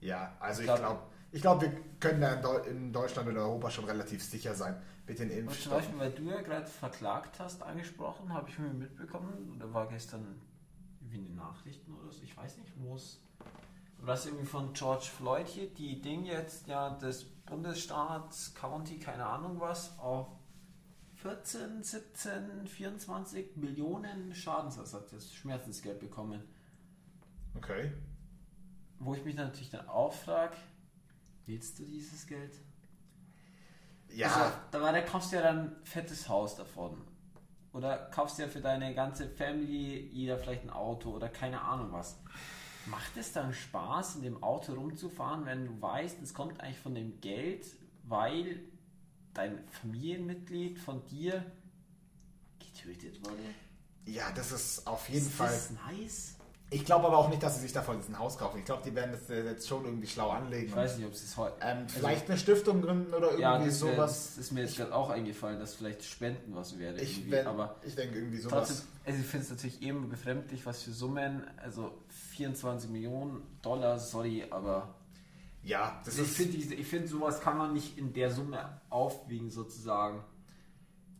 Ja, 0.01 0.35
also 0.39 0.61
Ich 0.61 0.67
ich 0.67 0.75
glaub- 0.75 0.79
glaube, 0.79 1.01
ich 1.31 1.41
glaub, 1.41 1.61
wir 1.61 1.71
können 1.99 2.21
da 2.21 2.33
in, 2.33 2.41
Deu 2.41 2.57
in 2.69 2.93
Deutschland 2.93 3.27
und 3.29 3.37
Europa 3.37 3.69
schon 3.71 3.85
relativ 3.85 4.23
sicher 4.23 4.53
sein 4.55 4.75
mit 5.07 5.19
den 5.19 5.27
Und 5.29 5.33
zum 5.35 5.39
Impfstoffen. 5.47 5.77
Beispiel, 5.97 5.99
weil 5.99 6.11
du 6.11 6.23
ja 6.35 6.41
gerade 6.41 6.65
verklagt 6.67 7.39
hast, 7.39 7.63
angesprochen, 7.63 8.31
habe 8.33 8.49
ich 8.49 8.59
mir 8.59 8.69
mitbekommen, 8.73 9.57
da 9.59 9.73
war 9.73 9.87
gestern 9.87 10.39
wie 11.11 11.17
in 11.17 11.25
den 11.25 11.35
Nachrichten 11.35 11.93
oder 11.93 12.11
so, 12.11 12.21
ich 12.23 12.35
weiß 12.35 12.57
nicht, 12.57 12.71
wo 12.77 12.95
es. 12.95 13.21
Was 13.99 14.27
irgendwie 14.27 14.45
von 14.45 14.73
George 14.73 15.05
Floyd 15.05 15.47
hier, 15.47 15.69
die 15.73 15.99
Ding 15.99 16.25
jetzt 16.25 16.67
ja 16.67 16.91
des 16.91 17.23
Bundesstaats, 17.23 18.53
County, 18.53 18.99
keine 18.99 19.25
Ahnung 19.25 19.59
was, 19.59 19.97
auf 19.97 20.27
14, 21.15 21.81
17, 21.81 22.67
24 22.67 23.57
Millionen 23.57 24.35
Schadensersatz, 24.35 25.09
das 25.09 25.33
Schmerzensgeld 25.33 25.99
bekommen. 25.99 26.43
Okay. 27.55 27.91
Wo 28.99 29.15
ich 29.15 29.25
mich 29.25 29.35
natürlich 29.35 29.71
dann 29.71 29.87
auch 29.87 30.13
frage, 30.13 30.55
willst 31.47 31.79
du 31.79 31.85
dieses 31.85 32.27
Geld? 32.27 32.53
Ja, 34.09 34.27
Also, 34.27 34.57
da 34.71 34.81
war, 34.81 34.91
da 34.91 35.01
kaufst 35.01 35.31
du 35.31 35.37
ja 35.37 35.41
dann 35.41 35.59
ein 35.59 35.85
fettes 35.85 36.29
Haus 36.29 36.55
davon. 36.55 37.01
Oder 37.77 37.97
kaufst 38.11 38.39
ja 38.39 38.47
für 38.47 38.59
deine 38.59 38.93
ganze 38.95 39.29
Family 39.29 40.09
jeder 40.11 40.37
vielleicht 40.37 40.63
ein 40.63 40.71
Auto 40.71 41.11
oder 41.11 41.29
keine 41.29 41.61
Ahnung 41.61 41.91
was. 41.91 42.17
Macht 42.87 43.15
es 43.17 43.33
dann 43.33 43.53
Spaß, 43.53 44.15
in 44.15 44.23
dem 44.23 44.43
Auto 44.43 44.73
rumzufahren, 44.73 45.45
wenn 45.45 45.65
du 45.65 45.81
weißt, 45.81 46.21
es 46.23 46.33
kommt 46.33 46.59
eigentlich 46.61 46.79
von 46.79 46.95
dem 46.95 47.21
Geld, 47.21 47.65
weil 48.03 48.61
dein 49.33 49.67
Familienmitglied 49.67 50.79
von 50.79 51.05
dir 51.05 51.45
getötet 52.59 53.23
wurde? 53.23 53.43
ja, 54.07 54.31
das 54.31 54.51
ist 54.51 54.87
auf 54.87 55.09
jeden 55.09 55.27
ist 55.27 55.33
Fall. 55.33 55.47
das 55.47 55.71
nice? 55.71 56.36
Ich 56.69 56.83
glaube 56.83 57.07
aber 57.07 57.17
auch 57.17 57.29
nicht, 57.29 57.41
dass 57.41 57.55
sie 57.55 57.61
sich 57.61 57.71
davon 57.71 57.95
jetzt 57.95 58.09
ein 58.09 58.19
Haus 58.19 58.37
kaufen. 58.37 58.59
Ich 58.59 58.65
glaube, 58.65 58.81
die 58.83 58.93
werden 58.93 59.11
das 59.13 59.29
äh, 59.29 59.45
jetzt 59.45 59.69
schon 59.69 59.85
irgendwie 59.85 60.07
schlau 60.07 60.31
anlegen. 60.31 60.67
Ich 60.67 60.75
weiß 60.75 60.97
nicht, 60.97 61.07
ob 61.07 61.13
es 61.13 61.23
ist 61.23 61.37
heute. 61.37 61.55
ähm, 61.61 61.87
vielleicht 61.87 62.29
eine 62.29 62.37
Stiftung 62.37 62.81
gründen 62.81 63.13
oder 63.13 63.27
irgendwie 63.27 63.41
ja, 63.41 63.57
das, 63.57 63.79
sowas. 63.79 63.95
das 64.35 64.37
ist 64.37 64.51
mir 64.51 64.61
jetzt 64.61 64.75
gerade 64.75 64.93
auch 64.93 65.09
eingefallen, 65.09 65.59
dass 65.59 65.75
vielleicht 65.75 66.03
Spenden 66.03 66.53
was 66.55 66.77
wäre. 66.77 66.99
Ich, 66.99 67.19
irgendwie, 67.19 67.31
wenn, 67.31 67.47
aber 67.47 67.77
ich 67.83 67.95
denke 67.95 68.17
irgendwie 68.17 68.39
sowas. 68.39 68.67
Trotzdem, 68.67 68.87
also 69.05 69.19
ich 69.19 69.25
finde 69.25 69.45
es 69.45 69.49
natürlich 69.49 69.81
eben 69.81 70.09
befremdlich, 70.09 70.65
was 70.65 70.83
für 70.83 70.91
Summen, 70.91 71.47
also 71.55 71.93
24 72.35 72.89
Millionen 72.89 73.43
Dollar, 73.61 73.97
sorry, 73.97 74.45
aber 74.49 74.93
ja, 75.63 76.01
das 76.03 76.19
also 76.19 76.23
ich 76.23 76.29
ist. 76.29 76.61
finde, 76.61 76.75
ich 76.75 76.87
finde, 76.87 77.07
sowas 77.07 77.39
kann 77.39 77.57
man 77.57 77.73
nicht 77.73 77.97
in 77.97 78.11
der 78.11 78.29
Summe 78.29 78.81
aufwiegen, 78.89 79.49
sozusagen. 79.49 80.21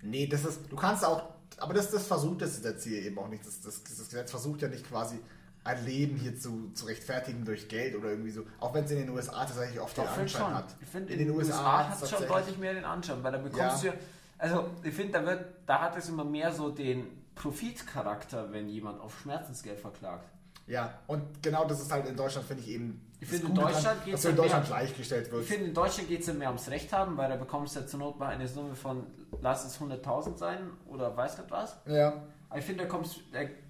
Nee, 0.02 0.28
das 0.28 0.44
ist. 0.44 0.70
Du 0.70 0.76
kannst 0.76 1.06
auch. 1.06 1.24
Aber 1.58 1.74
das, 1.74 1.90
das 1.90 2.06
versucht 2.06 2.42
das 2.42 2.58
Gesetz 2.58 2.84
hier 2.84 3.02
eben 3.02 3.18
auch 3.18 3.30
nicht. 3.30 3.46
Das, 3.46 3.62
das, 3.62 3.84
das 3.84 3.98
Gesetz 4.10 4.30
versucht 4.30 4.62
ja 4.62 4.68
nicht 4.68 4.88
quasi 4.88 5.18
ein 5.68 5.86
Leben 5.86 6.16
hier 6.18 6.36
zu, 6.36 6.72
zu 6.74 6.86
rechtfertigen 6.86 7.46
durch 7.46 7.68
Geld 7.68 7.96
oder 7.96 8.10
irgendwie 8.10 8.32
so. 8.32 8.44
Auch 8.60 8.74
wenn 8.74 8.86
es 8.86 8.92
in 8.92 8.98
den 8.98 9.10
USA 9.10 9.46
tatsächlich 9.46 9.80
oft 9.80 9.96
den 9.96 10.04
Ich 10.06 10.10
finde 10.10 10.22
Anschein 10.24 10.42
schon. 10.42 10.54
hat. 10.56 10.76
Ich 10.82 10.88
finde, 10.88 11.14
in 11.14 11.20
den 11.20 11.30
USA, 11.32 11.90
hat 11.90 12.02
es 12.02 12.10
schon 12.10 12.28
deutlich 12.28 12.58
mehr 12.58 12.74
den 12.74 12.86
Anschein, 12.86 13.24
weil 13.24 13.32
da 13.32 13.38
bekommst 13.38 13.84
Ja. 13.84 13.92
du 13.92 13.98
ja, 13.98 14.04
also 14.40 14.70
ich 14.84 14.94
finde, 14.94 15.14
da 15.14 15.26
wird, 15.26 15.46
da 15.66 15.82
hat 15.82 15.98
es 15.98 16.10
immer 16.10 16.24
mehr 16.24 16.52
so 16.52 16.70
den 16.70 17.08
Profitcharakter, 17.36 18.52
wenn 18.52 18.70
jemand 18.70 19.00
auf 19.02 19.20
Schmerzensgeld 19.20 19.80
verklagt. 19.80 20.30
Ja, 20.68 21.00
und 21.08 21.42
genau 21.42 21.66
das 21.66 21.80
ist 21.82 21.92
halt 21.92 22.08
in 22.08 22.16
Deutschland, 22.18 22.46
finde 22.48 22.64
ich 22.64 22.70
eben. 22.70 23.02
Ich 23.20 23.28
finde, 23.28 23.48
in 23.48 23.56
Deutschland 23.56 24.00
du 24.06 24.10
in 24.12 24.16
ja 24.18 24.32
Deutschland 24.32 24.70
mehr- 24.70 24.78
gleichgestellt 24.78 25.28
Ich 25.28 25.32
wirst. 25.34 25.48
finde, 25.50 25.66
in 25.68 25.74
Deutschland 25.74 26.10
geht 26.10 26.22
es 26.22 26.28
ja 26.28 26.34
mehr 26.34 26.50
ums 26.50 26.70
Recht 26.70 26.92
haben, 26.94 27.16
weil 27.18 27.30
da 27.30 27.36
bekommst 27.36 27.76
du 27.76 27.80
ja 27.80 27.88
zur 27.88 28.00
Not 28.00 28.20
mal 28.20 28.28
eine 28.30 28.48
Summe 28.48 28.76
von, 28.76 29.08
lass 29.42 29.66
es 29.66 29.80
100.000 29.80 30.38
sein 30.38 30.70
oder 30.88 31.16
weiß 31.16 31.38
nicht 31.38 31.50
was. 31.50 31.78
Ja. 31.86 32.22
Aber 32.50 32.60
ich 32.60 32.66
finde, 32.66 32.84
da 32.84 32.90
kommt 32.90 33.10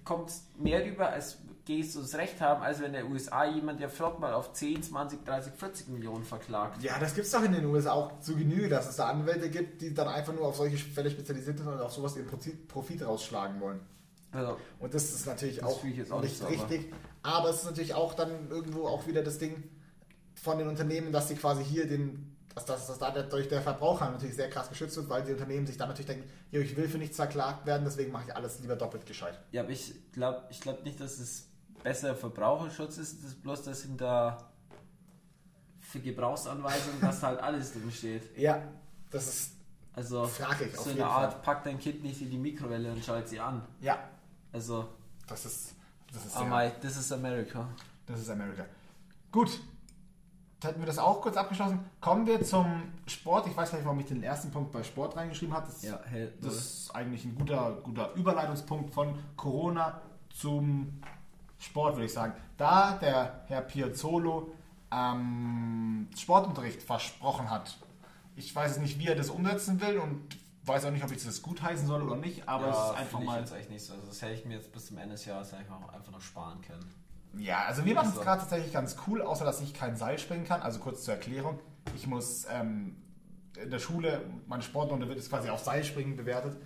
kommt's 0.04 0.44
mehr 0.58 0.84
rüber, 0.84 1.08
als 1.08 1.38
gehst 1.68 1.94
du 1.94 2.00
das 2.00 2.14
Recht 2.14 2.40
haben, 2.40 2.62
als 2.62 2.78
wenn 2.80 2.86
in 2.86 2.92
der 2.94 3.06
USA 3.06 3.44
jemand 3.44 3.78
ja 3.78 3.88
flott 3.90 4.18
mal 4.18 4.32
auf 4.32 4.54
10, 4.54 4.82
20, 4.82 5.22
30, 5.22 5.52
40 5.52 5.88
Millionen 5.88 6.24
verklagt. 6.24 6.82
Ja, 6.82 6.98
das 6.98 7.14
gibt's 7.14 7.30
doch 7.30 7.42
in 7.44 7.52
den 7.52 7.66
USA 7.66 7.92
auch 7.92 8.18
zu 8.20 8.34
Genüge, 8.36 8.70
dass 8.70 8.88
es 8.88 8.96
da 8.96 9.10
Anwälte 9.10 9.50
gibt, 9.50 9.82
die 9.82 9.92
dann 9.92 10.08
einfach 10.08 10.32
nur 10.32 10.46
auf 10.46 10.56
solche 10.56 10.78
Fälle 10.78 11.10
spezialisiert 11.10 11.58
sind 11.58 11.68
und 11.68 11.78
auf 11.78 11.92
sowas 11.92 12.16
ihren 12.16 12.26
Profit, 12.68 13.06
rausschlagen 13.06 13.60
wollen. 13.60 13.80
Also, 14.32 14.56
Und 14.78 14.94
das 14.94 15.04
ist 15.12 15.26
natürlich 15.26 15.56
Das 15.58 15.66
auch 15.66 15.78
auch 15.78 16.22
nicht 16.22 16.40
aber- 16.40 16.50
richtig. 16.50 16.92
Aber 17.22 17.50
es 17.50 17.56
ist 17.56 17.64
natürlich 17.66 17.92
auch 17.92 18.14
dann 18.14 18.48
irgendwo 18.50 18.86
auch 18.86 19.06
wieder 19.06 19.22
das 19.22 19.36
Ding 19.36 19.62
von 20.34 20.56
den 20.56 20.68
Unternehmen, 20.68 21.12
dass 21.12 21.28
sie 21.28 21.34
quasi 21.34 21.62
hier 21.64 21.86
den, 21.86 22.34
dass, 22.54 22.64
dass, 22.64 22.86
dass 22.86 22.98
da 22.98 23.10
durch 23.10 23.48
der 23.48 23.60
Verbraucher 23.60 24.10
natürlich 24.10 24.36
sehr 24.36 24.48
krass 24.48 24.70
geschützt 24.70 24.96
wird, 24.96 25.10
weil 25.10 25.22
die 25.22 25.32
Unternehmen 25.32 25.66
sich 25.66 25.76
dann 25.76 25.88
natürlich 25.88 26.06
denken, 26.06 26.30
ich 26.50 26.76
will 26.78 26.88
für 26.88 26.96
nichts 26.98 27.16
verklagt 27.16 27.66
werden, 27.66 27.82
deswegen 27.84 28.10
mache 28.10 28.24
ich 28.28 28.34
alles 28.34 28.58
lieber 28.60 28.76
doppelt 28.76 29.04
gescheit. 29.04 29.38
ja, 29.52 29.60
aber 29.62 29.70
ich 29.70 29.94
glaube 30.12 30.42
ich 30.48 30.60
glaub 30.62 30.82
nicht, 30.82 30.98
dass 31.00 31.18
es 31.18 31.44
besser 31.88 32.14
Verbraucherschutz 32.14 32.98
ist, 32.98 33.24
das 33.24 33.34
bloß, 33.34 33.62
dass 33.62 33.82
hinter 33.82 34.50
für 35.80 36.00
Gebrauchsanweisungen, 36.00 37.00
dass 37.00 37.22
halt 37.22 37.40
alles 37.40 37.72
drin 37.72 37.90
steht. 37.90 38.36
Ja, 38.36 38.62
das 39.10 39.26
ist, 39.26 39.52
Also, 39.94 40.26
Fraglich, 40.26 40.76
so 40.76 40.90
eine 40.90 41.06
Art, 41.06 41.32
Fall. 41.32 41.42
pack 41.42 41.64
dein 41.64 41.78
Kind 41.78 42.02
nicht 42.02 42.20
in 42.20 42.30
die 42.30 42.36
Mikrowelle 42.36 42.92
und 42.92 43.02
schalt 43.02 43.26
sie 43.28 43.40
an. 43.40 43.62
ja, 43.80 43.98
Also, 44.52 44.86
das 45.26 45.46
ist, 45.46 45.74
das 46.12 46.26
ist 46.26 46.36
oh 46.36 46.40
sehr- 46.40 46.48
my, 46.48 46.70
this 46.82 46.98
is 46.98 47.10
America. 47.10 47.66
Das 48.06 48.20
ist 48.20 48.28
Amerika. 48.30 48.64
Gut. 49.32 49.58
Dann 50.60 50.70
hätten 50.72 50.80
wir 50.82 50.86
das 50.86 50.98
auch 50.98 51.20
kurz 51.22 51.36
abgeschlossen. 51.36 51.78
Kommen 52.00 52.26
wir 52.26 52.42
zum 52.44 52.66
Sport. 53.06 53.46
Ich 53.46 53.56
weiß 53.56 53.72
nicht, 53.74 53.84
warum 53.84 54.00
ich 54.00 54.06
den 54.06 54.22
ersten 54.24 54.50
Punkt 54.50 54.72
bei 54.72 54.82
Sport 54.82 55.16
reingeschrieben 55.16 55.54
habe. 55.54 55.66
Das, 55.66 55.82
Ja, 55.82 56.00
hell, 56.04 56.34
das 56.42 56.54
ist 56.54 56.90
eigentlich 56.94 57.24
ein 57.24 57.34
guter, 57.36 57.78
guter 57.82 58.12
Überleitungspunkt 58.14 58.92
von 58.92 59.16
Corona 59.36 60.00
zum 60.30 61.00
Sport, 61.58 61.94
würde 61.96 62.06
ich 62.06 62.12
sagen. 62.12 62.32
Da 62.56 62.92
der 63.00 63.44
Herr 63.46 63.62
Piazzolo 63.62 64.52
ähm, 64.92 66.08
Sportunterricht 66.16 66.82
versprochen 66.82 67.50
hat. 67.50 67.78
Ich 68.36 68.54
weiß 68.54 68.72
jetzt 68.72 68.80
nicht, 68.80 68.98
wie 68.98 69.08
er 69.08 69.16
das 69.16 69.30
umsetzen 69.30 69.80
will 69.80 69.98
und 69.98 70.38
weiß 70.64 70.84
auch 70.84 70.90
nicht, 70.90 71.04
ob 71.04 71.10
ich 71.10 71.24
das 71.24 71.42
gut 71.42 71.62
heißen 71.62 71.86
soll 71.86 72.02
oder 72.02 72.16
nicht, 72.16 72.48
aber 72.48 72.68
ja, 72.68 72.72
es 72.72 72.90
ist 72.90 72.96
einfach 72.98 73.20
ich 73.20 73.26
mal. 73.26 73.40
jetzt 73.40 73.52
eigentlich 73.52 73.70
nicht 73.70 73.84
so. 73.84 73.94
Also 73.94 74.06
das 74.06 74.22
hätte 74.22 74.34
ich 74.34 74.44
mir 74.44 74.56
jetzt 74.56 74.72
bis 74.72 74.86
zum 74.86 74.98
Ende 74.98 75.14
des 75.14 75.24
Jahres 75.24 75.52
einfach 75.54 75.80
noch 76.10 76.20
sparen 76.20 76.60
können. 76.60 76.84
Ja, 77.36 77.64
also 77.66 77.84
wir 77.84 77.94
machen 77.94 78.08
es 78.08 78.14
So. 78.14 78.20
gerade 78.20 78.40
tatsächlich 78.40 78.72
ganz 78.72 78.96
cool, 79.06 79.22
außer 79.22 79.44
dass 79.44 79.60
ich 79.60 79.74
kein 79.74 79.96
Seil 79.96 80.18
springen 80.18 80.44
kann. 80.44 80.62
Also 80.62 80.78
kurz 80.80 81.04
zur 81.04 81.14
Erklärung. 81.14 81.58
Ich 81.94 82.06
muss 82.06 82.46
ähm, 82.50 82.96
in 83.62 83.70
der 83.70 83.78
Schule, 83.78 84.22
meine 84.46 84.62
Sportrunde 84.62 85.08
wird 85.08 85.18
jetzt 85.18 85.30
quasi 85.30 85.48
auf 85.50 85.60
Seilspringen 85.60 86.16
bewertet. 86.16 86.56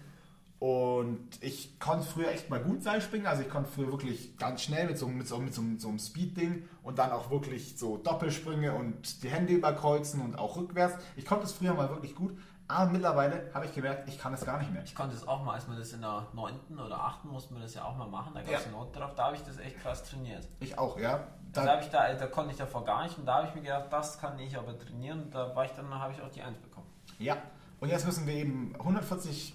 Und 0.62 1.18
ich 1.40 1.81
konnte 1.81 2.07
früher 2.07 2.29
echt 2.29 2.48
mal 2.48 2.61
gut 2.62 2.85
Seilspringen. 2.85 3.27
Also 3.27 3.42
ich 3.42 3.51
konnte 3.51 3.68
früher 3.68 3.90
wirklich 3.90 4.38
ganz 4.38 4.62
schnell 4.62 4.87
mit 4.87 4.96
so, 4.96 5.09
mit 5.09 5.27
so, 5.27 5.38
mit 5.38 5.53
so, 5.53 5.61
so 5.79 5.88
einem 5.88 5.98
Speed-Ding 5.98 6.68
und 6.85 7.01
dann 7.01 7.11
auch 7.11 7.31
wirklich 7.33 7.77
so 7.77 7.96
Doppelsprünge 7.96 8.72
und 8.72 9.25
die 9.25 9.29
Hände 9.29 9.55
überkreuzen 9.55 10.20
und 10.20 10.38
auch 10.38 10.57
rückwärts. 10.57 10.94
Ich 11.16 11.27
konnte 11.27 11.46
es 11.46 11.53
früher 11.53 11.75
mal 11.75 11.88
wirklich 11.90 12.14
gut. 12.14 12.38
Aber 12.68 12.92
mittlerweile 12.92 13.51
habe 13.53 13.66
ich 13.66 13.75
gemerkt, 13.75 14.09
ich 14.09 14.20
kann 14.20 14.35
es 14.35 14.44
gar 14.44 14.61
nicht 14.61 14.72
mehr. 14.72 14.85
Ich 14.85 14.94
konnte 14.94 15.16
es 15.16 15.27
auch 15.27 15.42
mal, 15.42 15.55
als 15.55 15.66
man 15.66 15.79
das 15.79 15.92
in 15.94 16.01
der 16.01 16.29
9. 16.33 16.55
oder 16.79 16.96
8. 16.96 17.25
musste 17.25 17.55
man 17.55 17.62
das 17.62 17.75
ja 17.75 17.83
auch 17.85 17.96
mal 17.96 18.07
machen, 18.07 18.31
da 18.33 18.40
gab 18.42 18.51
es 18.55 18.61
Ja. 18.61 18.68
eine 18.68 18.77
Note 18.77 18.96
drauf, 19.01 19.16
da 19.16 19.25
habe 19.27 19.35
ich 19.35 19.42
das 19.42 19.59
echt 19.59 19.81
krass 19.83 20.05
trainiert. 20.05 20.48
Ich 20.61 20.79
auch, 20.79 20.96
ja. 20.96 21.27
Da, 21.53 21.66
habe 21.66 21.83
ich 21.83 21.88
da, 21.90 22.14
da 22.14 22.27
konnte 22.29 22.53
ich 22.53 22.57
davor 22.59 22.85
gar 22.85 23.03
nicht 23.03 23.18
und 23.18 23.27
da 23.27 23.38
habe 23.38 23.48
ich 23.48 23.55
mir 23.57 23.62
gedacht, 23.62 23.87
das 23.92 24.16
kann 24.20 24.38
ich 24.38 24.57
aber 24.57 24.79
trainieren 24.79 25.25
und 25.25 25.35
da 25.35 25.57
war 25.57 25.64
ich 25.64 25.72
dann, 25.72 25.92
habe 25.92 26.12
ich 26.12 26.22
auch 26.22 26.31
die 26.31 26.40
1 26.40 26.57
bekommen. 26.59 26.87
Ja, 27.18 27.37
und 27.81 27.88
jetzt 27.88 28.07
müssen 28.07 28.29
wir 28.29 28.35
eben 28.35 28.75
140 28.79 29.55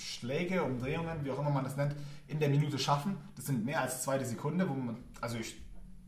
Schläge, 0.00 0.62
Umdrehungen, 0.62 1.24
wie 1.24 1.30
auch 1.30 1.38
immer 1.38 1.50
man 1.50 1.64
das 1.64 1.76
nennt, 1.76 1.94
in 2.28 2.40
der 2.40 2.48
Minute 2.48 2.78
schaffen. 2.78 3.16
Das 3.36 3.46
sind 3.46 3.64
mehr 3.64 3.80
als 3.80 4.02
zweite 4.02 4.24
Sekunde, 4.24 4.68
wo 4.68 4.74
man, 4.74 4.96
also 5.20 5.38
ich, 5.38 5.60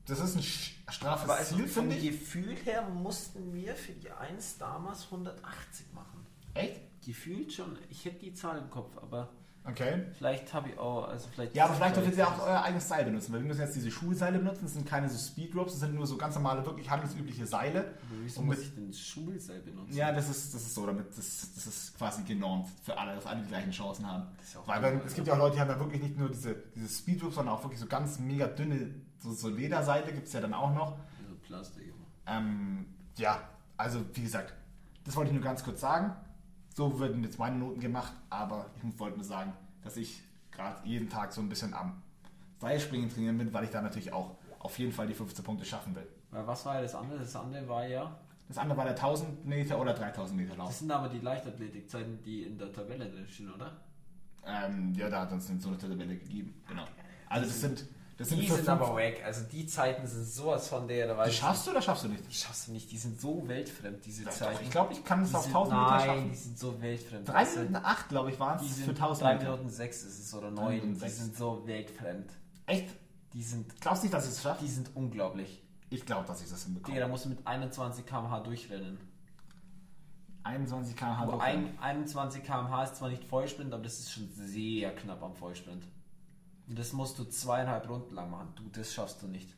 das 0.07 0.21
ist 0.21 0.37
ein 0.37 0.43
straffes 0.43 1.25
Aber 1.25 1.37
also 1.37 1.57
Ziel, 1.57 1.69
vom 1.69 1.91
finde 1.91 1.97
ich. 1.97 2.11
Gefühl 2.11 2.57
her 2.65 2.89
mussten 2.89 3.53
wir 3.53 3.75
für 3.77 3.93
die 3.93 4.11
1 4.11 4.59
damals 4.59 5.05
180 5.05 5.93
machen. 5.93 6.27
Echt? 6.55 6.81
Gefühlt 7.05 7.53
schon, 7.53 7.79
ich 7.91 8.05
hätte 8.05 8.21
die 8.21 8.35
Zahl 8.35 8.59
im 8.59 8.71
Kopf, 8.71 8.97
aber 8.99 9.31
Okay. 9.65 10.07
vielleicht 10.19 10.53
habe 10.53 10.71
ich 10.71 10.79
auch, 10.79 11.09
also 11.09 11.29
vielleicht... 11.33 11.55
Ja, 11.55 11.67
aber 11.67 11.75
vielleicht 11.75 11.97
dürft 11.97 12.17
ihr 12.17 12.27
auch 12.27 12.45
euer 12.45 12.63
eigenes 12.63 12.89
Seil 12.89 13.05
benutzen, 13.05 13.33
weil 13.33 13.41
wir 13.41 13.47
müssen 13.47 13.61
jetzt 13.61 13.77
diese 13.77 13.93
Schulseile 13.93 14.39
benutzen, 14.39 14.65
das 14.65 14.73
sind 14.73 14.87
keine 14.87 15.09
so 15.09 15.17
Speedropes, 15.17 15.75
das 15.75 15.81
sind 15.83 15.95
nur 15.95 16.07
so 16.07 16.17
ganz 16.17 16.35
normale, 16.35 16.67
wirklich 16.67 16.91
handelsübliche 16.91 17.47
Seile. 17.47 17.95
Wieso 18.23 18.41
Und 18.41 18.47
muss 18.47 18.59
ich 18.59 18.75
den 18.75 18.93
Schulseil 18.93 19.61
benutzen? 19.61 19.95
Ja, 19.95 20.11
das 20.11 20.29
ist, 20.29 20.53
das 20.53 20.63
ist 20.63 20.75
so, 20.75 20.85
damit 20.85 21.17
das, 21.17 21.49
das 21.55 21.67
ist 21.67 21.97
quasi 21.97 22.25
genormt 22.25 22.69
für 22.83 22.99
alle, 22.99 23.15
dass 23.15 23.27
alle 23.27 23.41
die 23.43 23.49
gleichen 23.49 23.71
Chancen 23.71 24.05
haben. 24.05 24.27
Weil 24.67 24.95
cool, 24.95 25.03
es 25.07 25.15
gibt 25.15 25.29
ja 25.29 25.35
auch 25.35 25.39
Leute, 25.39 25.55
die 25.55 25.61
haben 25.61 25.71
ja 25.71 25.79
wirklich 25.79 26.03
nicht 26.03 26.19
nur 26.19 26.29
diese, 26.29 26.57
diese 26.75 26.89
Speedropes, 26.89 27.37
sondern 27.37 27.55
auch 27.55 27.63
wirklich 27.63 27.81
so 27.81 27.87
ganz 27.87 28.19
mega 28.19 28.49
dünne, 28.49 28.95
so, 29.19 29.33
so 29.33 29.49
Lederseile 29.49 30.13
gibt 30.13 30.27
es 30.27 30.33
ja 30.33 30.41
dann 30.41 30.55
auch 30.55 30.75
noch. 30.75 30.99
Also 31.21 31.37
Plastik. 31.47 31.95
Ähm, 32.27 32.87
ja, 33.17 33.41
also 33.77 34.01
wie 34.15 34.23
gesagt, 34.23 34.55
das 35.05 35.15
wollte 35.17 35.31
ich 35.31 35.35
nur 35.35 35.45
ganz 35.45 35.63
kurz 35.63 35.81
sagen. 35.81 36.17
So 36.75 36.99
würden 36.99 37.23
jetzt 37.23 37.39
meine 37.39 37.57
Noten 37.57 37.81
gemacht, 37.81 38.13
aber 38.31 38.71
ich 38.77 38.99
wollte 38.99 39.17
nur 39.17 39.25
sagen, 39.25 39.53
dass 39.83 39.97
ich 39.97 40.23
gerade 40.51 40.87
jeden 40.87 41.09
Tag 41.09 41.33
so 41.33 41.41
ein 41.41 41.49
bisschen 41.49 41.75
am 41.75 42.03
Seilspringen 42.61 43.11
trainieren 43.11 43.37
bin, 43.37 43.53
weil 43.53 43.65
ich 43.65 43.71
da 43.71 43.83
natürlich 43.83 44.13
auch 44.13 44.37
auf 44.59 44.79
jeden 44.79 44.93
Fall 44.93 45.07
die 45.07 45.15
15 45.15 45.45
Punkte 45.45 45.65
schaffen 45.65 45.95
will. 45.95 46.07
Weil 46.31 46.47
was 46.47 46.65
war 46.65 46.77
ja 46.77 46.83
das 46.83 46.95
andere? 46.95 47.19
Das 47.19 47.37
andere 47.37 47.69
war 47.69 47.87
ja... 47.87 48.17
Das 48.49 48.59
andere 48.59 48.77
war 48.79 48.85
der 48.85 48.95
1000 48.95 49.47
Meter 49.47 49.81
oder 49.81 49.95
3000 49.95 50.39
Meter 50.39 50.57
Lauf. 50.57 50.69
Das 50.69 50.79
sind 50.79 50.91
aber 50.91 51.09
die 51.09 51.21
Leichtathletikzeiten, 51.21 52.23
die 52.23 52.43
in 52.43 52.59
der 52.59 52.73
Tabelle 52.73 53.09
drin 53.09 53.27
stehen, 53.27 53.53
oder? 53.53 53.73
Ähm, 54.47 54.95
ja, 54.95 55.09
da 55.09 55.23
hat 55.23 55.33
uns 55.33 55.47
so 55.47 55.69
eine 55.69 55.79
Tabelle 55.79 56.07
gegeben. 56.19 56.55
Genau. 56.69 56.85
Also 57.29 57.47
das 57.47 57.61
sind, 57.61 57.87
das 58.31 58.39
Die 58.39 58.47
sind 58.49 58.69
aber 58.69 58.97
weg. 58.97 59.23
Also 59.25 59.43
die 59.51 59.67
Zeiten 59.67 60.07
sind 60.07 60.25
sowas 60.27 60.69
von 60.69 60.87
der, 60.89 61.09
da 61.09 61.15
Das 61.25 61.35
schaffst 61.35 61.67
du 61.67 61.71
oder 61.73 61.83
schaffst 61.83 62.05
du 62.05 62.09
nicht? 62.09 62.25
nicht. 62.27 62.41
Schaffst 62.43 62.69
du 62.69 62.73
nicht, 62.73 62.91
die 62.91 62.99
sind 62.99 63.21
so 63.21 63.47
weltfremd, 63.47 64.05
diese 64.05 64.25
Doch, 64.25 64.33
Zeiten. 64.33 64.63
ich 64.65 64.71
glaube, 64.71 64.93
ich 64.93 65.05
kann 65.05 65.23
es 65.23 65.35
auf 65.35 65.43
sind- 65.45 65.53
1000 65.55 65.79
Meter 65.79 65.91
Nein, 65.91 66.07
schaffen. 66.07 66.31
die 66.31 66.37
sind 66.37 66.59
so 66.59 66.81
weltfremd. 66.81 67.29
3 67.29 67.33
Also, 67.35 67.57
Minuten 67.61 67.77
8, 67.77 68.09
glaube 68.09 68.31
ich, 68.31 68.41
waren 68.41 68.57
es 68.65 68.67
für 68.69 68.85
sind 68.85 68.89
1000 68.99 69.23
3 69.29 69.35
Meter. 69.35 69.51
Minuten 69.53 69.69
6 69.71 70.03
ist 70.05 70.19
es 70.19 70.35
oder 70.35 70.51
Drei 70.51 70.63
9. 70.63 70.75
Minuten 70.81 71.01
Die 71.05 71.09
sind 71.11 71.37
so 71.37 71.67
weltfremd. 71.67 72.31
Echt? 72.67 72.89
Die 73.33 73.43
sind, 73.43 73.81
Glaubst 73.81 74.03
du 74.03 74.07
nicht, 74.07 74.15
dass 74.15 74.25
ich 74.27 74.33
es 74.33 74.43
schaffe? 74.43 74.63
die 74.65 74.71
sind 74.71 74.91
unglaublich. 74.95 75.63
Ich 75.91 76.05
glaube, 76.07 76.27
dass 76.27 76.43
ich 76.43 76.49
das 76.51 76.65
hinbekomme. 76.65 76.95
Digga, 76.95 77.07
da 77.07 77.11
musst 77.11 77.25
du 77.25 77.29
mit 77.31 77.47
21 77.47 78.07
km/h 78.07 78.41
durchrennen. 78.41 78.99
21 80.45 80.97
km/h. 80.97 81.25
Durchrennen. 81.27 81.79
ein, 81.79 81.79
21 81.79 82.43
km/h 82.43 82.83
ist 82.85 82.97
zwar 82.97 83.09
nicht 83.11 83.25
Vollsprint, 83.25 83.73
aber 83.73 83.83
das 83.85 84.01
ist 84.01 84.11
schon 84.13 84.29
sehr 84.35 84.95
knapp 84.95 85.23
am 85.23 85.35
Vollsprint. 85.37 85.85
Und 86.69 86.79
das 86.79 86.93
musst 86.93 87.19
du 87.19 87.25
zweieinhalb 87.25 87.89
Runden 87.89 88.15
lang 88.15 88.31
machen. 88.31 88.49
Du, 88.57 88.63
das 88.73 88.93
schaffst 88.93 89.21
du 89.23 89.27
nicht. 89.27 89.55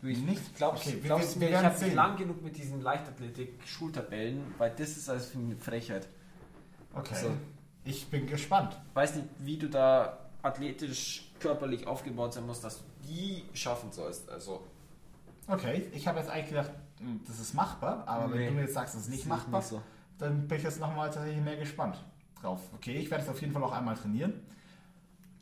Du, 0.00 0.08
ich 0.08 0.18
Nicht? 0.18 0.56
Glaubst, 0.56 0.86
Okay, 0.86 0.96
wir- 0.96 1.00
glaubst 1.02 1.40
wir 1.40 1.48
mir, 1.50 1.56
ich 1.58 1.64
habe 1.64 1.86
lang 1.94 2.16
genug 2.16 2.42
mit 2.42 2.56
diesen 2.56 2.82
Leichtathletik-Schultabellen, 2.82 4.54
weil 4.58 4.70
das 4.70 4.90
ist 4.96 5.08
alles 5.08 5.26
für 5.26 5.38
eine 5.38 5.56
Frechheit. 5.56 6.08
Okay. 6.94 7.14
So. 7.14 7.30
Ich 7.84 8.08
bin 8.08 8.26
gespannt. 8.26 8.76
weiß 8.94 9.14
nicht, 9.16 9.28
wie 9.38 9.56
du 9.58 9.68
da 9.68 10.18
athletisch, 10.42 11.30
körperlich 11.40 11.86
aufgebaut 11.86 12.34
sein 12.34 12.46
musst, 12.46 12.64
dass 12.64 12.78
du 12.78 12.84
die 13.08 13.44
schaffen 13.54 13.92
sollst. 13.92 14.28
Also, 14.30 14.64
Okay, 15.48 15.86
ich 15.92 16.08
habe 16.08 16.18
jetzt 16.18 16.28
eigentlich 16.28 16.48
gedacht, 16.48 16.72
hm, 16.98 17.20
das 17.24 17.38
ist 17.38 17.54
machbar, 17.54 18.02
aber 18.08 18.32
wenn 18.32 18.40
Nee. 18.40 18.46
du 18.48 18.52
mir 18.54 18.60
jetzt 18.62 18.74
sagst, 18.74 18.96
es 18.96 19.02
ist 19.02 19.10
nicht 19.10 19.20
ich 19.20 19.26
machbar, 19.26 19.60
nicht 19.60 19.68
so. 19.68 19.80
dann 20.18 20.48
bin 20.48 20.58
ich 20.58 20.64
jetzt 20.64 20.80
nochmal 20.80 21.08
tatsächlich 21.08 21.42
mehr 21.44 21.56
gespannt 21.56 22.02
drauf. 22.42 22.60
Okay, 22.74 22.96
ich 22.96 23.08
werde 23.12 23.22
es 23.22 23.30
auf 23.30 23.40
jeden 23.40 23.52
Fall 23.52 23.62
auch 23.62 23.70
einmal 23.72 23.94
trainieren. 23.96 24.32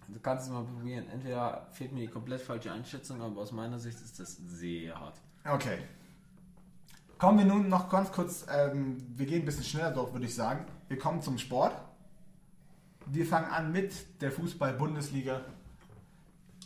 Du 0.08 0.20
kannst 0.20 0.46
es 0.46 0.52
mal 0.52 0.64
probieren. 0.64 1.08
Entweder 1.12 1.66
fehlt 1.72 1.92
mir 1.92 2.00
die 2.00 2.08
komplett 2.08 2.40
falsche 2.40 2.72
Einschätzung, 2.72 3.20
aber 3.22 3.40
aus 3.40 3.52
meiner 3.52 3.78
Sicht 3.78 4.00
ist 4.00 4.18
das 4.20 4.36
sehr 4.36 4.98
hart. 4.98 5.20
Okay. 5.44 5.78
Kommen 7.18 7.38
wir 7.38 7.44
nun 7.44 7.68
noch 7.68 7.88
ganz 7.88 8.10
kurz, 8.12 8.44
ähm, 8.52 8.96
wir 9.16 9.26
gehen 9.26 9.42
ein 9.42 9.44
bisschen 9.44 9.64
schneller 9.64 9.92
durch, 9.92 10.12
würde 10.12 10.26
ich 10.26 10.34
sagen. 10.34 10.66
Wir 10.88 10.98
kommen 10.98 11.22
zum 11.22 11.38
Sport. 11.38 11.74
Wir 13.06 13.26
fangen 13.26 13.50
an 13.50 13.70
mit 13.72 14.20
der 14.20 14.32
Fußball-Bundesliga. 14.32 15.42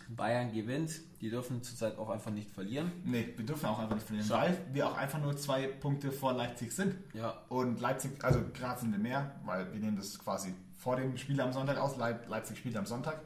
Bayern 0.09 0.53
gewinnt, 0.53 1.01
die 1.21 1.29
dürfen 1.29 1.63
zurzeit 1.63 1.99
auch 1.99 2.09
einfach 2.09 2.31
nicht 2.31 2.51
verlieren. 2.51 2.91
Nee, 3.05 3.35
wir 3.37 3.45
dürfen 3.45 3.67
auch 3.67 3.79
einfach 3.79 3.97
nicht 3.97 4.07
verlieren, 4.07 4.31
weil 4.31 4.59
wir 4.73 4.89
auch 4.89 4.97
einfach 4.97 5.21
nur 5.21 5.37
zwei 5.37 5.67
Punkte 5.67 6.11
vor 6.13 6.33
Leipzig 6.33 6.73
sind. 6.73 6.95
Ja, 7.13 7.35
Und 7.51 7.81
Leipzig, 7.81 8.13
also 8.25 8.41
gerade 8.55 8.81
sind 8.81 8.93
wir 8.93 8.99
mehr, 8.99 9.37
weil 9.45 9.71
wir 9.71 9.81
nehmen 9.81 9.97
das 9.97 10.19
quasi 10.19 10.55
vor 10.79 10.97
dem 10.97 11.17
Spiel 11.19 11.41
am 11.41 11.53
Sonntag 11.53 11.77
aus. 11.77 11.97
Leip 11.97 12.27
Leipzig 12.29 12.57
spielt 12.59 12.77
am 12.77 12.87
Sonntag. 12.87 13.21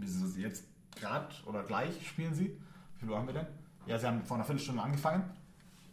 Sie 0.00 0.42
jetzt 0.42 0.64
gerade 0.94 1.34
oder 1.46 1.64
gleich 1.64 2.06
spielen 2.06 2.34
sie? 2.34 2.56
Wie 2.94 3.00
viel 3.00 3.10
Uhr 3.10 3.16
haben 3.16 3.26
wir 3.26 3.34
denn? 3.34 3.46
Ja, 3.86 3.98
sie 3.98 4.06
haben 4.06 4.24
vor 4.24 4.36
einer 4.36 4.44
Viertelstunde 4.44 4.82
angefangen. 4.82 5.24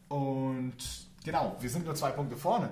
Und 0.10 0.78
genau, 1.24 1.56
wir 1.60 1.70
sind 1.70 1.86
nur 1.86 1.96
zwei 1.96 2.12
Punkte 2.12 2.38
vorne. 2.38 2.70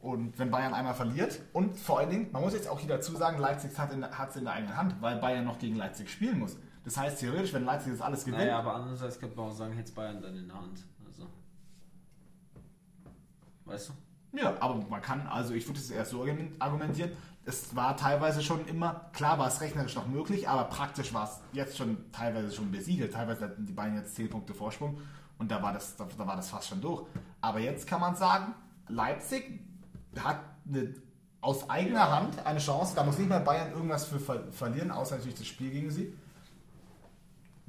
Und 0.00 0.38
wenn 0.38 0.50
Bayern 0.50 0.74
einmal 0.74 0.94
verliert, 0.94 1.40
und 1.54 1.78
vor 1.78 1.98
allen 1.98 2.10
Dingen, 2.10 2.30
man 2.30 2.42
muss 2.42 2.52
jetzt 2.52 2.68
auch 2.68 2.78
hier 2.78 2.90
dazu 2.90 3.16
sagen, 3.16 3.38
Leipzig 3.38 3.76
hat 3.78 3.88
es 4.30 4.36
in 4.36 4.44
der 4.44 4.52
eigenen 4.52 4.76
Hand, 4.76 5.00
weil 5.00 5.16
Bayern 5.16 5.46
noch 5.46 5.58
gegen 5.58 5.76
Leipzig 5.76 6.10
spielen 6.10 6.38
muss. 6.38 6.58
Das 6.84 6.98
heißt, 6.98 7.20
theoretisch, 7.20 7.54
wenn 7.54 7.64
Leipzig 7.64 7.92
das 7.92 8.02
alles 8.02 8.24
gewinnt, 8.24 8.42
naja, 8.42 8.58
aber 8.58 8.74
andererseits 8.74 9.18
könnte 9.18 9.34
man 9.36 9.48
auch 9.48 9.54
sagen, 9.54 9.72
hätte 9.72 9.92
Bayern 9.92 10.20
dann 10.20 10.36
in 10.36 10.46
der 10.46 10.60
Hand. 10.60 10.84
Also, 11.06 11.26
weißt 13.64 13.88
du? 13.88 13.92
Ja, 14.36 14.54
aber 14.60 14.84
man 14.88 15.00
kann, 15.00 15.26
also 15.26 15.54
ich 15.54 15.66
würde 15.66 15.78
es 15.80 15.90
eher 15.90 16.04
so 16.04 16.22
argument- 16.22 16.60
argumentieren, 16.60 17.12
es 17.46 17.76
war 17.76 17.96
teilweise 17.96 18.42
schon 18.42 18.66
immer, 18.66 19.10
klar 19.12 19.38
war 19.38 19.48
es 19.48 19.60
rechnerisch 19.60 19.94
noch 19.94 20.06
möglich, 20.06 20.48
aber 20.48 20.64
praktisch 20.64 21.12
war 21.12 21.24
es 21.24 21.40
jetzt 21.52 21.76
schon 21.76 22.10
teilweise 22.10 22.50
schon 22.50 22.70
besiegelt. 22.70 23.12
Teilweise 23.12 23.44
hatten 23.44 23.66
die 23.66 23.72
Bayern 23.72 23.96
jetzt 23.96 24.14
10 24.16 24.30
Punkte 24.30 24.54
Vorsprung 24.54 24.98
und 25.38 25.50
da 25.50 25.62
war 25.62 25.72
das, 25.72 25.96
da, 25.96 26.08
da 26.16 26.26
war 26.26 26.36
das 26.36 26.48
fast 26.48 26.68
schon 26.68 26.80
durch. 26.80 27.04
Aber 27.42 27.60
jetzt 27.60 27.86
kann 27.86 28.00
man 28.00 28.16
sagen, 28.16 28.54
Leipzig 28.88 29.60
hat 30.18 30.40
eine, 30.66 30.94
aus 31.42 31.68
eigener 31.68 32.10
Hand 32.10 32.44
eine 32.46 32.58
Chance, 32.58 32.94
da 32.96 33.04
muss 33.04 33.18
nicht 33.18 33.28
mal 33.28 33.40
Bayern 33.40 33.72
irgendwas 33.72 34.06
für 34.06 34.18
ver 34.18 34.50
verlieren, 34.50 34.90
außer 34.90 35.16
natürlich 35.16 35.38
das 35.38 35.46
Spiel 35.46 35.70
gegen 35.70 35.90
sie. 35.90 36.14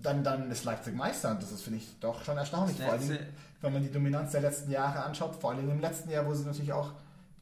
Dann, 0.06 0.24
dann 0.24 0.52
ist 0.52 0.64
Leipzig 0.64 0.96
Meister 0.96 1.32
und 1.32 1.42
das 1.42 1.52
ist, 1.52 1.64
finde 1.64 1.80
ich, 1.80 2.00
doch 2.00 2.24
schon 2.24 2.38
erstaunlich. 2.38 2.78
Vor 2.78 2.94
allem, 2.94 3.20
wenn 3.62 3.74
man 3.74 3.82
die 3.82 3.92
Dominanz 3.92 4.32
der 4.32 4.42
letzten 4.42 4.70
Jahre 4.70 5.04
anschaut, 5.04 5.36
vor 5.36 5.52
allem 5.52 5.70
im 5.70 5.80
letzten 5.80 6.12
Jahr, 6.12 6.26
wo 6.26 6.34
sie 6.34 6.46
natürlich 6.46 6.74
auch 6.74 6.92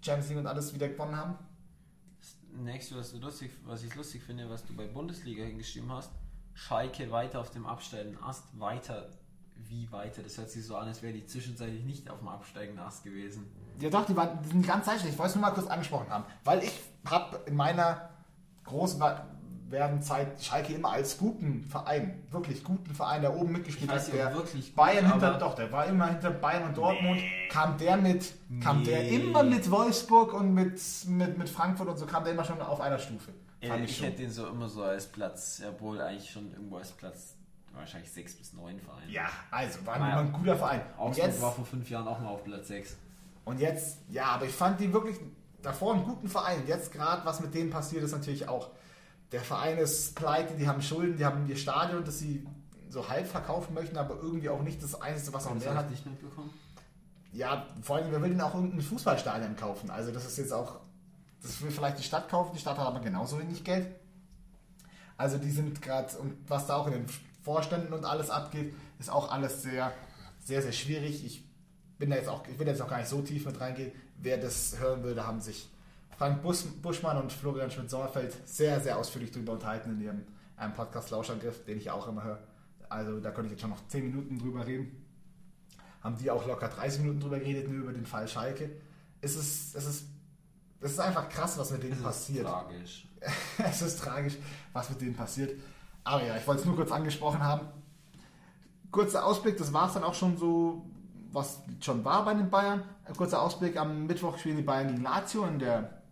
Champions 0.02 0.30
League 0.30 0.40
und 0.40 0.48
alles 0.48 0.74
wieder 0.74 0.88
gewonnen 0.88 1.16
haben. 1.16 1.36
Das 2.20 2.36
nächste, 2.54 2.98
was, 2.98 3.12
du 3.12 3.20
lustig, 3.20 3.52
was 3.66 3.84
ich 3.84 3.94
lustig 3.96 4.24
finde, 4.24 4.50
was 4.50 4.66
du 4.66 4.74
bei 4.76 4.88
Bundesliga 4.88 5.44
hingeschrieben 5.44 5.92
hast, 5.92 6.12
Schalke 6.54 7.12
weiter 7.12 7.40
auf 7.40 7.52
dem 7.52 7.66
absteigenden 7.66 8.22
Ast, 8.24 8.44
weiter, 8.60 9.10
wie 9.56 9.92
weiter? 9.92 10.22
Das 10.22 10.38
hört 10.38 10.50
sich 10.50 10.66
so 10.66 10.76
an, 10.76 10.88
als 10.88 11.02
wäre 11.02 11.14
die 11.14 11.26
zwischenzeitlich 11.26 11.84
nicht 11.84 12.10
auf 12.10 12.20
dem 12.20 12.28
absteigenden 12.28 12.84
Ast 12.84 13.04
gewesen. 13.04 13.46
Ja 13.80 13.90
doch, 13.90 14.06
die, 14.06 14.16
waren, 14.16 14.42
die 14.44 14.50
sind 14.50 14.66
ganz 14.66 14.86
zeitlich. 14.86 15.14
Ich 15.14 15.18
wollte 15.18 15.32
es 15.32 15.36
nur 15.36 15.42
mal 15.42 15.52
kurz 15.52 15.68
angesprochen 15.68 16.10
haben. 16.10 16.26
Weil 16.44 16.64
ich 16.64 16.80
habe 17.06 17.40
in 17.48 17.56
meiner 17.56 18.10
großen 18.64 19.00
werden 19.74 20.02
Zeit 20.02 20.42
Schalke 20.42 20.74
immer 20.74 20.92
als 20.94 21.18
guten 21.18 21.66
Verein, 21.66 22.24
wirklich 22.32 22.64
guten 22.64 22.96
Verein, 22.96 23.22
der 23.22 23.36
oben 23.36 23.52
mitgespielt 23.52 23.92
hat. 23.92 24.14
Der 24.14 24.34
wirklich 24.34 24.68
gut, 24.68 24.76
Bayern 24.78 25.12
hinter, 25.12 25.34
doch, 25.38 25.54
der 25.56 25.70
war 25.72 25.86
immer 25.88 26.08
hinter 26.08 26.32
Bayern 26.32 26.64
und 26.70 26.78
Dortmund. 26.78 27.20
Kam 27.50 27.78
der 27.78 27.98
mit, 27.98 28.34
kam 28.62 28.86
der 28.86 29.02
Nee. 29.04 29.16
immer 29.18 29.44
mit 29.44 29.70
Wolfsburg 29.70 30.34
und 30.34 30.54
mit, 30.54 30.80
mit, 31.08 31.38
mit 31.38 31.50
Frankfurt 31.50 31.90
und 31.90 31.98
so 31.98 32.06
kam 32.06 32.24
der 32.24 32.32
immer 32.34 32.46
schon 32.46 32.62
auf 32.62 32.80
einer 32.80 32.98
Stufe. 33.00 33.34
Fand 33.62 33.84
ich 33.84 33.92
ich 33.92 34.02
hätte 34.04 34.18
den 34.22 34.32
so 34.32 34.48
immer 34.48 34.70
so 34.70 34.84
als 34.84 35.08
Platz, 35.08 35.62
obwohl 35.68 36.00
eigentlich 36.02 36.30
schon 36.32 36.52
irgendwo 36.52 36.78
als 36.78 36.92
Platz 36.92 37.36
wahrscheinlich 37.74 38.12
6 38.12 38.36
bis 38.36 38.54
9 38.54 38.80
Verein. 38.80 39.10
Ja, 39.10 39.26
also 39.52 39.86
war 39.86 39.98
Naja. 40.00 40.20
immer 40.20 40.30
ein 40.30 40.34
guter 40.34 40.56
Verein. 40.56 40.82
Und 40.98 41.08
Augsburg 41.08 41.28
jetzt, 41.28 41.42
war 41.42 41.52
vor 41.52 41.66
fünf 41.66 41.90
Jahren 41.90 42.08
auch 42.08 42.20
mal 42.20 42.30
auf 42.30 42.44
Platz 42.44 42.68
6. 42.68 42.96
und 43.46 43.60
jetzt, 43.60 43.98
ja, 44.10 44.26
aber 44.26 44.46
ich 44.46 44.52
fand 44.54 44.80
die 44.80 44.94
wirklich 44.94 45.16
davor 45.64 45.94
einen 45.96 46.04
guten 46.04 46.28
Verein. 46.28 46.62
Jetzt 46.68 46.92
gerade, 46.92 47.26
was 47.26 47.40
mit 47.40 47.54
denen 47.56 47.70
passiert, 47.72 48.04
ist 48.04 48.12
natürlich 48.12 48.48
auch, 48.48 48.70
der 49.34 49.42
Verein 49.42 49.78
ist 49.80 50.16
pleite, 50.16 50.54
die 50.54 50.68
haben 50.68 50.82
Schulden, 50.82 51.18
die 51.18 51.26
haben 51.26 51.48
ihr 51.50 51.58
Stadion, 51.58 52.06
das 52.06 52.20
sie 52.20 52.46
so 52.88 53.10
halb 53.10 53.28
verkaufen 53.28 53.74
möchten, 53.74 53.98
aber 53.98 54.16
irgendwie 54.22 54.48
auch 54.48 54.62
nicht 54.62 54.82
das 54.82 55.02
Einzige, 55.02 55.34
was 55.34 55.46
noch 55.46 55.56
Das 55.56 55.64
mehr 55.64 55.76
hat. 55.76 55.86
ich 55.86 55.92
nicht 55.92 56.06
mitbekommen. 56.06 56.52
Ja, 57.32 57.66
vor 57.82 57.96
allem, 57.96 58.12
wer 58.12 58.22
will 58.22 58.30
denn 58.30 58.42
auch 58.42 58.54
irgendein 58.54 58.82
Fußballstadion 58.82 59.56
kaufen? 59.56 59.90
Also 59.90 60.12
das 60.12 60.26
ist 60.26 60.38
jetzt 60.38 60.54
auch, 60.54 60.80
das 61.42 61.60
will 61.64 61.72
vielleicht 61.72 61.98
die 61.98 62.04
Stadt 62.04 62.30
kaufen, 62.30 62.52
die 62.54 62.60
Stadt 62.60 62.78
hat 62.78 62.86
aber 62.86 63.00
genauso 63.00 63.40
wenig 63.40 63.64
Geld. 63.64 63.88
Also 65.18 65.40
die 65.40 65.50
sind 65.50 65.82
gerade, 65.82 66.16
und 66.20 66.38
was 66.48 66.68
da 66.68 66.76
auch 66.76 66.86
in 66.86 66.94
den 66.94 67.06
Vorständen 67.42 67.92
und 67.92 68.06
alles 68.06 68.30
abgeht, 68.30 68.76
ist 69.00 69.10
auch 69.10 69.32
alles 69.32 69.64
sehr, 69.64 69.92
sehr, 70.46 70.62
sehr 70.62 70.72
schwierig. 70.74 71.26
Ich 71.26 71.44
bin 71.98 72.12
da 72.12 72.18
jetzt 72.18 72.30
auch, 72.30 72.48
ich 72.48 72.60
will 72.60 72.68
jetzt 72.68 72.84
auch 72.84 72.90
gar 72.90 73.00
nicht 73.00 73.10
so 73.10 73.22
tief 73.24 73.48
mit 73.48 73.60
reingehen. 73.60 73.92
Wer 74.20 74.38
das 74.38 74.78
hören 74.80 75.02
würde, 75.02 75.26
haben 75.26 75.42
sich 75.42 75.72
Frank 76.18 76.42
Bus, 76.42 76.64
Buschmann 76.64 77.18
und 77.18 77.32
Florian 77.32 77.72
Schmidt-Sommerfeld 77.72 78.48
sehr, 78.48 78.80
sehr 78.80 78.98
ausführlich 78.98 79.32
darüber 79.32 79.54
unterhalten 79.54 79.92
in 79.92 80.02
ihrem 80.02 80.24
einem 80.56 80.74
Podcast 80.74 81.10
Lauschangriff, 81.10 81.66
den 81.66 81.78
ich 81.78 81.90
auch 81.90 82.08
immer 82.08 82.24
höre. 82.24 82.40
Also 82.90 83.20
da 83.20 83.32
könnte 83.32 83.48
ich 83.48 83.52
jetzt 83.52 83.62
schon 83.62 83.72
noch 83.72 83.88
10 83.88 84.04
Minuten 84.04 84.38
drüber 84.38 84.66
reden 84.66 85.04
haben 86.04 86.18
die 86.18 86.30
auch 86.30 86.46
locker 86.46 86.68
30 86.68 87.02
Minuten 87.02 87.22
drüber 87.22 87.40
geredet, 87.40 87.70
nur 87.70 87.84
über 87.84 87.94
den 87.94 88.06
Fall 88.06 88.28
Schalke. 88.28 88.70
Es 89.22 89.36
ist, 89.36 89.76
es 89.76 89.86
ist, 89.86 90.06
es 90.82 90.92
ist 90.92 91.00
einfach 91.00 91.30
krass, 91.30 91.58
was 91.58 91.72
mit 91.72 91.84
denen 91.84 91.94
ist 91.94 92.04
passiert. 92.04 92.46
tragisch. 92.46 93.08
es 93.58 93.82
ist 93.82 94.00
tragisch, 94.00 94.34
was 94.74 94.90
mit 94.90 95.02
denen 95.02 95.16
passiert. 95.16 95.58
Aber 96.04 96.24
ja, 96.24 96.36
ich 96.36 96.46
wollte 96.46 96.62
es 96.62 96.66
nur 96.66 96.76
kurz 96.76 96.92
angesprochen 96.92 97.42
haben. 97.42 97.68
Kurzer 98.92 99.26
Ausblick, 99.26 99.58
das 99.58 99.72
war 99.72 99.88
es 99.88 99.94
dann 99.94 100.04
auch 100.04 100.14
schon 100.14 100.38
so, 100.38 100.86
was 101.32 101.62
schon 101.80 102.04
war 102.04 102.26
bei 102.26 102.34
den 102.34 102.50
Bayern. 102.50 102.84
Ein 103.06 103.16
kurzer 103.16 103.42
Ausblick, 103.42 103.78
am 103.78 104.06
Mittwoch 104.06 104.38
spielen 104.38 104.58
die 104.58 104.64
Bayern 104.64 104.90
gegen 104.90 105.04
Lazio 105.04 105.46
in 105.46 105.58
der 105.58 106.03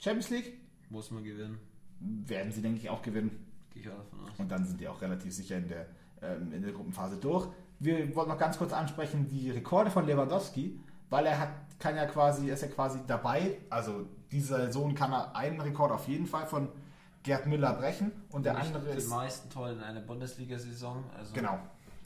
Champions 0.00 0.30
League. 0.30 0.58
Muss 0.88 1.10
man 1.10 1.22
gewinnen. 1.22 1.58
Werden 2.00 2.50
sie, 2.50 2.62
denke 2.62 2.80
ich, 2.80 2.90
auch 2.90 3.02
gewinnen. 3.02 3.46
Gehe 3.70 3.82
ich 3.82 3.88
auch 3.88 3.96
davon 3.96 4.20
aus. 4.20 4.38
Und 4.38 4.50
dann 4.50 4.64
sind 4.64 4.80
die 4.80 4.88
auch 4.88 5.00
relativ 5.00 5.34
sicher 5.34 5.58
in 5.58 5.68
der, 5.68 5.86
ähm, 6.22 6.52
in 6.52 6.62
der 6.62 6.72
Gruppenphase 6.72 7.16
durch. 7.18 7.48
Wir 7.78 8.14
wollten 8.16 8.30
noch 8.30 8.38
ganz 8.38 8.58
kurz 8.58 8.72
ansprechen, 8.72 9.28
die 9.28 9.50
Rekorde 9.50 9.90
von 9.90 10.06
Lewandowski, 10.06 10.80
weil 11.08 11.26
er 11.26 11.38
hat, 11.38 11.50
kann 11.78 11.96
ja 11.96 12.06
quasi, 12.06 12.50
ist 12.50 12.62
ja 12.62 12.68
quasi 12.68 13.00
dabei, 13.06 13.58
also 13.70 14.06
dieser 14.30 14.66
Saison 14.66 14.94
kann 14.94 15.12
er 15.12 15.34
einen 15.34 15.60
Rekord 15.60 15.90
auf 15.92 16.06
jeden 16.08 16.26
Fall 16.26 16.46
von 16.46 16.68
Gerd 17.22 17.46
Müller 17.46 17.74
brechen 17.74 18.12
und 18.30 18.44
der 18.46 18.54
Nicht 18.54 18.66
andere 18.66 18.92
die 18.92 18.98
ist, 18.98 19.10
meisten 19.10 19.50
Tore 19.50 19.72
in 19.72 19.80
einer 19.80 20.00
Bundesliga-Saison. 20.00 21.04
Also 21.16 21.34
genau, 21.34 21.58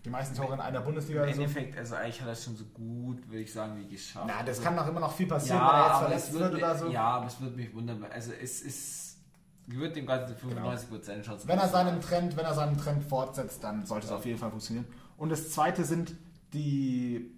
die 0.05 0.11
meisten 0.11 0.37
Tore 0.37 0.55
in 0.55 0.61
einer 0.61 0.79
Im 0.79 0.85
Bundesliga-Saison. 0.85 1.43
Endeffekt, 1.45 1.79
also 1.79 1.95
eigentlich 1.95 2.21
hat 2.21 2.29
er 2.29 2.33
es 2.33 2.45
schon 2.45 2.57
so 2.57 2.65
gut, 2.67 3.27
würde 3.29 3.41
ich 3.43 3.53
sagen, 3.53 3.77
wie 3.79 3.87
geschafft. 3.89 4.27
Na, 4.29 4.41
das 4.41 4.59
Also- 4.59 4.63
kann 4.63 4.75
noch 4.75 4.87
immer 4.89 5.01
noch 5.01 5.13
viel 5.13 5.27
passieren, 5.27 5.59
ja, 5.59 5.67
wenn 5.67 5.75
er 5.81 5.87
jetzt 5.89 5.99
verletzt 6.29 6.33
wird 6.35 6.43
wird 6.53 6.55
oder 6.63 6.75
so. 6.79 6.89
Ja, 6.89 7.03
aber 7.05 7.27
es 7.27 7.41
würde 7.41 7.57
mich 7.57 7.75
wundern. 7.75 8.05
Also 8.13 8.33
es 8.33 8.61
ist, 8.63 9.19
würde 9.67 9.95
dem 9.95 10.07
Ganzen 10.07 10.37
95% 10.37 11.23
Chance 11.25 11.49
Wenn 11.49 11.59
er 11.59 11.69
seinen 11.69 12.01
Trend, 12.01 12.37
wenn 12.37 12.45
er 12.45 12.55
seinen 12.55 12.77
Trend 12.77 13.03
fortsetzt, 13.05 13.65
dann 13.65 13.87
sollte 13.87 14.07
es 14.07 14.13
auf 14.13 14.27
jeden 14.27 14.39
Fall 14.39 14.51
funktionieren. 14.51 14.87
Und 15.17 15.31
das 15.31 15.51
zweite 15.53 15.85
sind 15.85 16.15
die 16.53 17.31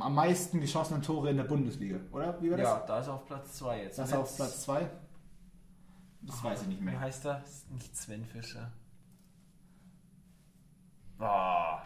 am 0.00 0.14
meisten 0.14 0.60
geschossenen 0.60 1.00
Tore 1.00 1.30
in 1.30 1.36
der 1.38 1.44
Bundesliga, 1.44 1.98
oder? 2.12 2.36
Wie 2.42 2.50
war 2.50 2.58
das? 2.58 2.68
Ja, 2.68 2.84
da 2.86 2.98
ist 3.00 3.06
er 3.06 3.14
auf 3.14 3.24
Platz 3.26 3.52
2 3.54 3.82
jetzt. 3.84 3.98
Das 3.98 4.10
Und 4.12 4.18
auf 4.18 4.26
jetzt- 4.26 4.36
Platz 4.36 4.62
2? 4.64 4.90
Das 6.22 6.42
weiß 6.44 6.62
ich 6.62 6.68
nicht 6.68 6.80
Wie 6.80 6.84
mehr. 6.86 7.00
heißt 7.00 7.24
er? 7.24 7.42
Ist 7.44 7.70
Nicht 7.70 7.96
Sven 7.96 8.24
Fischer. 8.26 8.70
Boah. 11.18 11.82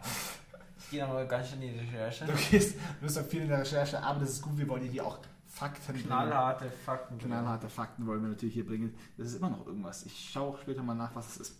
Ich 0.79 0.91
gehe 0.91 1.03
nochmal 1.03 1.27
ganz 1.27 1.49
schön 1.51 1.63
in 1.63 1.73
die 1.73 1.79
Recherche. 1.79 2.27
Du 2.27 2.33
gehst, 2.33 2.77
du 2.77 3.01
bist 3.01 3.17
doch 3.17 3.25
viel 3.25 3.43
in 3.43 3.49
der 3.49 3.61
Recherche, 3.61 4.03
aber 4.03 4.21
das 4.21 4.31
ist 4.31 4.43
gut, 4.43 4.59
wir 4.59 4.69
wollen 4.69 4.83
hier 4.83 5.07
auch 5.07 5.19
Fakten 5.47 5.93
bringen. 5.93 6.07
Knallharte 6.07 6.71
Fakten. 6.71 7.19
Knallharte 7.19 7.69
Fakten 7.69 8.07
wollen 8.07 8.23
wir 8.23 8.29
natürlich 8.31 8.55
hier 8.55 8.67
bringen. 8.67 8.95
Das 9.17 9.29
ist 9.29 9.37
immer 9.37 9.51
noch 9.51 9.67
irgendwas. 9.67 10.05
Ich 10.05 10.31
schaue 10.31 10.55
auch 10.55 10.59
später 10.61 10.83
mal 10.83 10.95
nach, 10.95 11.15
was 11.15 11.29
es 11.29 11.37
ist. 11.49 11.57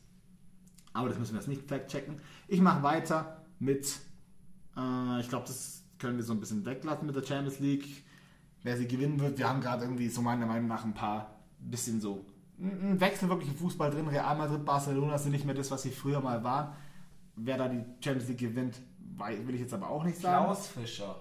Aber 0.93 1.09
das 1.09 1.19
müssen 1.19 1.33
wir 1.33 1.41
jetzt 1.41 1.49
nicht 1.49 1.67
fact-checken. 1.69 2.21
Ich 2.49 2.61
mache 2.61 2.83
weiter 2.83 3.43
mit, 3.59 4.01
äh, 4.77 5.21
ich 5.21 5.29
glaube, 5.29 5.47
das 5.47 5.83
können 5.99 6.17
wir 6.17 6.25
so 6.25 6.33
ein 6.33 6.41
bisschen 6.41 6.65
weglassen 6.67 7.07
mit 7.07 7.17
der 7.17 7.23
Champions 7.23 7.59
League. 7.61 8.05
wer 8.63 8.77
sie 8.77 8.87
gewinnen 8.87 9.21
wird. 9.21 9.39
Wir 9.39 9.49
haben 9.49 9.61
gerade 9.61 9.85
irgendwie 9.85 10.09
so 10.09 10.23
meiner 10.23 10.47
Meinung 10.47 10.69
nach 10.69 10.85
ein 10.85 10.95
paar 10.95 11.31
bisschen 11.59 12.01
so 12.01 12.25
ein 12.59 13.01
Wechsel 13.01 13.29
wirklich 13.29 13.51
im 13.51 13.57
Fußball 13.57 13.91
drin. 13.91 14.09
Real 14.09 14.37
Madrid, 14.37 14.65
Barcelona 14.65 15.19
sind 15.19 15.33
nicht 15.33 15.45
mehr 15.45 15.55
das, 15.55 15.71
was 15.71 15.83
sie 15.83 15.91
früher 15.91 16.21
mal 16.21 16.45
waren. 16.45 16.73
Wer 17.37 17.59
da 17.59 17.69
die 17.69 17.85
Champions 18.05 18.29
League 18.29 18.39
gewinnt, 18.39 18.81
will 19.17 19.55
ich 19.55 19.61
jetzt 19.61 19.75
aber 19.75 19.89
auch 19.89 20.05
nicht 20.05 20.19
sagen. 20.19 20.45
Klaus 20.45 20.69
Fischer 20.69 21.17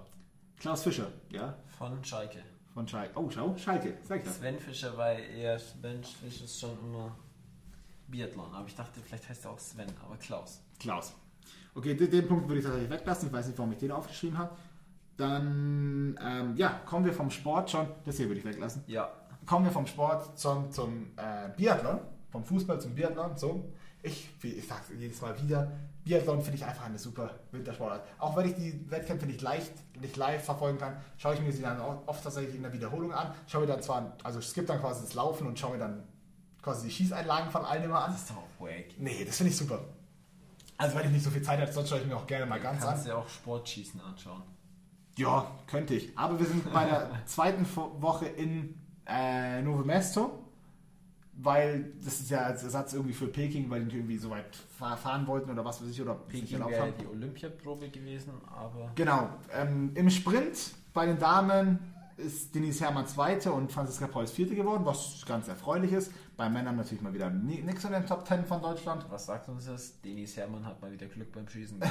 Klaus 0.59 0.83
Fischer, 0.83 1.07
ja, 1.31 1.55
von 1.77 2.03
Schalke. 2.03 2.37
von 2.73 2.87
Schalke. 2.87 3.17
Oh, 3.17 3.27
schau, 3.31 3.57
Schalke, 3.57 3.97
sag 4.03 4.19
ich 4.19 4.25
das. 4.25 4.37
Sven 4.37 4.59
Fischer, 4.59 4.95
weil 4.95 5.19
er 5.35 5.57
Sven 5.57 6.03
Fischer 6.03 6.45
ist 6.45 6.59
schon 6.59 6.77
immer 6.79 7.15
Biathlon. 8.07 8.53
Aber 8.53 8.67
ich 8.67 8.75
dachte, 8.75 8.99
vielleicht 9.01 9.27
heißt 9.27 9.45
er 9.45 9.51
auch 9.51 9.59
Sven, 9.59 9.87
aber 10.05 10.17
Klaus. 10.17 10.61
Klaus. 10.79 11.13
Okay, 11.73 11.95
den, 11.95 12.11
den 12.11 12.27
Punkt 12.27 12.47
würde 12.47 12.59
ich 12.59 12.65
tatsächlich 12.65 12.91
weglassen. 12.91 13.27
Ich 13.29 13.33
weiß 13.33 13.47
nicht, 13.47 13.57
warum 13.57 13.71
ich 13.71 13.79
den 13.79 13.91
aufgeschrieben 13.91 14.37
habe. 14.37 14.55
Dann, 15.17 16.19
ähm, 16.21 16.55
ja, 16.55 16.81
kommen 16.85 17.05
wir 17.05 17.13
vom 17.13 17.31
Sport 17.31 17.71
schon. 17.71 17.87
Das 18.05 18.17
hier 18.17 18.27
würde 18.27 18.39
ich 18.39 18.45
weglassen. 18.45 18.83
Ja. 18.85 19.11
Kommen 19.45 19.65
wir 19.65 19.71
vom 19.71 19.87
Sport 19.87 20.37
zum, 20.37 20.69
zum 20.71 21.07
äh, 21.15 21.49
Biathlon. 21.57 21.99
Vom 22.29 22.43
Fußball 22.43 22.79
zum 22.79 22.93
Biathlon. 22.93 23.35
So. 23.35 23.73
Ich, 24.03 24.29
ich 24.41 24.67
sage 24.67 24.81
jedes 24.97 25.21
Mal 25.21 25.39
wieder, 25.41 25.71
Biathlon 26.03 26.41
finde 26.41 26.57
ich 26.57 26.65
einfach 26.65 26.85
eine 26.85 26.97
super 26.97 27.35
Wintersportart. 27.51 28.01
Auch 28.17 28.35
wenn 28.35 28.49
ich 28.49 28.55
die 28.55 28.89
Wettkämpfe 28.89 29.27
nicht 29.27 29.41
leicht, 29.41 29.71
nicht 30.01 30.17
live 30.17 30.43
verfolgen 30.43 30.79
kann, 30.79 30.97
schaue 31.17 31.35
ich 31.35 31.41
mir 31.41 31.51
sie 31.51 31.61
dann 31.61 31.79
auch 31.79 32.07
oft 32.07 32.23
tatsächlich 32.23 32.55
in 32.55 32.63
der 32.63 32.73
Wiederholung 32.73 33.13
an. 33.13 33.31
Schaue 33.47 33.61
mir 33.61 33.67
dann 33.67 33.83
zwar, 33.83 34.17
also 34.23 34.39
gibt 34.53 34.69
dann 34.69 34.79
quasi 34.79 35.01
das 35.05 35.13
Laufen 35.13 35.45
und 35.45 35.59
schaue 35.59 35.73
mir 35.73 35.79
dann 35.79 36.03
quasi 36.63 36.87
die 36.87 36.93
Schießeinlagen 36.93 37.51
von 37.51 37.63
allen 37.63 37.83
immer 37.83 38.03
an. 38.03 38.11
Das 38.11 38.21
ist 38.21 38.29
doch 38.31 38.37
auch 38.37 38.59
wack. 38.65 38.85
Nee, 38.97 39.23
das 39.25 39.37
finde 39.37 39.51
ich 39.51 39.57
super. 39.57 39.79
Also 40.77 40.95
wenn 40.97 41.05
ich 41.05 41.11
nicht 41.11 41.23
so 41.23 41.29
viel 41.29 41.43
Zeit 41.43 41.59
habe, 41.61 41.71
sonst 41.71 41.89
schaue 41.89 41.99
ich 41.99 42.07
mir 42.07 42.17
auch 42.17 42.25
gerne 42.25 42.47
mal 42.47 42.57
Du 42.57 42.63
ganz 42.63 42.81
kannst 42.83 43.01
an. 43.01 43.05
dir 43.05 43.17
auch 43.17 43.29
Sportschießen 43.29 44.01
anschauen. 44.01 44.41
Ja, 45.17 45.45
könnte 45.67 45.93
ich. 45.93 46.17
Aber 46.17 46.39
wir 46.39 46.45
sind 46.47 46.71
bei 46.73 46.85
der 46.85 47.11
zweiten 47.27 47.67
Woche 47.75 48.25
in 48.25 48.81
äh, 49.05 49.61
Novo 49.61 49.83
Mesto, 49.83 50.40
weil 51.43 51.93
das 52.03 52.19
ist 52.21 52.29
ja 52.29 52.39
als 52.41 52.63
Ersatz 52.63 52.93
irgendwie 52.93 53.13
für 53.13 53.27
Peking, 53.27 53.69
weil 53.69 53.85
die 53.85 53.97
irgendwie 53.97 54.17
so 54.17 54.29
weit 54.29 54.55
fahr- 54.77 54.97
fahren 54.97 55.25
wollten 55.27 55.49
oder 55.49 55.63
was 55.65 55.81
weiß 55.81 55.89
ich, 55.89 56.01
oder 56.01 56.15
Peking 56.15 56.53
erlaubt 56.53 56.71
wäre 56.71 56.81
haben. 56.83 56.93
die 56.99 57.07
Olympiaprobe 57.07 57.89
gewesen, 57.89 58.33
aber 58.47 58.91
Genau. 58.95 59.29
Ähm, 59.53 59.91
Im 59.95 60.09
Sprint 60.09 60.71
bei 60.93 61.05
den 61.05 61.17
Damen 61.19 61.79
ist 62.17 62.53
Denise 62.53 62.81
Herrmann 62.83 63.07
Zweite 63.07 63.51
und 63.51 63.71
Franziska 63.71 64.05
Preuß 64.07 64.31
Vierte 64.31 64.53
geworden, 64.53 64.85
was 64.85 65.23
ganz 65.25 65.47
erfreulich 65.47 65.91
ist. 65.93 66.11
Bei 66.37 66.49
Männern 66.49 66.75
natürlich 66.75 67.01
mal 67.01 67.13
wieder 67.13 67.29
ni- 67.29 67.61
nix 67.63 67.83
in 67.85 67.91
den 67.93 68.05
Top 68.05 68.25
Ten 68.25 68.45
von 68.45 68.61
Deutschland. 68.61 69.05
was 69.09 69.25
sagt 69.25 69.49
uns 69.49 69.65
das? 69.65 69.99
Denis 70.01 70.37
Hermann 70.37 70.65
hat 70.65 70.81
mal 70.81 70.91
wieder 70.91 71.07
Glück 71.07 71.31
beim 71.31 71.47
Schießen. 71.47 71.79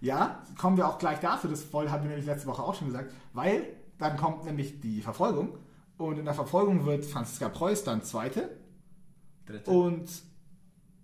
Ja, 0.00 0.42
kommen 0.58 0.76
wir 0.76 0.88
auch 0.88 0.98
gleich 0.98 1.20
dazu. 1.20 1.46
Das 1.46 1.62
voll 1.62 1.88
haben 1.88 2.02
wir 2.02 2.08
nämlich 2.10 2.26
letzte 2.26 2.48
Woche 2.48 2.60
auch 2.62 2.74
schon 2.74 2.88
gesagt, 2.88 3.12
weil 3.34 3.66
dann 3.98 4.16
kommt 4.16 4.44
nämlich 4.44 4.80
die 4.80 5.00
Verfolgung 5.00 5.56
und 5.96 6.18
in 6.18 6.24
der 6.24 6.34
Verfolgung 6.34 6.84
wird 6.86 7.04
Franziska 7.04 7.48
Preuß 7.48 7.84
dann 7.84 8.02
Zweite 8.02 8.50
Dritte. 9.46 9.70
und 9.70 10.08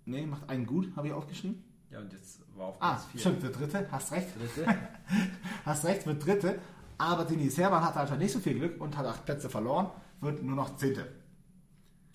nee, 0.05 0.25
macht 0.25 0.49
einen 0.49 0.65
gut, 0.65 0.95
habe 0.95 1.07
ich 1.07 1.13
aufgeschrieben. 1.13 1.63
Ja, 1.91 1.99
und 1.99 2.11
jetzt 2.13 2.41
war 2.55 2.67
auf 2.67 2.75
Ah, 2.79 2.93
Platz 2.93 3.05
4. 3.11 3.19
stimmt, 3.21 3.41
wird 3.41 3.59
Dritte, 3.59 3.87
hast 3.91 4.11
recht, 4.11 4.27
Dritte. 4.39 4.75
hast 5.65 5.85
recht, 5.85 6.05
wird 6.05 6.25
Dritte. 6.25 6.59
Aber 6.97 7.25
Denise 7.25 7.57
Herrmann 7.61 7.83
hatte 7.83 7.99
halt 7.99 8.17
nicht 8.19 8.31
so 8.31 8.39
viel 8.39 8.55
Glück 8.55 8.79
und 8.81 8.95
hat 8.97 9.05
acht 9.05 9.25
Plätze 9.25 9.49
verloren, 9.49 9.89
wird 10.21 10.43
nur 10.43 10.55
noch 10.55 10.75
Zehnte. 10.75 11.07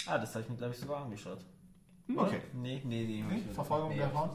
ah, 0.06 0.18
das 0.18 0.34
habe 0.34 0.44
ich 0.44 0.50
mir, 0.50 0.56
glaube 0.56 0.74
ich, 0.74 0.78
sogar 0.80 1.02
angeschaut. 1.04 1.38
Oder? 2.08 2.22
Okay. 2.22 2.40
Nee, 2.52 2.82
nee, 2.84 3.04
nee. 3.04 3.22
mir- 3.22 3.54
Verfolgung 3.54 3.88
nee, 3.90 3.96
der 3.96 4.10
Frauen? 4.10 4.30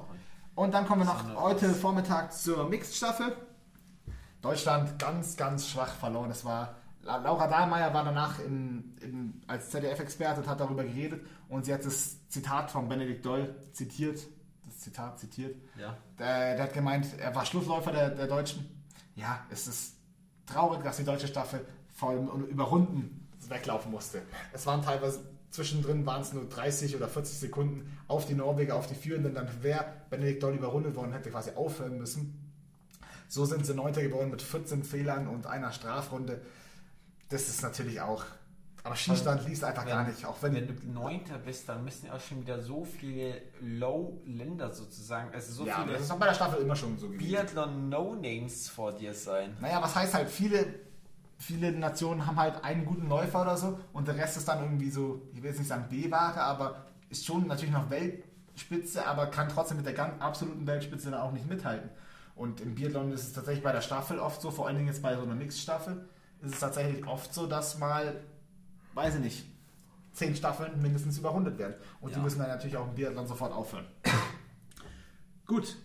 Und 0.56 0.74
dann 0.74 0.86
kommen 0.88 1.02
wir 1.02 1.06
noch 1.06 1.36
heute 1.42 1.70
Vormittag 1.70 2.34
zur 2.34 2.68
Mixed-Staffel. 2.68 3.36
Deutschland 4.42 4.98
ganz, 5.00 5.38
ganz 5.38 5.68
schwach 5.70 5.94
verloren. 5.96 6.32
Es 6.32 6.44
war 6.46 6.76
Laura 7.04 7.48
Dahlmeier 7.48 7.94
war 7.94 8.04
danach 8.04 8.40
in, 8.40 8.96
in, 9.02 9.42
als 9.48 9.70
ZDF-Experte 9.70 10.42
und 10.42 10.48
hat 10.48 10.60
darüber 10.60 10.84
geredet 10.84 11.26
und 11.48 11.66
sie 11.66 11.74
hat 11.74 11.86
das 11.86 12.28
Zitat 12.28 12.72
von 12.72 12.90
Benedikt 12.90 13.26
Doll 13.26 13.56
zitiert. 13.72 14.20
Das 14.66 14.80
Zitat 14.80 15.20
zitiert. 15.20 15.56
Ja. 15.80 15.98
Der, 16.20 16.56
der 16.56 16.64
hat 16.64 16.74
gemeint, 16.74 17.08
er 17.18 17.34
war 17.34 17.46
Schlussläufer 17.46 17.92
der, 17.92 18.10
der 18.10 18.28
Deutschen. 18.28 18.84
Ja, 19.16 19.46
es 19.50 19.68
ist 19.68 19.96
traurig, 20.46 20.84
dass 20.84 20.98
die 20.98 21.04
deutsche 21.04 21.28
Staffel 21.28 21.66
vor 21.94 22.10
allem 22.10 22.28
über 22.46 22.66
Runden 22.66 23.28
weglaufen 23.48 23.92
musste. 23.92 24.22
Es 24.54 24.66
waren 24.66 24.82
teilweise 24.82 25.22
zwischendrin 25.52 26.06
waren 26.06 26.22
es 26.22 26.34
nur 26.34 26.48
30 26.48 26.96
oder 26.96 27.08
40 27.08 27.40
Sekunden 27.40 27.98
auf 28.08 28.26
die 28.26 28.36
Norweger, 28.36 28.76
auf 28.76 28.88
die 28.88 28.96
Führenden. 28.96 29.34
Dann 29.34 29.48
wäre 29.62 29.86
Benedikt 30.10 30.44
Doll 30.44 30.56
überrundet 30.56 30.96
worden, 30.96 31.14
hätte 31.14 31.32
quasi 31.32 31.52
aufhören 31.56 31.98
müssen. 31.98 32.54
So 33.28 33.46
sind 33.46 33.66
sie 33.66 33.74
Neunter 33.74 34.02
geworden 34.02 34.32
mit 34.32 34.42
14 34.42 34.84
Fehlern 34.84 35.28
und 35.28 35.48
einer 35.48 35.72
Strafrunde. 35.72 36.42
Das 37.30 37.48
ist 37.48 37.62
natürlich 37.62 38.02
auch. 38.02 38.26
Aber 38.84 38.96
Schießstand 38.96 39.48
liest 39.48 39.64
einfach 39.64 39.86
gar 39.86 40.08
nicht. 40.08 40.26
Auch 40.26 40.42
wenn, 40.42 40.56
wenn 40.56 40.68
du 40.68 40.74
Neunter 40.88 41.38
bist, 41.38 41.68
dann 41.68 41.84
müssen 41.84 42.08
ja 42.08 42.14
auch 42.14 42.20
schon 42.20 42.42
wieder 42.42 42.62
so 42.62 42.86
viele 42.86 43.42
Low-Länder 43.62 44.72
sozusagen, 44.72 45.34
also 45.34 45.52
so 45.52 45.68
ja, 45.68 45.82
viele 45.82 45.94
das 45.94 46.04
ist 46.04 46.12
auch 46.12 46.18
bei 46.18 46.28
der 46.28 46.34
Staffel 46.34 46.62
immer 46.62 46.76
schon 46.76 46.98
so 46.98 47.08
gewesen. 47.08 47.28
Biathlon-No-Names 47.28 48.70
vor 48.70 48.94
dir 48.94 49.14
sein. 49.14 49.56
Naja, 49.60 49.82
was 49.82 49.96
heißt 49.96 50.14
halt, 50.14 50.30
viele, 50.30 50.66
viele 51.38 51.72
Nationen 51.74 52.26
haben 52.26 52.38
halt 52.38 52.64
einen 52.64 52.86
guten 52.86 53.10
Läufer 53.10 53.42
oder 53.42 53.58
so 53.58 53.80
und 53.92 54.08
der 54.08 54.16
Rest 54.16 54.38
ist 54.38 54.48
dann 54.48 54.64
irgendwie 54.64 54.90
so, 54.90 55.22
ich 55.34 55.44
will 55.44 55.50
jetzt 55.50 55.60
nicht 55.60 55.68
sagen 55.68 55.86
B-Ware, 55.90 56.42
aber 56.42 56.86
ist 57.10 57.26
schon 57.26 57.48
natürlich 57.48 57.74
noch 57.74 57.90
Weltspitze, 57.90 59.06
aber 59.06 59.28
kann 59.28 59.50
trotzdem 59.50 59.78
mit 59.78 59.86
der 59.86 59.94
ganz 59.94 60.22
absoluten 60.22 60.66
Weltspitze 60.66 61.12
dann 61.12 61.20
auch 61.20 61.34
nicht 61.34 61.50
mithalten. 61.50 61.90
Und 62.36 62.62
im 62.62 62.76
Biathlon 62.76 63.12
ist 63.12 63.24
es 63.24 63.34
tatsächlich 63.34 63.64
bei 63.64 63.74
der 63.74 63.82
Staffel 63.82 64.18
oft 64.20 64.42
so, 64.42 64.50
vor 64.52 64.68
allen 64.68 64.78
Dingen 64.78 64.88
jetzt 64.88 65.02
bei 65.02 65.16
so 65.16 65.24
einer 65.24 65.36
Mixstaffel, 65.36 66.08
ist 66.42 66.54
es 66.54 66.60
tatsächlich 66.60 67.06
oft 67.08 67.34
so, 67.34 67.48
dass 67.48 67.78
mal, 67.80 68.20
weiß 68.94 69.16
ich 69.16 69.22
nicht, 69.22 69.46
zehn 70.14 70.36
Staffeln 70.36 70.82
mindestens 70.82 71.18
überrundet 71.18 71.58
werden. 71.58 71.76
Und 72.02 72.12
die 72.12 72.18
Ja. 72.18 72.24
müssen 72.24 72.40
dann 72.40 72.50
natürlich 72.50 72.78
auch 72.78 72.88
im 72.88 72.96
Biathlon 72.96 73.28
sofort 73.28 73.54
aufhören. 73.54 73.86
Gut. 75.46 75.76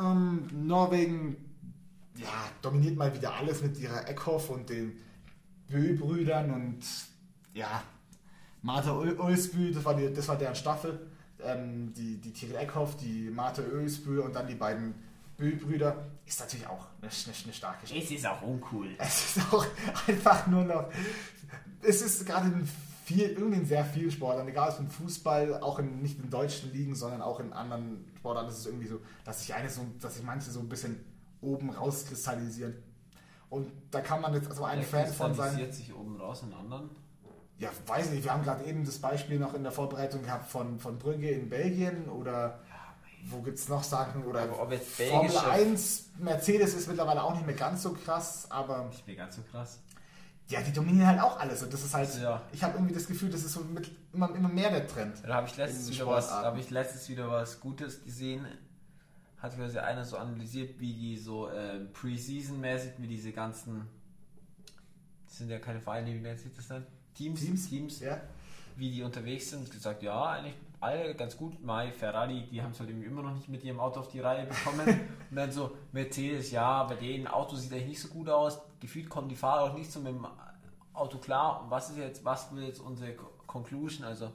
Ähm, 0.00 0.46
Norwegen 0.52 1.36
ja, 2.16 2.26
dominiert 2.62 2.96
mal 2.96 3.14
wieder 3.14 3.34
alles 3.34 3.62
mit 3.62 3.78
ihrer 3.78 4.06
Eckhoff 4.08 4.50
und 4.50 4.68
den 4.68 4.98
Bö-Brüdern 5.68 6.50
und 6.50 6.80
ja, 7.54 7.82
Martha 8.62 8.92
Ulsbü, 8.92 9.72
das 9.72 9.84
war, 9.84 9.94
die, 9.94 10.12
das 10.12 10.26
war 10.28 10.36
deren 10.36 10.54
Staffel. 10.56 11.06
Ähm, 11.40 11.92
die, 11.94 12.16
die 12.16 12.32
Tiril 12.32 12.56
Eckhoff, 12.56 12.96
die 12.96 13.30
Martha 13.30 13.62
Ulsbü 13.62 14.20
und 14.20 14.34
dann 14.34 14.48
die 14.48 14.56
beiden 14.56 14.94
Bö-Brüder. 15.36 16.06
Ist 16.28 16.40
natürlich 16.40 16.66
auch 16.66 16.86
eine, 17.00 17.10
eine, 17.10 17.34
eine 17.44 17.52
starke 17.54 17.86
Staffel. 17.86 18.02
Es 18.02 18.10
ist 18.10 18.26
auch 18.26 18.42
uncool. 18.42 18.94
Es 18.98 19.36
ist 19.36 19.50
auch 19.50 19.64
einfach 20.06 20.46
nur 20.46 20.62
noch. 20.62 20.90
Es 21.80 22.02
ist 22.02 22.26
gerade 22.26 22.48
in 22.48 22.68
viel, 23.06 23.30
irgendwie 23.30 23.60
in 23.60 23.64
sehr 23.64 23.82
vielen 23.82 24.10
Sportarten, 24.10 24.46
egal 24.46 24.70
ob 24.70 24.78
im 24.78 24.90
Fußball, 24.90 25.62
auch 25.62 25.78
in, 25.78 26.02
nicht 26.02 26.18
in 26.22 26.28
deutschen 26.28 26.70
Ligen, 26.70 26.94
sondern 26.94 27.22
auch 27.22 27.40
in 27.40 27.54
anderen 27.54 28.04
Sportarten, 28.18 28.50
ist 28.50 28.58
es 28.58 28.66
irgendwie 28.66 28.88
so, 28.88 29.00
dass 29.24 29.40
sich 29.40 29.54
so, 29.68 29.86
dass 30.02 30.16
sich 30.16 30.22
manche 30.22 30.50
so 30.50 30.60
ein 30.60 30.68
bisschen 30.68 31.02
oben 31.40 31.70
rauskristallisieren. 31.70 32.74
Und 33.48 33.72
da 33.90 34.02
kann 34.02 34.20
man 34.20 34.34
jetzt 34.34 34.50
also 34.50 34.64
ein 34.64 34.82
Fan 34.82 35.06
von 35.06 35.32
sein. 35.32 35.46
kristallisiert 35.46 35.74
sich 35.74 35.94
oben 35.94 36.20
raus 36.20 36.42
in 36.42 36.52
anderen. 36.52 36.90
Ja, 37.58 37.70
weiß 37.86 38.10
nicht, 38.10 38.22
wir 38.22 38.34
haben 38.34 38.44
gerade 38.44 38.64
eben 38.64 38.84
das 38.84 38.98
Beispiel 38.98 39.38
noch 39.38 39.54
in 39.54 39.62
der 39.62 39.72
Vorbereitung 39.72 40.22
gehabt 40.22 40.50
von, 40.50 40.78
von 40.78 40.98
Brügge 40.98 41.30
in 41.30 41.48
Belgien 41.48 42.10
oder 42.10 42.60
wo 43.26 43.40
gibt 43.42 43.58
es 43.58 43.68
noch 43.68 43.82
Sachen 43.82 44.24
oder 44.24 44.42
Aber 44.42 44.62
ob 44.62 44.72
jetzt 44.72 44.88
Formel 44.96 45.28
belgische- 45.30 45.50
1, 45.50 46.04
Mercedes 46.18 46.74
ist 46.74 46.88
mittlerweile 46.88 47.22
auch 47.22 47.34
nicht 47.34 47.46
mehr 47.46 47.54
ganz 47.54 47.82
so 47.82 47.92
krass, 47.92 48.50
aber 48.50 48.84
Nicht 48.86 49.06
mehr 49.06 49.16
ganz 49.16 49.36
so 49.36 49.42
krass. 49.50 49.78
ja, 50.48 50.60
die 50.62 50.72
dominieren 50.72 51.06
halt 51.08 51.20
auch 51.20 51.38
alles 51.38 51.62
und 51.62 51.72
das 51.72 51.84
ist 51.84 51.94
halt, 51.94 52.08
Ja. 52.22 52.42
ich 52.52 52.62
habe 52.64 52.74
irgendwie 52.74 52.94
das 52.94 53.06
Gefühl, 53.06 53.30
das 53.30 53.42
ist 53.44 53.52
so 53.52 53.60
mit, 53.60 53.90
immer, 54.12 54.34
immer 54.34 54.48
mehr 54.48 54.70
der 54.70 54.86
Trend. 54.86 55.16
Da 55.26 55.34
habe 55.34 55.46
ich 55.46 55.56
letztens 55.56 55.90
wieder 55.90 56.06
was, 56.06 56.30
habe 56.30 56.58
ich 56.60 56.70
letztens 56.70 57.08
wieder 57.08 57.30
was 57.30 57.60
Gutes 57.60 58.02
gesehen. 58.04 58.46
Hat 59.38 59.54
quasi 59.54 59.78
einer 59.78 60.04
so 60.04 60.16
analysiert, 60.16 60.80
wie 60.80 60.92
die 60.94 61.16
so 61.16 61.48
ähm, 61.50 61.90
Preseason-mäßig, 61.92 62.92
wie 62.98 63.06
diese 63.06 63.30
ganzen, 63.32 63.86
das 65.26 65.38
sind 65.38 65.50
ja 65.50 65.58
keine 65.60 65.80
Vereine, 65.80 66.12
wie 66.14 66.18
nennt 66.20 66.40
sich 66.40 66.52
das 66.54 66.66
dann? 66.68 66.84
Teams, 67.14 67.40
Teams? 67.40 67.68
Teams, 67.68 68.00
Ja, 68.00 68.20
wie 68.76 68.90
die 68.90 69.02
unterwegs 69.02 69.50
sind, 69.50 69.70
gesagt, 69.70 70.02
ja, 70.02 70.24
eigentlich 70.30 70.54
alle 70.80 71.14
ganz 71.14 71.36
gut. 71.36 71.60
Mai, 71.62 71.90
Ferrari, 71.92 72.46
die 72.50 72.62
haben 72.62 72.70
es 72.72 72.80
halt 72.80 72.90
immer 72.90 73.22
noch 73.22 73.34
nicht 73.34 73.48
mit 73.48 73.64
ihrem 73.64 73.80
Auto 73.80 74.00
auf 74.00 74.08
die 74.08 74.20
Reihe 74.20 74.46
bekommen. 74.46 74.86
und 75.30 75.36
dann 75.36 75.50
so, 75.50 75.72
Mercedes, 75.92 76.50
ja, 76.50 76.84
bei 76.84 76.94
denen 76.94 77.26
Auto 77.26 77.56
sieht 77.56 77.72
eigentlich 77.72 77.88
nicht 77.88 78.00
so 78.02 78.08
gut 78.08 78.28
aus. 78.28 78.60
Gefühlt 78.80 79.08
kommen 79.08 79.28
die 79.28 79.36
Fahrer 79.36 79.70
auch 79.70 79.74
nicht 79.74 79.90
so 79.90 79.98
mit 80.00 80.14
dem 80.14 80.26
Auto 80.92 81.18
klar. 81.18 81.62
Und 81.62 81.70
was 81.70 81.90
ist 81.90 81.98
jetzt, 81.98 82.24
was 82.24 82.54
will 82.54 82.64
jetzt 82.64 82.80
unsere 82.80 83.14
Co- 83.14 83.30
Conclusion? 83.46 84.06
Also, 84.06 84.30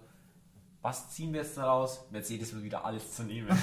was 0.81 1.09
ziehen 1.11 1.31
wir 1.31 1.41
jetzt 1.41 1.57
daraus? 1.57 2.05
Mercedes 2.11 2.53
wird 2.53 2.63
wieder 2.63 2.83
alles 2.83 3.15
zu 3.15 3.23
nehmen. 3.23 3.47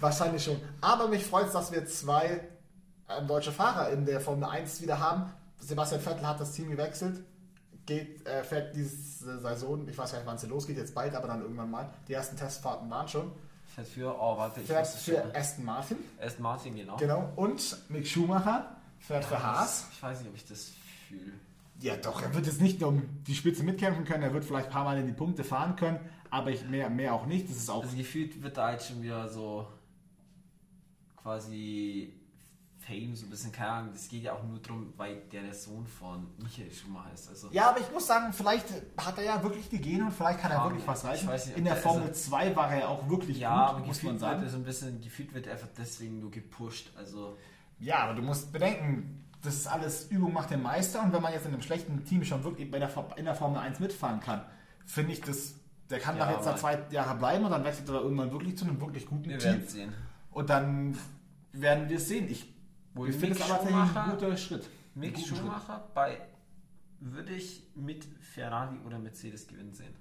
wahrscheinlich 0.00 0.42
schon. 0.44 0.60
Aber 0.80 1.08
mich 1.08 1.24
freut 1.24 1.46
es, 1.46 1.52
dass 1.52 1.70
wir 1.72 1.84
zwei 1.86 2.40
ähm, 3.08 3.26
deutsche 3.26 3.52
Fahrer 3.52 3.90
in 3.90 4.04
der 4.04 4.20
Formel 4.20 4.48
1 4.48 4.82
wieder 4.82 4.98
haben. 4.98 5.32
Sebastian 5.58 6.00
Vettel 6.00 6.26
hat 6.26 6.40
das 6.40 6.52
Team 6.52 6.70
gewechselt. 6.70 7.22
Geht, 7.86 8.26
äh, 8.26 8.42
fährt 8.42 8.74
diese 8.74 9.40
Saison, 9.40 9.88
ich 9.88 9.96
weiß 9.96 10.10
gar 10.10 10.18
nicht, 10.18 10.26
wann 10.26 10.38
sie 10.38 10.48
losgeht, 10.48 10.76
jetzt 10.76 10.94
bald, 10.94 11.14
aber 11.14 11.28
dann 11.28 11.40
irgendwann 11.40 11.70
mal. 11.70 11.88
Die 12.08 12.12
ersten 12.12 12.36
Testfahrten 12.36 12.90
waren 12.90 13.06
schon. 13.06 13.30
Fährt 13.74 13.86
für, 13.86 14.14
oh, 14.18 14.36
warte, 14.36 14.60
ich 14.60 14.66
Fährt 14.66 14.86
für 14.88 15.22
schon. 15.22 15.36
Aston 15.36 15.64
Martin, 15.64 15.96
Aston 16.20 16.42
Martin, 16.42 16.76
genau. 16.76 16.96
genau. 16.96 17.32
Und 17.36 17.76
Mick 17.88 18.06
Schumacher 18.08 18.76
fährt 18.98 19.24
für 19.24 19.40
Haas. 19.42 19.86
Ich 19.92 20.02
weiß 20.02 20.20
nicht, 20.20 20.28
ob 20.30 20.36
ich 20.36 20.46
das 20.46 20.72
Gefühl. 21.08 21.34
Ja, 21.80 21.96
doch, 21.96 22.22
er 22.22 22.34
wird 22.34 22.46
jetzt 22.46 22.60
nicht 22.60 22.82
um 22.82 23.02
die 23.26 23.34
Spitze 23.34 23.62
mitkämpfen 23.62 24.04
können, 24.04 24.22
er 24.22 24.32
wird 24.32 24.44
vielleicht 24.44 24.68
ein 24.68 24.72
paar 24.72 24.84
Mal 24.84 24.98
in 24.98 25.06
die 25.06 25.12
Punkte 25.12 25.44
fahren 25.44 25.76
können, 25.76 26.00
aber 26.30 26.50
ich, 26.50 26.66
mehr, 26.66 26.88
mehr 26.90 27.14
auch 27.14 27.26
nicht. 27.26 27.48
Das 27.50 27.56
ist 27.56 27.70
auch. 27.70 27.82
Also 27.82 27.96
gefühlt 27.96 28.42
wird 28.42 28.56
da 28.56 28.68
halt 28.68 28.82
schon 28.82 29.02
wieder 29.02 29.28
so 29.28 29.68
quasi 31.22 32.14
Fame, 32.86 33.16
so 33.16 33.26
ein 33.26 33.30
bisschen, 33.30 33.50
keine 33.50 33.70
Ahnung, 33.70 33.90
das 33.92 34.08
geht 34.08 34.22
ja 34.22 34.32
auch 34.34 34.44
nur 34.44 34.60
darum, 34.60 34.92
weil 34.96 35.16
der 35.32 35.42
der 35.42 35.54
Sohn 35.54 35.86
von 35.86 36.28
Michael 36.38 36.70
Schumacher 36.72 37.12
ist. 37.14 37.28
Also 37.28 37.48
Ja, 37.50 37.70
aber 37.70 37.80
ich 37.80 37.90
muss 37.92 38.06
sagen, 38.06 38.32
vielleicht 38.32 38.66
hat 38.96 39.18
er 39.18 39.24
ja 39.24 39.42
wirklich 39.42 39.68
die 39.68 39.80
Gene 39.80 40.04
und 40.04 40.12
vielleicht 40.12 40.38
kann 40.40 40.52
er 40.52 40.58
Ja, 40.58 40.64
wirklich 40.64 40.86
was 40.86 41.02
ich 41.02 41.26
reißen. 41.28 41.54
In 41.54 41.64
der 41.64 41.74
der- 41.74 41.82
Formel 41.82 42.02
also- 42.08 42.12
2 42.30 42.54
war 42.54 42.70
er 42.70 42.80
ja 42.80 42.88
auch 42.88 43.08
wirklich 43.08 43.38
ja, 43.38 43.72
gut, 43.72 43.86
muss 43.88 44.02
man 44.04 44.18
sagen. 44.18 44.42
er 44.42 44.48
so 44.48 44.56
ein 44.58 44.62
bisschen, 44.64 45.00
gefühlt 45.00 45.34
wird 45.34 45.46
er 45.48 45.54
einfach 45.54 45.68
deswegen 45.76 46.20
nur 46.20 46.30
gepusht. 46.30 46.92
Also 46.96 47.36
Ja, 47.80 47.98
aber 48.04 48.14
du 48.14 48.22
musst 48.22 48.52
bedenken, 48.52 49.24
das 49.42 49.54
ist 49.54 49.66
alles 49.66 50.06
Übung 50.10 50.32
macht 50.32 50.50
den 50.50 50.62
Meister 50.62 51.02
und 51.02 51.12
wenn 51.12 51.20
man 51.22 51.32
jetzt 51.32 51.44
in 51.46 51.52
einem 51.52 51.62
schlechten 51.62 52.04
Team 52.04 52.24
schon 52.24 52.42
wirklich 52.44 52.70
bei 52.70 52.78
der, 52.78 52.90
in 53.16 53.24
der 53.24 53.34
Formel 53.34 53.58
1 53.58 53.80
mitfahren 53.80 54.20
kann, 54.20 54.42
finde 54.86 55.12
ich 55.12 55.20
das, 55.20 55.54
der 55.90 55.98
kann 56.00 56.16
Ja, 56.16 56.26
da 56.26 56.32
jetzt 56.32 56.46
da 56.46 56.56
zwei 56.56 56.78
Jahre 56.90 57.16
bleiben 57.18 57.44
und 57.44 57.50
dann 57.50 57.64
wechselt 57.64 57.88
er 57.88 58.00
irgendwann 58.00 58.30
wirklich 58.32 58.56
zu 58.56 58.64
einem 58.64 58.80
wirklich 58.80 59.06
guten 59.06 59.28
wir 59.28 59.38
Team 59.38 59.66
sehen. 59.66 59.92
und 60.30 60.48
dann 60.50 60.96
werden 61.52 61.88
wir 61.88 61.96
es 61.98 62.08
sehen. 62.08 62.28
Ich, 62.30 62.54
Wohl 62.96 63.10
ich 63.10 63.16
finde 63.16 63.36
es 63.38 63.42
aber 63.50 63.60
ein 63.60 63.66
Schumacher- 63.68 64.10
guter 64.12 64.36
Schritt. 64.36 64.68
Mick 64.94 65.14
guter 65.14 65.26
Schritt. 65.26 65.38
Schumacher 65.38 65.88
bei 65.94 66.20
würde 67.00 67.34
ich 67.34 67.62
mit 67.74 68.04
Ferrari 68.20 68.78
oder 68.86 68.98
Mercedes 68.98 69.46
gewinnen 69.46 69.74
sehen. 69.74 69.94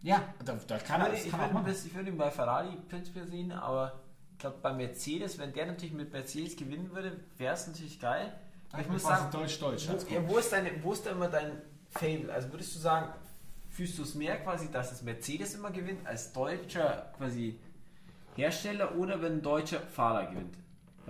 Ja, 0.00 0.34
da, 0.44 0.58
da 0.66 0.78
kann 0.78 1.02
er 1.02 1.12
ich, 1.12 1.30
würde, 1.32 1.70
ich 1.70 1.94
würde 1.94 2.10
ihn 2.10 2.16
bei 2.18 2.30
Ferrari 2.30 2.76
prinzipiell 2.88 3.26
sehen, 3.28 3.52
aber 3.52 4.00
ich 4.32 4.38
glaube 4.38 4.56
bei 4.62 4.72
Mercedes, 4.72 5.38
wenn 5.38 5.52
der 5.52 5.66
natürlich 5.66 5.92
mit 5.92 6.12
Mercedes 6.12 6.56
gewinnen 6.56 6.90
würde, 6.92 7.20
wäre 7.36 7.54
es 7.54 7.66
natürlich 7.66 8.00
geil. 8.00 8.32
Aber 8.72 8.82
ich 8.82 8.88
muss 8.88 9.02
sagen, 9.02 9.30
Deutsch-Deutsch. 9.30 9.86
wo, 9.88 10.14
ja, 10.14 10.28
wo, 10.28 10.38
ist 10.38 10.50
deine, 10.50 10.82
wo 10.82 10.92
ist 10.94 11.04
da 11.04 11.10
immer 11.10 11.28
dein 11.28 11.60
Fable? 11.90 12.32
Also 12.32 12.50
würdest 12.50 12.74
du 12.74 12.78
sagen, 12.80 13.12
fühlst 13.68 13.98
du 13.98 14.02
es 14.02 14.14
mehr 14.14 14.38
quasi, 14.42 14.70
dass 14.70 14.92
es 14.92 15.02
Mercedes 15.02 15.54
immer 15.54 15.70
gewinnt 15.70 16.06
als 16.06 16.32
deutscher 16.32 17.12
quasi 17.18 17.60
Hersteller 18.34 18.96
oder 18.96 19.20
wenn 19.20 19.34
ein 19.34 19.42
deutscher 19.42 19.80
Fahrer 19.80 20.26
gewinnt? 20.30 20.56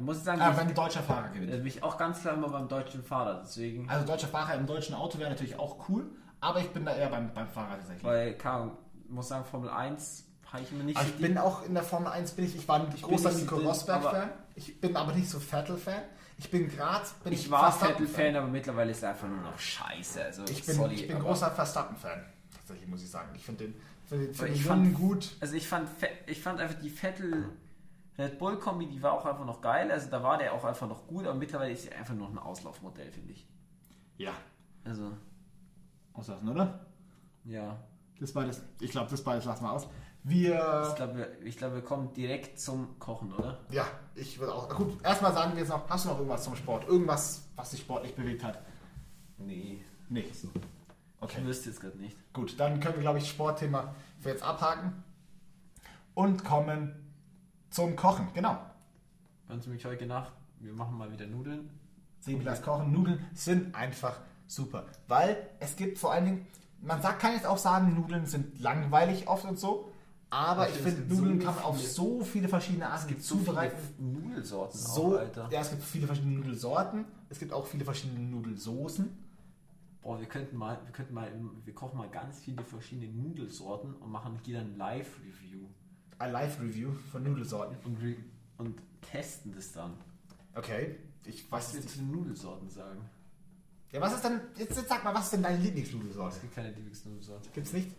Muss 0.04 0.18
ich 0.18 0.24
sagen, 0.24 0.40
Ah, 0.40 0.50
wenn 0.56 0.60
ein 0.64 0.68
ich, 0.70 0.74
deutscher 0.74 1.02
Fahrer 1.02 1.28
gewinnt. 1.28 1.50
bin 1.52 1.66
ich 1.66 1.82
auch 1.82 1.96
ganz 1.96 2.20
klar 2.20 2.34
immer 2.34 2.48
beim 2.48 2.68
deutschen 2.68 3.02
Fahrer. 3.02 3.40
Deswegen, 3.44 3.88
Also 3.88 4.06
deutscher 4.06 4.28
Fahrer 4.28 4.54
im 4.54 4.66
deutschen 4.66 4.94
Auto 4.94 5.18
wäre 5.18 5.30
natürlich 5.30 5.58
auch 5.58 5.88
cool, 5.88 6.06
aber 6.40 6.60
ich 6.60 6.68
bin 6.70 6.84
da 6.84 6.94
eher 6.94 7.08
beim, 7.08 7.32
beim 7.32 7.48
Fahrer 7.48 7.76
tatsächlich. 7.76 8.04
weil, 8.04 8.36
Ahnung, 8.44 8.76
muss 9.08 9.28
sagen, 9.28 9.44
Formel 9.44 9.70
1 9.70 10.24
habe 10.52 10.62
ich 10.62 10.72
immer 10.72 10.84
nicht 10.84 10.96
Aber 10.96 11.06
so 11.06 11.12
ich 11.14 11.20
bin 11.20 11.38
auch 11.38 11.64
in 11.64 11.74
der 11.74 11.82
Formel 11.82 12.08
1 12.12 12.32
bin 12.32 12.44
ich, 12.46 12.56
ich 12.56 12.68
war 12.68 12.80
ein 12.80 12.88
bin 12.90 13.00
großer 13.00 13.30
so 13.30 13.38
Nico 13.38 13.56
Rosberg-Fan. 13.56 14.30
Ich 14.54 14.80
bin 14.80 14.96
aber 14.96 15.12
nicht 15.12 15.28
so 15.30 15.40
Vettel-Fan. 15.40 16.02
Ich 16.38 16.50
bin 16.50 16.68
gerade 16.68 17.06
bin 17.24 17.32
Ich 17.32 17.50
war. 17.50 17.72
Vettel-Fan, 17.72 18.36
aber 18.36 18.48
mittlerweile 18.48 18.90
ist 18.90 19.02
er 19.02 19.10
einfach 19.10 19.28
nur 19.28 19.40
noch 19.40 19.58
scheiße. 19.58 20.22
Also, 20.24 20.42
Ich 20.44 20.64
bin, 20.66 20.74
sorry, 20.76 20.94
ich 20.94 21.08
bin 21.08 21.18
großer 21.20 21.50
Verstappen-Fan. 21.50 22.22
Tatsächlich 22.54 22.88
muss 22.88 23.02
ich 23.02 23.10
sagen. 23.10 23.28
Ich 23.34 23.44
finde 23.44 23.64
den, 23.64 23.74
find 24.06 24.22
den, 24.22 24.34
find 24.34 24.48
den 24.50 24.54
ich 24.56 24.64
fand- 24.64 24.94
gut. 24.94 25.30
Also 25.40 25.54
ich 25.54 25.66
fand, 25.68 25.88
ich 26.26 26.42
fand 26.42 26.60
einfach 26.60 26.78
die 26.80 26.90
Vettel 26.90 27.48
Red 28.18 28.38
Bull 28.38 28.58
Kombi, 28.58 28.86
die 28.86 29.02
war 29.02 29.12
auch 29.12 29.24
einfach 29.24 29.44
noch 29.46 29.60
geil. 29.60 29.90
Also 29.90 30.10
da 30.10 30.22
war 30.22 30.38
der 30.38 30.52
auch 30.52 30.64
einfach 30.64 30.88
noch 30.88 31.06
gut, 31.06 31.26
aber 31.26 31.34
mittlerweile 31.34 31.72
ist 31.72 31.86
er 31.86 31.98
einfach 31.98 32.14
noch 32.14 32.30
ein 32.30 32.38
Auslaufmodell, 32.38 33.10
finde 33.10 33.32
ich. 33.32 33.46
Ja. 34.18 34.32
Also, 34.84 35.12
Auslassen, 36.12 36.48
oder? 36.48 36.86
ja. 37.44 37.78
Das 38.20 38.32
beides, 38.32 38.62
ich 38.78 38.90
glaube, 38.92 39.10
das 39.10 39.24
beides 39.24 39.46
lassen 39.46 39.64
wir 39.64 39.72
aus. 39.72 39.88
Ich 40.24 40.30
Wir, 40.30 40.92
glaube, 40.94 41.16
wir, 41.16 41.42
ich 41.42 41.56
glaub, 41.56 41.74
wir 41.74 41.82
kommen 41.82 42.12
direkt 42.12 42.60
zum 42.60 42.96
Kochen, 43.00 43.32
oder? 43.32 43.58
ja, 43.70 43.84
ich 44.14 44.38
würde 44.38 44.54
auch, 44.54 44.68
gut, 44.76 45.02
erstmal 45.02 45.32
sagen 45.32 45.52
wir 45.54 45.60
jetzt 45.60 45.70
noch, 45.70 45.88
hast 45.88 46.04
du 46.04 46.10
noch 46.10 46.18
irgendwas 46.18 46.44
zum 46.44 46.54
Sport? 46.54 46.86
Irgendwas, 46.86 47.48
was 47.56 47.70
dich 47.70 47.80
sportlich 47.80 48.14
bewegt 48.14 48.44
hat? 48.44 48.62
Nee. 49.38 49.82
Nee. 50.08 50.30
Okay. 51.20 51.38
Ich 51.40 51.46
wüsste 51.46 51.70
jetzt 51.70 51.80
gerade 51.80 51.98
nicht. 51.98 52.16
Gut, 52.32 52.60
dann 52.60 52.78
können 52.78 52.94
wir, 52.94 53.02
glaube 53.02 53.18
ich, 53.18 53.28
Sportthema 53.28 53.92
für 54.20 54.28
jetzt 54.28 54.44
abhaken 54.44 55.02
und 56.14 56.44
kommen 56.44 57.11
zum 57.72 57.96
Kochen. 57.96 58.28
Genau. 58.34 58.58
Ganz 59.48 59.66
mich 59.66 59.84
heute 59.84 60.06
Nacht, 60.06 60.32
wir 60.60 60.72
machen 60.72 60.96
mal 60.96 61.10
wieder 61.10 61.26
Nudeln. 61.26 61.70
Sebilas 62.20 62.62
Kochen, 62.62 62.92
Nudeln 62.92 63.24
sind 63.34 63.74
einfach 63.74 64.20
super. 64.46 64.84
Weil 65.08 65.48
es 65.58 65.74
gibt 65.76 65.98
vor 65.98 66.12
allen 66.12 66.24
Dingen, 66.26 66.46
man 66.80 67.02
sagt, 67.02 67.20
kann 67.20 67.32
jetzt 67.32 67.46
auch 67.46 67.58
sagen, 67.58 67.94
Nudeln 67.94 68.26
sind 68.26 68.60
langweilig 68.60 69.26
oft 69.26 69.44
und 69.44 69.58
so, 69.58 69.90
aber 70.30 70.68
ich 70.68 70.76
Es 70.76 70.82
finde, 70.82 71.00
gibt 71.02 71.10
so 71.14 71.16
Nudeln 71.22 71.38
kann 71.40 71.54
man 71.56 71.64
auf 71.64 71.80
so 71.80 72.22
viele 72.22 72.48
verschiedene 72.48 72.86
Arten 72.86 73.02
Es 73.02 73.06
gibt 73.08 73.22
so 73.22 73.36
zubereiten. 73.36 73.76
viele 73.96 74.08
Nudelsorten 74.10 74.78
So, 74.78 75.14
auch, 75.16 75.20
Alter. 75.20 75.48
ja, 75.50 75.60
es 75.60 75.70
gibt 75.70 75.82
viele 75.82 76.06
verschiedene 76.06 76.36
Nudelsorten, 76.36 77.04
es 77.28 77.38
gibt 77.38 77.52
auch 77.52 77.66
viele 77.66 77.84
verschiedene 77.84 78.20
Nudelsoßen. 78.20 79.18
Boah, 80.02 80.18
wir 80.18 80.26
könnten 80.26 80.56
mal, 80.56 80.78
wir 80.84 80.92
könnten 80.92 81.14
mal, 81.14 81.30
wir 81.64 81.74
kochen 81.74 81.96
mal 81.98 82.08
ganz 82.10 82.40
viele 82.40 82.62
verschiedene 82.64 83.12
Nudelsorten 83.12 83.94
und 83.94 84.10
machen 84.10 84.38
hier 84.44 84.58
dann 84.58 84.76
Live-Review 84.76 85.66
Ein 86.22 86.32
Live-Review 86.32 86.92
von 87.10 87.24
Nudelsorten. 87.24 87.76
und, 87.84 87.98
und 88.58 88.78
testen 89.10 89.52
das 89.54 89.72
dann. 89.72 89.94
Okay, 90.54 90.96
ich 91.24 91.50
Was 91.50 91.66
weiß 91.68 91.74
wir 91.74 91.80
nicht. 91.80 91.90
zu 91.90 91.98
den 91.98 92.12
Nudelsorten 92.12 92.70
sagen. 92.70 93.00
Ja, 93.90 94.00
was 94.00 94.14
ist 94.14 94.24
denn, 94.24 94.40
jetzt, 94.56 94.76
jetzt 94.76 94.88
sag 94.88 95.02
mal, 95.04 95.12
was 95.14 95.24
ist 95.24 95.32
denn 95.32 95.42
deine 95.42 95.58
Es 95.58 95.64
Lieblingsnudelsorte? 95.64 96.40
gibt 96.40 96.54
keine 96.54 96.70
Lieblingsnudelsorte. 96.70 97.50
Gibt's 97.52 97.72
nicht? 97.72 97.90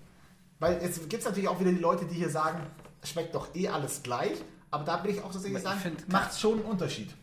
Weil 0.59 0.81
jetzt 0.81 1.01
gibt 1.01 1.13
es 1.21 1.25
natürlich 1.25 1.49
auch 1.49 1.59
wieder 1.59 1.71
die 1.71 1.79
Leute, 1.79 2.05
die 2.05 2.15
hier 2.15 2.29
sagen, 2.29 2.65
es 3.01 3.09
schmeckt 3.09 3.35
doch 3.35 3.53
eh 3.55 3.67
alles 3.67 4.01
gleich, 4.03 4.41
aber 4.71 4.85
da 4.85 4.97
bin 4.97 5.11
ich 5.11 5.21
auch 5.21 5.31
tatsächlich 5.31 5.65
Aber 5.65 5.75
ich 5.75 5.81
sagen, 5.83 5.97
macht 6.07 6.39
schon 6.39 6.59
einen 6.59 6.65
Unterschied. 6.65 7.13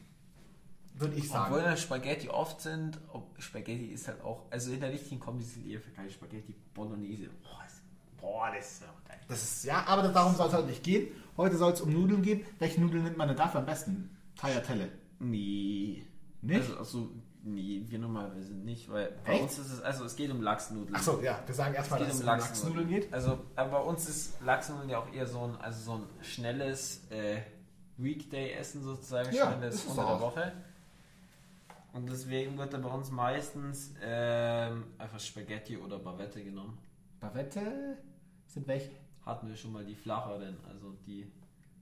Würde 0.94 1.14
ich 1.14 1.28
sagen. 1.30 1.54
Obwohl 1.54 1.76
Spaghetti 1.78 2.28
oft 2.28 2.60
sind, 2.60 2.98
ob 3.12 3.34
Spaghetti 3.40 3.86
ist 3.86 4.06
halt 4.06 4.20
auch, 4.22 4.42
also 4.50 4.70
in 4.70 4.80
der 4.80 4.92
richtigen 4.92 5.18
Kombi 5.18 5.42
sind 5.42 5.66
eher 5.66 5.80
für 5.80 5.90
keine 5.92 6.10
Spaghetti 6.10 6.54
Bolognese. 6.74 7.30
Boah, 7.42 7.62
das, 7.64 7.79
boah, 8.20 8.50
das 8.54 8.72
ist 8.72 8.82
ja 8.82 8.88
geil. 9.08 9.18
Das 9.28 9.42
ist, 9.42 9.64
ja, 9.64 9.84
aber 9.86 10.08
darum 10.08 10.34
soll 10.34 10.48
es 10.48 10.54
heute 10.54 10.66
nicht 10.68 10.82
gehen. 10.82 11.08
Heute 11.36 11.56
soll 11.56 11.72
es 11.72 11.80
um 11.80 11.92
Nudeln 11.92 12.22
gehen. 12.22 12.44
Welche 12.58 12.80
Nudeln 12.80 13.04
nimmt 13.04 13.16
man 13.16 13.28
denn 13.28 13.36
dafür 13.36 13.60
am 13.60 13.66
besten? 13.66 14.16
Tagliatelle. 14.36 14.88
Nee. 15.18 16.04
Nicht? 16.42 16.60
Also, 16.60 16.78
also 16.78 17.08
nee, 17.42 17.82
wir 17.86 17.98
normalerweise 17.98 18.54
nicht, 18.54 18.90
weil 18.90 19.16
bei 19.24 19.34
Echt? 19.34 19.42
uns 19.42 19.58
ist 19.58 19.72
es, 19.72 19.82
also 19.82 20.04
es 20.04 20.16
geht 20.16 20.30
um 20.30 20.42
Lachsnudeln. 20.42 20.94
Achso, 20.94 21.20
ja, 21.20 21.42
wir 21.46 21.54
sagen 21.54 21.74
erstmal, 21.74 22.00
dass 22.00 22.08
es 22.08 22.14
um 22.14 22.20
um 22.20 22.26
Lachsnudeln. 22.26 22.76
Lachsnudeln 22.76 22.88
geht. 22.88 23.12
Also 23.12 23.38
aber 23.56 23.70
bei 23.70 23.80
uns 23.80 24.08
ist 24.08 24.40
Lachsnudeln 24.42 24.88
ja 24.88 24.98
auch 24.98 25.12
eher 25.12 25.26
so 25.26 25.40
ein, 25.44 25.56
also 25.60 25.80
so 25.80 25.92
ein 25.98 26.24
schnelles 26.24 27.10
äh, 27.10 27.40
Weekday-Essen 27.98 28.82
sozusagen, 28.82 29.32
Ja, 29.34 29.52
schnelles 29.52 29.84
unter 29.84 30.06
der 30.06 30.20
Woche. 30.20 30.52
Und 31.92 32.08
deswegen 32.08 32.56
wird 32.56 32.72
da 32.72 32.78
bei 32.78 32.88
uns 32.88 33.10
meistens 33.10 33.92
ähm, 34.02 34.84
einfach 34.96 35.18
Spaghetti 35.18 35.76
oder 35.76 35.98
Bavette 35.98 36.42
genommen. 36.42 36.78
Bavette 37.18 37.98
sind 38.52 38.66
welche? 38.68 38.90
Hatten 39.24 39.48
wir 39.48 39.56
schon 39.56 39.72
mal 39.72 39.84
die 39.84 39.94
flacheren, 39.94 40.56
also 40.68 40.94
die 41.06 41.30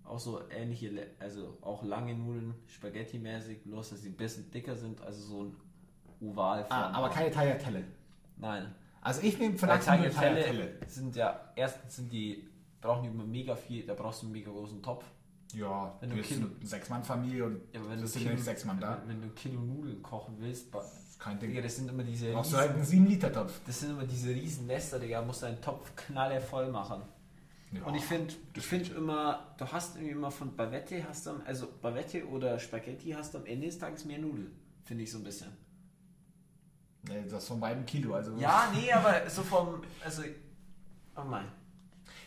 auch 0.05 0.19
so 0.19 0.41
ähnliche, 0.51 0.91
also 1.19 1.57
auch 1.61 1.83
lange 1.83 2.15
Nudeln, 2.15 2.55
Spaghetti-mäßig, 2.67 3.63
bloß 3.65 3.91
dass 3.91 4.03
sie 4.03 4.09
ein 4.09 4.17
bisschen 4.17 4.51
dicker 4.51 4.75
sind, 4.75 5.01
also 5.03 5.21
so 5.21 5.45
ein 5.45 5.57
Ovalform. 6.21 6.67
Ah, 6.79 6.91
aber 6.93 7.11
keine 7.11 7.31
Tagliatelle. 7.31 7.85
Nein. 8.37 8.75
Also 9.01 9.23
ich 9.23 9.39
nehme 9.39 9.55
Lachsnudeln 9.57 10.13
Tagliatelle 10.13 10.43
Tagliatelle. 10.45 10.79
sind 10.89 11.15
ja, 11.17 11.41
erstens 11.55 11.97
sind 11.97 12.13
die, 12.13 12.49
brauchen 12.81 13.03
die 13.05 13.09
immer 13.11 13.25
mega 13.25 13.55
viel, 13.55 13.87
da 13.87 13.95
brauchst 13.95 14.23
du 14.23 14.27
einen 14.27 14.33
mega 14.33 14.51
großen 14.51 14.83
Topf. 14.83 15.05
Ja, 15.55 15.95
Wenn 16.01 16.11
du 16.11 16.17
bist 16.17 16.29
Kilo- 16.29 16.49
eine 16.59 16.67
Sechs-Mann-Familie 16.67 17.45
und 17.47 17.61
Ja, 17.73 17.81
wenn 17.89 18.01
das 18.01 18.13
du 18.13 18.19
ja 18.19 18.31
nicht 18.33 18.45
sechs 18.45 18.65
Mann 18.65 18.81
da. 18.81 19.01
Wenn, 19.07 19.21
wenn 19.23 19.29
du 19.29 19.35
Kilo 19.35 19.61
Nudeln 19.61 20.03
kochen 20.03 20.35
willst, 20.39 20.71
Kein 21.19 21.39
Digga, 21.39 21.55
Ding. 21.55 21.63
das 21.63 21.77
sind 21.77 21.91
immer 21.91 22.05
diese 22.05 22.33
Brauchst 22.33 22.53
du 22.53 22.57
riesen, 22.57 22.69
halt 22.69 22.77
einen 22.77 23.07
7-Liter-Topf. 23.07 23.61
das 23.67 23.81
sind 23.81 23.91
immer 23.91 24.05
diese 24.05 24.31
riesen 24.31 24.67
Nester, 24.67 24.99
Digga, 24.99 25.23
musst 25.23 25.43
deinen 25.43 25.61
Topf 25.61 25.95
knalle 25.97 26.41
voll 26.41 26.71
machen. 26.71 27.03
Ja. 27.73 27.83
Und 27.85 27.95
ich 27.97 28.05
finde, 28.05 28.35
ich 28.55 28.65
finde 28.65 28.95
immer, 28.95 29.55
du 29.59 29.67
hast 29.67 29.97
irgendwie 29.97 30.13
immer 30.13 30.31
von 30.31 30.55
Bavette 30.57 31.07
hast 31.07 31.27
du, 31.27 31.33
also 31.45 31.69
Bavette 31.83 32.27
oder 32.27 32.59
Spaghetti 32.59 33.11
hast 33.11 33.35
du 33.35 33.39
am 33.39 33.47
Ende 33.47 33.67
des 33.67 33.79
Tages 33.79 34.05
mehr 34.05 34.19
Nudeln, 34.19 34.53
finde 34.85 35.05
ich 35.05 35.11
so 35.11 35.19
ein 35.19 35.25
bisschen. 35.25 35.49
Nee, 37.03 37.23
das 37.25 37.43
ist 37.43 37.49
von 37.49 37.61
beiden 37.61 37.85
Kilo. 37.85 38.15
Also 38.15 38.35
Ja, 38.37 38.73
nee, 38.75 38.91
aber 38.93 39.29
so 39.29 39.43
vom, 39.43 39.83
also, 40.03 40.23
oh 41.17 41.25
mein. 41.25 41.47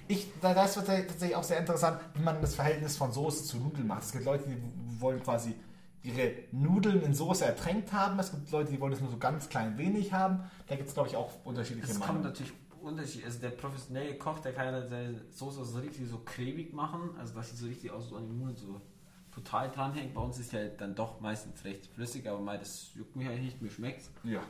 Ich, 0.08 0.28
da, 0.42 0.54
da 0.54 0.66
ist 0.66 0.76
tatsächlich 0.76 1.08
tatsächlich 1.08 1.36
auch 1.36 1.44
sehr 1.44 1.60
interessant, 1.60 2.02
wie 2.16 2.22
man 2.22 2.42
das 2.42 2.56
Verhältnis 2.56 2.98
von 2.98 3.12
Soße 3.12 3.46
zu 3.46 3.58
Nudeln 3.58 3.88
macht. 3.88 4.04
Es 4.04 4.12
gibt 4.12 4.26
Leute, 4.26 4.48
die 4.48 4.58
wollen 5.02 5.22
quasi 5.24 5.56
ihre 6.04 6.34
Nudeln 6.52 7.02
in 7.04 7.14
Soße 7.14 7.46
ertränkt 7.46 7.94
haben. 7.94 8.18
Es 8.20 8.32
gibt 8.32 8.52
Leute, 8.52 8.72
die 8.72 8.80
wollen 8.80 8.94
es 8.94 9.02
nur 9.02 9.12
so 9.12 9.18
ganz 9.18 9.50
klein 9.50 9.78
wenig 9.78 10.14
haben. 10.14 10.40
Da 10.68 10.76
gibt 10.76 10.88
es, 10.88 10.94
glaube 10.94 11.10
ich, 11.10 11.16
auch 11.16 11.46
unterschiedliche 11.46 11.88
Es 11.88 11.94
kommt 12.00 12.08
Meinungen. 12.08 12.24
natürlich 12.24 12.54
unterschiedlich. 12.82 13.26
Also 13.26 13.40
der 13.40 13.50
professionelle 13.50 14.18
Koch, 14.18 14.40
der 14.40 14.54
kann 14.54 14.74
ja 14.74 14.88
seine 14.88 15.22
Soße 15.30 15.64
so 15.64 15.80
richtig 15.80 16.08
so 16.08 16.20
cremig 16.26 16.74
machen, 16.74 17.12
also 17.20 17.36
dass 17.36 17.52
sie 17.52 17.58
so 17.58 17.68
richtig 17.68 17.92
aus 17.92 18.10
so 18.10 18.16
an 18.18 18.28
den 18.28 18.40
Nudeln 18.40 18.58
so 18.58 18.82
total 19.32 19.70
dranhängt. 19.70 20.14
Bei 20.14 20.22
uns 20.22 20.40
ist 20.40 20.52
ja 20.52 20.68
dann 20.68 20.96
doch 20.96 21.20
meistens 21.22 21.64
recht 21.64 21.86
flüssig, 21.88 22.28
aber 22.28 22.40
mal 22.40 22.58
das 22.58 22.92
juckt 22.96 23.16
mich 23.16 23.28
eigentlich 23.28 23.42
nicht, 23.46 23.62
mir 23.62 23.70
schmeckt's. 23.70 24.10
Ja. 24.24 24.42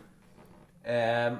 Ähm, 0.84 1.39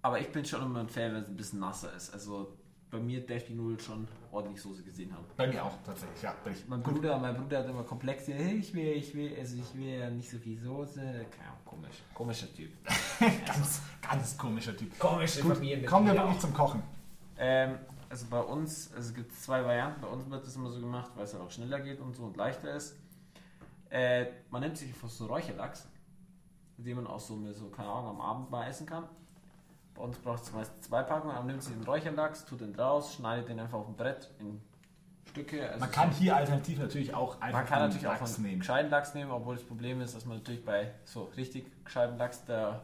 aber 0.00 0.18
ich 0.20 0.32
bin 0.32 0.44
schon 0.44 0.62
immer 0.62 0.80
ein 0.80 0.88
Fan, 0.88 1.14
wenn 1.14 1.22
es 1.22 1.28
ein 1.28 1.36
bisschen 1.36 1.60
nasser 1.60 1.94
ist. 1.94 2.12
Also 2.12 2.56
bei 2.90 2.98
mir 2.98 3.24
darf 3.24 3.44
die 3.44 3.54
Nudel 3.54 3.78
schon 3.78 4.08
ordentlich 4.32 4.60
Soße 4.60 4.82
gesehen 4.82 5.12
haben. 5.12 5.24
Bei 5.36 5.46
mir 5.46 5.64
auch 5.64 5.76
tatsächlich, 5.84 6.22
ja. 6.22 6.34
Mein 6.66 6.82
Bruder, 6.82 7.18
mein 7.18 7.36
Bruder 7.36 7.58
hat 7.58 7.68
immer 7.68 7.84
Komplexe, 7.84 8.32
hey, 8.32 8.54
ich 8.54 8.74
will, 8.74 8.92
ich 8.92 9.14
will, 9.14 9.36
also 9.38 9.56
ich 9.56 9.74
will 9.76 9.98
ja 9.98 10.10
nicht 10.10 10.28
so 10.28 10.38
viel 10.38 10.58
Soße. 10.58 11.00
Keine 11.00 11.48
Ahnung, 11.48 11.64
komisch. 11.64 12.02
Komischer 12.14 12.52
Typ. 12.52 12.70
ganz, 13.46 13.82
ganz 14.00 14.38
komischer 14.38 14.76
Typ. 14.76 14.98
Komische 14.98 15.42
Gut, 15.42 15.56
Familien. 15.56 15.86
kommen 15.86 16.06
wir 16.06 16.14
wirklich 16.14 16.38
zum 16.38 16.54
Kochen. 16.54 16.82
Ähm, 17.36 17.78
also 18.08 18.26
bei 18.30 18.40
uns, 18.40 18.92
also 18.94 19.10
es 19.10 19.14
gibt 19.14 19.32
zwei 19.34 19.64
Varianten. 19.64 20.00
Bei 20.00 20.08
uns 20.08 20.28
wird 20.28 20.44
das 20.44 20.56
immer 20.56 20.70
so 20.70 20.80
gemacht, 20.80 21.12
weil 21.14 21.24
es 21.24 21.34
halt 21.34 21.42
auch 21.42 21.50
schneller 21.50 21.80
geht 21.80 22.00
und 22.00 22.16
so 22.16 22.24
und 22.24 22.36
leichter 22.36 22.74
ist. 22.74 22.96
Äh, 23.90 24.26
man 24.50 24.62
nimmt 24.62 24.78
sich 24.78 24.88
einfach 24.88 25.10
so 25.10 25.26
Räucherlachs, 25.26 25.86
den 26.78 26.96
man 26.96 27.06
auch 27.06 27.20
so 27.20 27.36
mit 27.36 27.54
so, 27.54 27.68
keine 27.68 27.88
Ahnung, 27.88 28.10
am 28.10 28.20
Abend 28.22 28.50
mal 28.50 28.66
essen 28.66 28.86
kann. 28.86 29.04
Bei 29.94 30.02
uns 30.02 30.18
braucht 30.18 30.42
es 30.42 30.52
meist 30.52 30.84
zwei 30.84 31.02
Packungen, 31.02 31.32
aber 31.34 31.40
man 31.44 31.48
nimmt 31.48 31.62
sich 31.62 31.74
den 31.74 31.84
Räucherlachs, 31.84 32.44
tut 32.44 32.60
den 32.60 32.72
draus, 32.72 33.14
schneidet 33.14 33.48
den 33.48 33.60
einfach 33.60 33.78
auf 33.78 33.88
ein 33.88 33.96
Brett 33.96 34.30
in 34.38 34.60
Stücke. 35.30 35.66
Also 35.68 35.80
Man 35.80 35.90
kann 35.90 36.10
hier 36.10 36.36
alternativ 36.36 36.78
natürlich 36.78 37.14
auch 37.14 37.40
einfach 37.40 37.58
man 37.60 37.66
kann 37.66 37.78
natürlich 37.80 38.06
auch 38.06 38.20
Lachs 38.20 38.36
einen 38.36 38.46
nehmen. 38.46 38.58
gescheiten 38.60 38.90
Lachs 38.90 39.14
nehmen, 39.14 39.30
obwohl 39.30 39.56
das 39.56 39.64
Problem 39.64 40.00
ist, 40.00 40.14
dass 40.14 40.24
man 40.24 40.38
natürlich 40.38 40.64
bei 40.64 40.92
so 41.04 41.24
richtig 41.36 41.84
gescheiten 41.84 42.16
Lachs, 42.18 42.44
da 42.46 42.82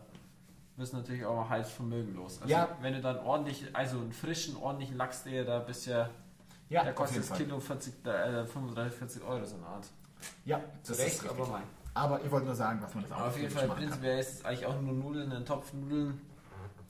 du 0.77 0.97
natürlich 0.97 1.25
auch 1.25 1.35
mal 1.35 1.49
heiß 1.49 1.71
Vermögen 1.73 2.15
los. 2.15 2.41
Also 2.41 2.53
Ja. 2.53 2.69
wenn 2.81 2.93
du 2.95 3.01
dann 3.01 3.19
ordentlich, 3.19 3.65
also 3.75 3.99
einen 3.99 4.13
frischen, 4.13 4.57
ordentlichen 4.57 4.97
Lachs, 4.97 5.25
der 5.25 5.45
da 5.45 5.59
bisher, 5.59 6.11
Ja, 6.69 6.85
der 6.85 6.93
kostet 6.93 7.29
das. 7.29 7.37
Kilo 7.37 7.59
40, 7.59 8.07
äh, 8.07 8.45
35, 8.47 8.99
40 8.99 9.23
Euro 9.25 9.45
so 9.45 9.57
eine 9.57 9.67
Art. 9.67 9.87
Ja, 10.45 10.61
das 10.87 10.99
ist 10.99 11.05
richtig. 11.05 11.31
aber 11.31 11.47
mein. 11.49 11.63
Aber 11.95 12.23
ich 12.25 12.31
wollte 12.31 12.47
nur 12.47 12.55
sagen, 12.55 12.81
was 12.81 12.95
man 12.95 13.03
das 13.05 13.13
auch 13.13 13.17
Aber 13.19 13.29
auf 13.29 13.39
jeden 13.39 13.51
Fall 13.51 13.69
prinzipiell 13.69 14.19
ist 14.21 14.35
es 14.35 14.45
eigentlich 14.45 14.67
auch 14.67 14.81
nur 14.81 14.93
Nudeln 14.93 15.31
in 15.31 15.37
einen 15.39 15.47
Topf 15.47 15.73
Nudeln 15.73 16.21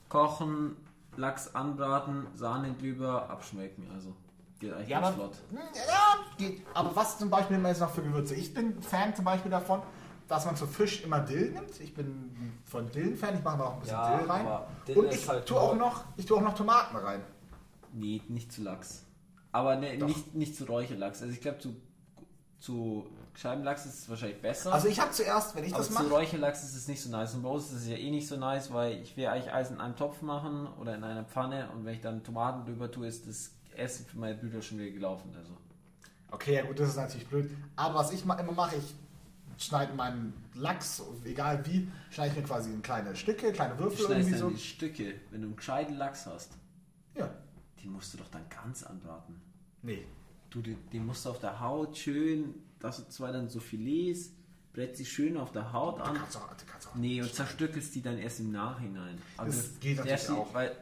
kochen, 0.09 0.76
Lachs 1.16 1.54
anbraten, 1.54 2.26
Sahne 2.34 2.74
drüber, 2.74 3.28
abschmecken. 3.28 3.88
Also 3.92 4.14
geht 4.61 4.72
eigentlich 4.72 4.88
Ja, 4.88 5.00
ganz 5.00 5.14
aber, 5.14 5.30
flott. 5.30 5.38
ja, 5.52 6.16
geht. 6.36 6.62
aber 6.74 6.94
was 6.94 7.18
zum 7.18 7.30
Beispiel 7.30 7.56
immer 7.56 7.68
jetzt 7.70 7.80
noch 7.80 7.90
für 7.90 8.02
Gewürze? 8.02 8.34
Ich 8.34 8.54
bin 8.54 8.80
Fan 8.82 9.14
zum 9.14 9.24
Beispiel 9.24 9.50
davon, 9.50 9.82
dass 10.28 10.44
man 10.46 10.56
zu 10.56 10.66
Fisch 10.66 11.02
immer 11.04 11.20
Dill 11.20 11.50
nimmt. 11.52 11.80
Ich 11.80 11.94
bin 11.94 12.30
von 12.64 12.90
Dill 12.90 13.16
Fan, 13.16 13.36
ich 13.36 13.42
mache 13.42 13.59
da 13.59 13.64
auch 13.64 13.74
ein 13.74 13.80
bisschen 13.80 13.96
Ja, 13.96 14.18
Dill 14.18 14.26
rein. 14.30 14.46
Dill 14.86 14.98
Und 14.98 15.12
ich 15.12 15.28
halt 15.28 15.46
tue 15.46 15.59
auch 15.61 15.74
noch, 15.74 16.04
ich 16.16 16.26
tue 16.26 16.36
auch 16.36 16.42
noch 16.42 16.54
Tomaten 16.54 16.96
rein. 16.96 17.22
Nee, 17.92 18.22
nicht 18.28 18.52
zu 18.52 18.62
Lachs. 18.62 19.04
Aber 19.50 19.76
ne, 19.76 19.96
nicht, 19.96 20.34
nicht 20.34 20.54
zu 20.54 20.64
Räucherlachs. 20.64 21.22
Also 21.22 21.32
ich 21.32 21.40
glaube, 21.40 21.59
zu, 21.59 21.74
zu 22.61 23.06
Scheibenlachs 23.39 23.86
ist 23.86 24.01
es 24.01 24.09
wahrscheinlich 24.09 24.43
besser. 24.43 24.72
Also 24.72 24.89
ich 24.89 24.99
habe 24.99 25.12
zuerst, 25.12 25.55
wenn 25.55 25.62
ich 25.62 25.72
aber 25.72 25.78
das 25.84 25.89
zu 25.89 25.95
mache, 25.95 26.09
Räucherlachs 26.09 26.64
ist 26.64 26.74
es 26.74 26.89
nicht 26.89 27.01
so 27.01 27.09
nice. 27.09 27.34
Und 27.34 27.43
bei 27.43 27.49
uns 27.49 27.66
ist 27.70 27.82
es 27.82 27.86
ja 27.86 27.97
eh 27.97 28.11
nicht 28.11 28.26
so 28.26 28.36
nice, 28.36 28.72
weil 28.72 29.01
ich 29.01 29.16
will 29.16 29.26
eigentlich 29.28 29.53
alles 29.53 29.70
in 29.70 29.80
einem 29.80 29.95
Topf 29.95 30.22
machen 30.22 30.66
oder 30.80 30.97
in 30.97 31.05
einer 31.05 31.22
Pfanne. 31.24 31.70
Und 31.70 31.84
wenn 31.84 31.95
ich 31.95 32.01
dann 32.01 32.24
Tomaten 32.24 32.64
drüber 32.66 32.91
tue, 32.91 33.07
ist 33.07 33.28
das 33.28 33.53
Essen 33.76 34.07
für 34.07 34.18
meine 34.18 34.34
Brüder 34.34 34.61
schon 34.61 34.78
wieder 34.78 34.91
gelaufen. 34.91 35.30
Also. 35.36 35.53
okay, 36.32 36.55
ja 36.57 36.62
gut, 36.64 36.80
das 36.80 36.89
ist 36.89 36.97
natürlich 36.97 37.28
blöd. 37.28 37.49
Aber 37.76 37.95
was 38.01 38.11
ich 38.11 38.22
immer 38.22 38.43
mache, 38.43 38.74
ich 38.74 39.64
schneide 39.64 39.95
meinen 39.95 40.32
Lachs, 40.55 41.01
egal 41.24 41.64
wie, 41.64 41.89
schneide 42.11 42.30
ich 42.32 42.36
mir 42.39 42.43
quasi 42.43 42.70
in 42.72 42.82
kleine 42.82 43.14
Stücke, 43.14 43.53
kleine 43.53 43.76
Du 43.76 43.84
Würfel 43.84 44.07
schneidest 44.07 44.30
irgendwie 44.30 44.41
dann 44.41 44.51
so. 44.51 44.57
die 44.57 44.62
Stücke. 44.62 45.14
Wenn 45.30 45.43
du 45.43 45.47
einen 45.47 45.57
gescheiten 45.57 45.95
Lachs 45.97 46.26
hast, 46.26 46.51
Ja, 47.14 47.30
die 47.80 47.86
musst 47.86 48.12
du 48.14 48.18
doch 48.18 48.28
dann 48.32 48.49
ganz 48.49 48.82
anbraten. 48.82 49.41
nee. 49.82 50.05
Du, 50.51 50.62
die, 50.62 50.76
die 50.93 50.99
musst 50.99 51.26
du 51.26 51.30
auf 51.30 51.41
der 51.41 51.61
Haut 51.61 51.95
schön, 51.99 52.55
dass 52.81 52.99
du 52.99 53.09
zwar 53.09 53.33
dann 53.33 53.49
so 53.49 53.61
Filets, 53.61 54.31
brett 54.72 54.97
sie 54.97 55.05
schön 55.07 55.37
auf 55.37 55.53
der 55.53 55.72
Haut 55.72 55.99
Du 55.99 56.03
an. 56.05 56.14
kannst 56.16 56.37
auch, 56.37 56.49
du 56.49 56.64
kannst 56.66 56.89
auch 56.89 56.95
Nee, 56.95 57.20
und 57.22 57.33
zerstückelst 57.35 57.95
die 57.95 58.03
dann 58.03 58.18
erst 58.18 58.41
im 58.41 58.53
Nachhinein. 58.53 59.18
Aber 59.37 59.47
Das 59.49 59.79
geht 59.81 59.97
natürlich 59.99 60.29
auch. 60.31 60.53
Weil, 60.55 60.76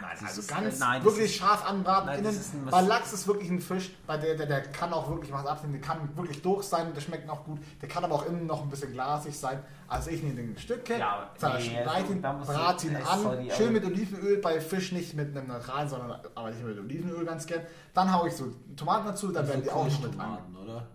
Nein, 0.00 0.10
Das 0.20 0.28
also 0.28 0.40
ist- 0.42 0.48
ganz 0.48 0.78
nein, 0.78 1.04
wirklich 1.04 1.24
ist- 1.26 1.34
scharf 1.36 1.64
anbraten 1.68 2.06
nein, 2.06 2.18
innen. 2.24 2.70
Weil 2.70 2.86
Lachs 2.86 3.12
ist 3.12 3.26
wirklich 3.26 3.50
ein 3.50 3.60
Fisch, 3.60 3.94
bei 4.06 4.16
der, 4.18 4.34
der, 4.36 4.46
der 4.46 4.62
kann 4.62 4.92
auch 4.92 5.08
wirklich 5.08 5.32
was 5.32 5.46
abnehmen, 5.46 5.72
der 5.74 5.82
kann 5.82 6.16
wirklich 6.16 6.42
durch 6.42 6.64
sein, 6.64 6.92
der 6.94 7.00
schmeckt 7.00 7.28
auch 7.30 7.44
gut, 7.44 7.60
der 7.80 7.88
kann 7.88 8.04
aber 8.04 8.14
auch 8.16 8.26
innen 8.26 8.46
noch 8.46 8.62
ein 8.62 8.68
bisschen 8.68 8.92
glasig 8.92 9.38
sein. 9.38 9.62
Also 9.88 10.10
ich 10.10 10.22
nehme 10.22 10.34
den 10.36 10.58
Stücke, 10.58 10.98
Ja, 10.98 11.30
zerschneide 11.36 11.70
nee, 12.10 12.14
ihn, 12.14 12.20
brate 12.22 12.86
ihn 12.88 12.96
an, 12.96 13.18
sorry, 13.22 13.50
schön 13.56 13.72
mit 13.72 13.84
Olivenöl, 13.84 14.38
bei 14.38 14.60
Fisch 14.60 14.92
nicht 14.92 15.14
mit 15.14 15.36
einem 15.36 15.48
neutralen, 15.48 15.88
sondern 15.88 16.20
aber 16.34 16.50
nicht 16.50 16.62
mit 16.64 16.78
Olivenöl 16.78 17.24
ganz 17.24 17.46
gern. 17.46 17.62
Dann 17.94 18.12
haue 18.12 18.28
ich 18.28 18.34
so 18.34 18.52
Tomaten 18.76 19.06
dazu, 19.06 19.32
dann 19.32 19.46
werden 19.48 19.62
die 19.62 19.70
auch 19.70 19.84
noch 19.86 20.00
mit 20.02 20.04
an. 20.04 20.12
Tomaten, 20.12 20.56
oder? 20.56 20.86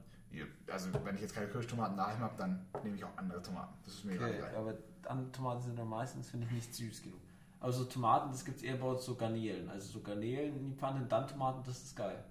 Also 0.72 0.88
wenn 1.04 1.16
ich 1.16 1.22
jetzt 1.22 1.36
keine 1.36 1.48
Kirschtomaten 1.48 1.98
daheim 1.98 2.20
habe, 2.22 2.34
dann 2.38 2.66
nehme 2.82 2.96
ich 2.96 3.04
auch 3.04 3.10
andere 3.18 3.42
Tomaten. 3.42 3.74
Das 3.84 3.94
ist 3.96 4.06
mir 4.06 4.14
Okay, 4.16 4.36
egal. 4.38 4.56
aber 4.56 4.74
andere 5.10 5.30
Tomaten 5.34 5.62
sind 5.64 5.78
dann 5.78 5.90
meistens, 5.90 6.30
finde 6.30 6.46
ich, 6.48 6.54
nicht 6.54 6.74
süß 6.74 7.02
genug. 7.04 7.20
Aber 7.62 7.72
so 7.72 7.86
Tomaten, 7.86 8.32
das 8.32 8.44
gibt 8.44 8.58
es 8.58 8.64
eher 8.64 8.76
bei 8.76 8.88
uns 8.88 9.06
so 9.06 9.16
Garnelen. 9.16 9.70
Also 9.70 9.94
so 9.94 10.02
Garnelen 10.02 10.58
in 10.58 10.66
die 10.66 10.76
Pfanne, 10.76 11.06
dann 11.08 11.28
Tomaten, 11.28 11.62
das 11.64 11.82
ist 11.84 11.96
geil. 11.96 12.24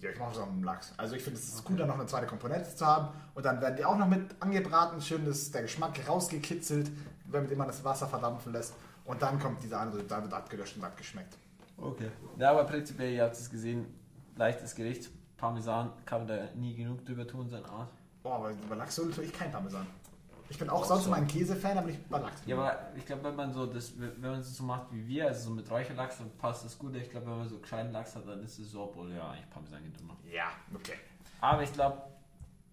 Ja, 0.00 0.10
ich 0.10 0.18
mache 0.18 0.32
es 0.32 0.38
auch 0.38 0.46
mit 0.46 0.56
dem 0.56 0.64
Lachs. 0.64 0.92
Also 0.98 1.16
ich 1.16 1.22
finde 1.22 1.38
es 1.38 1.48
ist 1.48 1.64
gut, 1.64 1.80
da 1.80 1.86
noch 1.86 1.94
eine 1.94 2.06
zweite 2.06 2.26
Komponente 2.26 2.74
zu 2.76 2.84
haben. 2.84 3.08
Und 3.34 3.46
dann 3.46 3.60
werden 3.62 3.76
die 3.76 3.84
auch 3.86 3.96
noch 3.96 4.06
mit 4.06 4.36
angebraten, 4.40 5.00
schön 5.00 5.24
dass 5.24 5.50
der 5.50 5.62
Geschmack 5.62 5.98
rausgekitzelt, 6.06 6.90
wenn 7.24 7.56
man 7.56 7.68
das 7.68 7.82
Wasser 7.84 8.06
verdampfen 8.06 8.52
lässt. 8.52 8.74
Und 9.06 9.22
dann 9.22 9.38
kommt 9.38 9.62
dieser 9.62 9.80
andere, 9.80 10.02
dann 10.02 10.24
wird 10.24 10.34
abgelöscht 10.34 10.76
und 10.76 10.84
abgeschmeckt. 10.84 11.38
Okay. 11.78 12.10
Ja, 12.38 12.50
aber 12.50 12.64
prinzipiell, 12.64 13.14
ihr 13.14 13.24
habt 13.24 13.34
es 13.34 13.48
gesehen, 13.48 13.86
leichtes 14.36 14.74
Gericht. 14.74 15.10
Parmesan 15.38 15.90
kann 16.04 16.26
man 16.26 16.28
da 16.28 16.48
nie 16.54 16.74
genug 16.74 17.04
drüber 17.06 17.26
tun, 17.26 17.48
seine 17.48 17.66
Art. 17.66 17.90
Oh, 18.24 18.30
aber 18.30 18.50
über 18.50 18.76
Lachsöl 18.76 19.10
tue 19.10 19.24
ich 19.24 19.32
kein 19.32 19.50
Parmesan. 19.50 19.86
Ich 20.48 20.58
bin 20.58 20.68
auch 20.68 20.84
sonst 20.84 21.04
so. 21.04 21.08
immer 21.08 21.16
ein 21.16 21.26
Käsefan, 21.26 21.78
aber 21.78 21.88
nicht 21.88 22.08
bei 22.08 22.18
Lachs. 22.18 22.42
Ja, 22.46 22.56
aber 22.56 22.78
ich 22.96 23.06
glaube, 23.06 23.24
wenn 23.24 23.36
man 23.36 23.52
so 23.52 23.66
das, 23.66 23.92
wenn 23.98 24.20
man 24.20 24.40
es 24.40 24.56
so 24.56 24.64
macht 24.64 24.92
wie 24.92 25.06
wir, 25.06 25.26
also 25.26 25.48
so 25.48 25.50
mit 25.54 25.70
Räucherlachs, 25.70 26.18
dann 26.18 26.30
passt 26.38 26.64
das 26.64 26.78
gut. 26.78 26.94
Ich 26.96 27.10
glaube, 27.10 27.26
wenn 27.26 27.38
man 27.38 27.48
so 27.48 27.58
gescheiten 27.58 27.92
Lachs 27.92 28.14
hat, 28.14 28.28
dann 28.28 28.42
ist 28.42 28.58
es 28.58 28.70
so, 28.70 28.82
obwohl 28.82 29.12
ja 29.12 29.30
eigentlich 29.30 29.50
Parmesan 29.50 29.82
geht 29.82 30.00
immer. 30.00 30.16
Ja, 30.30 30.50
okay. 30.74 30.94
Aber 31.40 31.62
ich 31.62 31.72
glaube, 31.72 32.02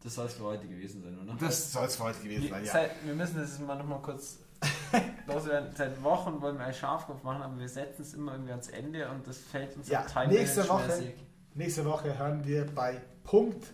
das 0.04 0.16
soll 0.16 0.26
es 0.26 0.34
für 0.34 0.44
heute 0.44 0.68
gewesen 0.68 1.02
sein, 1.02 1.18
oder? 1.20 1.36
Das 1.40 1.72
soll 1.72 1.86
es 1.86 1.96
für 1.96 2.04
heute 2.04 2.20
gewesen 2.22 2.50
sein, 2.50 2.66
ja. 2.66 2.72
Seit, 2.72 3.06
wir 3.06 3.14
müssen 3.14 3.38
das 3.38 3.60
mal 3.60 3.76
noch 3.76 3.86
mal 3.86 4.02
kurz 4.02 4.40
loswerden. 5.28 5.74
Seit 5.76 6.04
Wochen 6.04 6.42
wollen 6.42 6.58
wir 6.58 6.66
einen 6.66 6.74
Schafkopf 6.74 7.24
machen, 7.24 7.42
aber 7.42 7.58
wir 7.58 7.70
setzen 7.70 8.02
es 8.02 8.14
immer 8.14 8.34
irgendwie 8.34 8.52
ans 8.52 8.68
Ende 8.70 9.10
und 9.10 9.28
das 9.28 9.38
fällt 9.38 9.76
uns 9.78 9.88
Ja, 9.88 10.06
auch 10.06 10.26
nächste 10.28 10.68
Woche, 10.68 11.14
nächste 11.54 11.86
Woche 11.86 12.18
hören 12.18 12.46
wir 12.46 12.66
bei 12.66 13.02
Punkt 13.24 13.66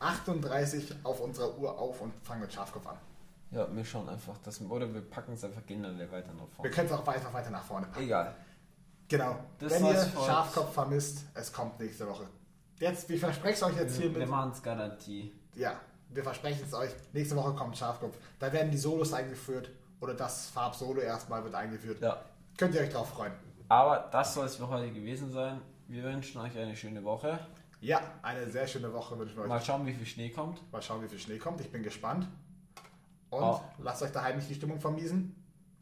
38 0.00 0.96
auf 1.04 1.20
unserer 1.20 1.56
Uhr 1.58 1.78
auf 1.78 2.00
und 2.00 2.12
fangen 2.24 2.40
mit 2.42 2.52
Schafkopf 2.52 2.86
an. 2.86 2.96
Ja, 3.52 3.68
wir 3.74 3.84
schauen 3.84 4.08
einfach, 4.08 4.38
dass, 4.38 4.60
oder 4.62 4.92
wir 4.92 5.02
packen 5.02 5.34
es 5.34 5.44
einfach 5.44 5.64
generell 5.66 6.10
weiter 6.10 6.32
nach 6.32 6.40
Wir 6.42 6.48
vorne. 6.56 6.70
können 6.70 6.86
es 6.88 6.92
auch 6.92 7.06
weiter, 7.06 7.32
weiter 7.32 7.50
nach 7.50 7.62
vorne 7.64 7.86
packen. 7.86 8.04
Egal. 8.04 8.34
Genau. 9.08 9.36
Das 9.58 9.72
Wenn 9.72 9.86
ihr 9.86 9.94
Schafkopf 10.26 10.72
vermisst, 10.72 11.24
es 11.34 11.52
kommt 11.52 11.78
nächste 11.78 12.08
Woche. 12.08 12.26
Jetzt, 12.78 13.08
wir 13.10 13.18
versprechen 13.18 13.54
es 13.54 13.62
euch 13.62 13.76
jetzt 13.76 13.98
Wir, 13.98 14.04
wir 14.06 14.10
hiermit. 14.12 14.28
machen 14.30 14.52
es 14.52 14.62
Garantie. 14.62 15.32
Ja, 15.54 15.78
wir 16.08 16.22
versprechen 16.22 16.62
es 16.66 16.72
euch. 16.72 16.90
Nächste 17.12 17.36
Woche 17.36 17.54
kommt 17.54 17.76
Schafkopf. 17.76 18.16
Da 18.38 18.50
werden 18.52 18.70
die 18.70 18.78
Solos 18.78 19.12
eingeführt 19.12 19.70
oder 20.00 20.14
das 20.14 20.48
Farbsolo 20.48 21.00
erstmal 21.00 21.44
wird 21.44 21.54
eingeführt. 21.54 22.00
Ja. 22.00 22.24
Könnt 22.56 22.74
ihr 22.74 22.80
euch 22.80 22.90
drauf 22.90 23.10
freuen. 23.10 23.32
Aber 23.68 24.08
das 24.10 24.32
soll 24.34 24.46
es 24.46 24.56
für 24.56 24.68
heute 24.68 24.90
gewesen 24.90 25.30
sein. 25.30 25.60
Wir 25.88 26.02
wünschen 26.04 26.40
euch 26.40 26.56
eine 26.56 26.74
schöne 26.74 27.04
Woche. 27.04 27.38
Ja, 27.80 28.00
eine 28.22 28.48
sehr 28.48 28.66
schöne 28.66 28.92
Woche 28.92 29.18
wünschen 29.18 29.36
wir 29.36 29.42
euch. 29.42 29.48
Mal 29.48 29.60
schauen, 29.60 29.84
wie 29.86 29.92
viel 29.92 30.06
Schnee 30.06 30.30
kommt. 30.30 30.60
Mal 30.72 30.80
schauen, 30.80 31.02
wie 31.02 31.08
viel 31.08 31.18
Schnee 31.18 31.38
kommt. 31.38 31.60
Ich 31.60 31.70
bin 31.70 31.82
gespannt. 31.82 32.26
Und 33.32 33.42
Oh. 33.42 33.60
lasst 33.78 34.02
euch 34.02 34.12
daheim 34.12 34.36
nicht 34.36 34.48
die 34.50 34.54
Stimmung 34.54 34.78
vermiesen. 34.78 35.34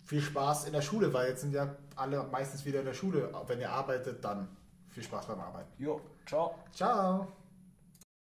Viel 0.04 0.22
Spaß 0.22 0.66
in 0.66 0.72
der 0.72 0.82
Schule, 0.82 1.12
weil 1.12 1.28
jetzt 1.28 1.40
sind 1.42 1.52
ja 1.52 1.74
alle 1.96 2.22
meistens 2.24 2.64
wieder 2.64 2.78
in 2.80 2.86
der 2.86 2.94
Schule. 2.94 3.32
Wenn 3.46 3.60
ihr 3.60 3.70
arbeitet, 3.70 4.24
dann 4.24 4.48
viel 4.88 5.02
Spaß 5.02 5.26
beim 5.26 5.40
Arbeiten. 5.40 5.70
Jo, 5.78 6.00
ciao. 6.26 6.54
Ciao. 6.72 7.26